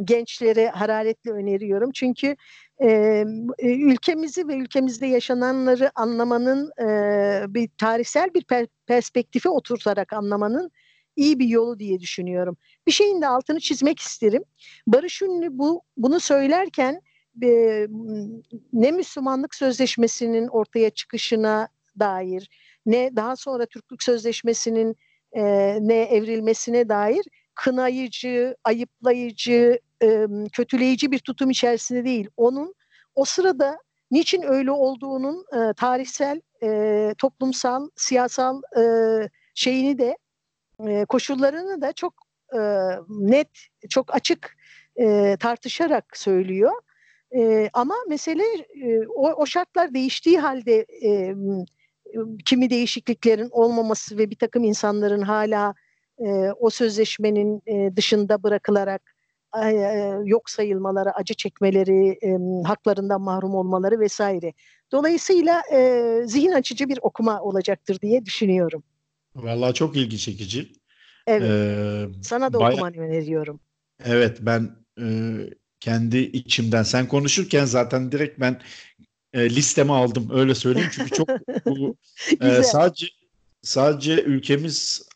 gençlere 0.04 0.70
hararetle 0.70 1.32
öneriyorum. 1.32 1.91
Çünkü 1.91 2.36
e, 2.82 3.24
ülkemizi 3.60 4.48
ve 4.48 4.56
ülkemizde 4.56 5.08
yaşananları 5.08 5.91
anlamanın 5.95 6.72
e, 6.82 7.54
bir 7.54 7.70
tarihsel 7.78 8.34
bir 8.34 8.41
per- 8.41 8.68
perspektife 8.88 9.50
oturtarak 9.50 10.14
anlamanın 10.14 10.72
iyi 11.16 11.39
bir 11.39 11.48
yolu 11.48 11.80
diye 11.80 12.00
düşünüyorum. 12.00 12.58
Bir 12.88 12.91
şeyin 12.91 13.22
de 13.22 13.28
altını 13.28 13.60
çizmek 13.60 14.00
isterim. 14.00 14.43
Barış 14.88 15.22
Ünlü 15.22 15.58
bu 15.58 15.82
bunu 15.98 16.20
söylerken 16.20 17.02
e, 17.43 17.88
ne 18.74 18.91
Müslümanlık 18.91 19.56
Sözleşmesi'nin 19.56 20.48
ortaya 20.48 20.89
çıkışına 20.89 21.68
dair 22.00 22.50
ne 22.86 23.16
daha 23.16 23.36
sonra 23.36 23.66
Türklük 23.66 24.04
Sözleşmesi'nin 24.04 24.95
e, 25.32 25.43
ne 25.82 26.02
evrilmesine 26.02 26.89
dair 26.89 27.26
kınayıcı, 27.56 28.56
ayıplayıcı, 28.64 29.80
e, 30.04 30.26
kötüleyici 30.54 31.12
bir 31.12 31.20
tutum 31.20 31.50
içerisinde 31.50 32.06
değil. 32.06 32.30
Onun 32.38 32.76
o 33.16 33.26
sırada 33.26 33.78
niçin 34.12 34.41
öyle 34.41 34.72
olduğunun 34.72 35.45
e, 35.54 35.74
tarihsel, 35.74 36.41
e, 36.64 37.14
toplumsal, 37.18 37.89
siyasal 37.95 38.62
e, 38.78 38.84
şeyini 39.56 39.98
de 39.98 40.18
e, 40.88 41.06
koşullarını 41.06 41.82
da 41.82 41.93
çok 41.93 42.14
e, 42.54 42.60
net, 43.10 43.50
çok 43.89 44.16
açık 44.16 44.58
e, 45.00 45.38
tartışarak 45.39 46.18
söylüyor. 46.18 46.72
E, 47.36 47.70
ama 47.74 47.95
mesele 48.10 48.43
e, 48.84 49.08
o, 49.08 49.32
o 49.32 49.45
şartlar 49.45 49.93
değiştiği 49.93 50.39
halde 50.39 50.86
e, 51.06 51.36
kimi 52.45 52.70
değişikliklerin 52.70 53.50
olmaması 53.52 54.18
ve 54.18 54.30
bir 54.30 54.36
takım 54.36 54.64
insanların 54.64 55.22
hala 55.22 55.74
e, 56.20 56.52
o 56.60 56.70
sözleşmenin 56.70 57.62
e, 57.66 57.95
dışında 57.95 58.43
bırakılarak 58.43 59.16
yok 60.26 60.50
sayılmaları, 60.50 61.12
acı 61.16 61.34
çekmeleri, 61.34 62.08
e, 62.24 62.38
haklarından 62.68 63.22
mahrum 63.22 63.56
olmaları 63.56 64.00
vesaire. 64.00 64.54
Dolayısıyla 64.91 65.62
e, 65.74 66.22
zihin 66.26 66.52
açıcı 66.52 66.89
bir 66.89 67.00
okuma 67.02 67.41
olacaktır 67.41 68.00
diye 68.02 68.26
düşünüyorum. 68.26 68.84
Vallahi 69.36 69.74
çok 69.74 69.98
ilgi 69.98 70.18
çekici. 70.20 70.72
Evet, 71.28 71.52
Ee, 71.52 72.06
sana 72.24 72.54
da 72.54 72.60
baya- 72.60 72.72
okumanı 72.74 72.98
öneriyorum. 72.98 73.60
Evet 74.06 74.38
ben 74.41 74.70
e, 75.02 75.06
kendi 75.80 76.18
içimden 76.18 76.84
sen 76.84 77.08
konuşurken 77.08 77.66
zaten 77.66 78.12
direkt 78.12 78.39
ben 78.39 78.62
e, 79.34 79.50
listeme 79.50 79.93
aldım 79.93 80.30
öyle 80.34 80.56
söyleyeyim 80.56 80.89
çünkü 80.93 81.12
çok 81.12 81.28
bu 81.66 81.95
e, 82.41 82.64
sadece 82.64 83.08
sadece 83.62 84.22
ülkemiz 84.24 85.07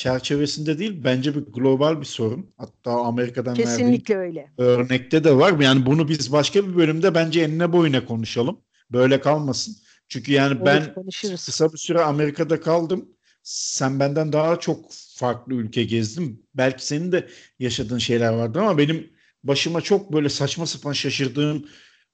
çerçevesinde 0.00 0.78
değil 0.78 1.00
bence 1.04 1.34
bir 1.34 1.40
global 1.40 2.00
bir 2.00 2.06
sorun. 2.06 2.54
Hatta 2.56 2.90
Amerika'dan 2.90 3.54
Kesinlikle 3.54 4.16
öyle. 4.16 4.52
örnekte 4.58 5.24
de 5.24 5.36
var. 5.36 5.60
Yani 5.60 5.86
bunu 5.86 6.08
biz 6.08 6.32
başka 6.32 6.68
bir 6.68 6.76
bölümde 6.76 7.14
bence 7.14 7.40
enine 7.40 7.72
boyuna 7.72 8.04
konuşalım. 8.04 8.60
Böyle 8.92 9.20
kalmasın. 9.20 9.76
Çünkü 10.08 10.32
yani 10.32 10.56
Olur, 10.56 10.66
ben 10.66 10.94
konuşuruz. 10.94 11.44
kısa 11.44 11.72
bir 11.72 11.78
süre 11.78 12.00
Amerika'da 12.00 12.60
kaldım. 12.60 13.08
Sen 13.42 14.00
benden 14.00 14.32
daha 14.32 14.60
çok 14.60 14.86
farklı 15.16 15.54
ülke 15.54 15.84
gezdin. 15.84 16.48
Belki 16.54 16.86
senin 16.86 17.12
de 17.12 17.28
yaşadığın 17.58 17.98
şeyler 17.98 18.32
vardı 18.32 18.60
ama 18.60 18.78
benim 18.78 19.10
başıma 19.44 19.80
çok 19.80 20.12
böyle 20.12 20.28
saçma 20.28 20.66
sapan 20.66 20.92
şaşırdığım 20.92 21.64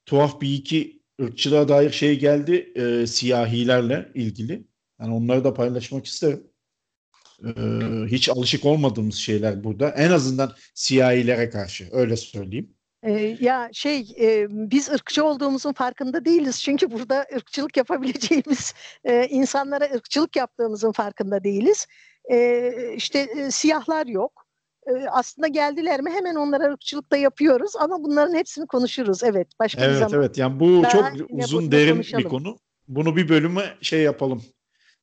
tuhaf 0.07 0.41
bir 0.41 0.55
iki 0.55 1.03
ırkçılığa 1.23 1.69
dair 1.69 1.91
şey 1.91 2.19
geldi 2.19 2.73
e, 2.77 3.07
siyahilerle 3.07 4.13
ilgili. 4.15 4.67
Yani 5.01 5.15
onları 5.15 5.45
da 5.45 5.55
paylaşmak 5.55 6.07
isterim. 6.07 6.43
E, 7.45 7.51
hiç 8.07 8.29
alışık 8.29 8.65
olmadığımız 8.65 9.15
şeyler 9.15 9.65
burada. 9.65 9.89
En 9.91 10.11
azından 10.11 10.53
siyahilere 10.75 11.51
karşı 11.51 11.89
öyle 11.93 12.17
söyleyeyim. 12.17 12.71
Ee, 13.03 13.37
ya 13.41 13.69
şey 13.73 14.15
e, 14.21 14.47
biz 14.51 14.89
ırkçı 14.89 15.25
olduğumuzun 15.25 15.73
farkında 15.73 16.25
değiliz 16.25 16.63
çünkü 16.63 16.91
burada 16.91 17.27
ırkçılık 17.37 17.77
yapabileceğimiz 17.77 18.75
e, 19.05 19.27
insanlara 19.27 19.85
ırkçılık 19.85 20.37
yaptığımızın 20.37 20.93
farkında 20.93 21.45
değiliz. 21.45 21.87
E, 22.31 22.73
işte 22.97 23.19
e, 23.19 23.51
siyahlar 23.51 24.07
yok. 24.07 24.47
E, 24.87 24.93
aslında 25.11 25.49
geldiler 25.49 26.01
mi 26.01 26.11
hemen 26.11 26.35
onlara 26.35 26.65
ırkçılık 26.73 27.13
da 27.13 27.17
yapıyoruz 27.17 27.77
ama 27.81 28.05
bunların 28.05 28.35
hepsini 28.35 28.67
konuşuruz. 28.67 29.25
Evet 29.25 29.49
başka 29.61 29.83
bir 29.83 29.87
Evet 29.87 29.99
zaman. 29.99 30.15
evet 30.15 30.39
yani 30.39 30.61
bu 30.61 30.83
Daha 30.83 30.91
çok 30.91 31.31
uzun 31.31 31.73
derin 31.73 31.93
konuşalım. 31.93 32.25
bir 32.25 32.29
konu. 32.29 32.59
Bunu 32.89 33.17
bir 33.17 33.29
bölüme 33.29 33.65
şey 33.81 34.03
yapalım. 34.03 34.43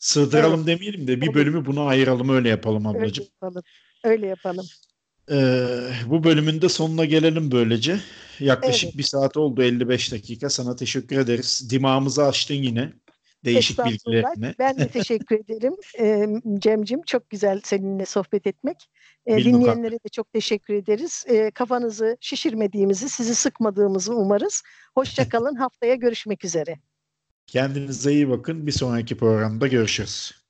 Sığdıralım 0.03 0.67
demeyelim 0.67 1.07
de 1.07 1.21
bir 1.21 1.33
bölümü 1.33 1.65
buna 1.65 1.83
ayıralım 1.85 2.29
öyle 2.29 2.49
yapalım 2.49 2.85
Öyle 2.85 2.97
ablacığım. 2.97 3.25
yapalım. 3.25 3.63
Öyle 4.03 4.27
yapalım. 4.27 4.65
Ee, 5.31 5.65
bu 6.07 6.23
bölümün 6.23 6.61
de 6.61 6.69
sonuna 6.69 7.05
gelelim 7.05 7.51
böylece. 7.51 7.99
Yaklaşık 8.39 8.83
Evet. 8.83 8.97
bir 8.97 9.03
saat 9.03 9.37
oldu 9.37 9.63
55 9.63 10.11
dakika. 10.11 10.49
Sana 10.49 10.75
teşekkür 10.75 11.17
ederiz. 11.17 11.67
Dimağımızı 11.69 12.25
açtın 12.25 12.55
yine. 12.55 12.93
Değişik 13.45 13.85
bilgilerine. 13.85 14.55
Ben 14.59 14.77
de 14.77 14.87
teşekkür 14.87 15.35
ederim 15.39 15.73
e, 15.99 16.27
Cemcim. 16.59 17.01
Çok 17.05 17.29
güzel 17.29 17.61
seninle 17.63 18.05
sohbet 18.05 18.47
etmek. 18.47 18.77
E, 19.27 19.37
Bilmukabele. 19.37 19.53
dinleyenlere 19.53 19.95
de 19.95 20.09
çok 20.11 20.33
teşekkür 20.33 20.73
ederiz. 20.73 21.25
E, 21.27 21.51
kafanızı 21.51 22.17
şişirmediğimizi, 22.19 23.09
sizi 23.09 23.35
sıkmadığımızı 23.35 24.15
umarız. 24.15 24.63
Hoşça 24.95 25.29
kalın. 25.29 25.55
Haftaya 25.55 25.95
görüşmek 25.95 26.45
üzere. 26.45 26.79
Kendinize 27.47 28.13
iyi 28.13 28.29
bakın. 28.29 28.67
Bir 28.67 28.71
sonraki 28.71 29.17
programda 29.17 29.67
görüşürüz. 29.67 30.42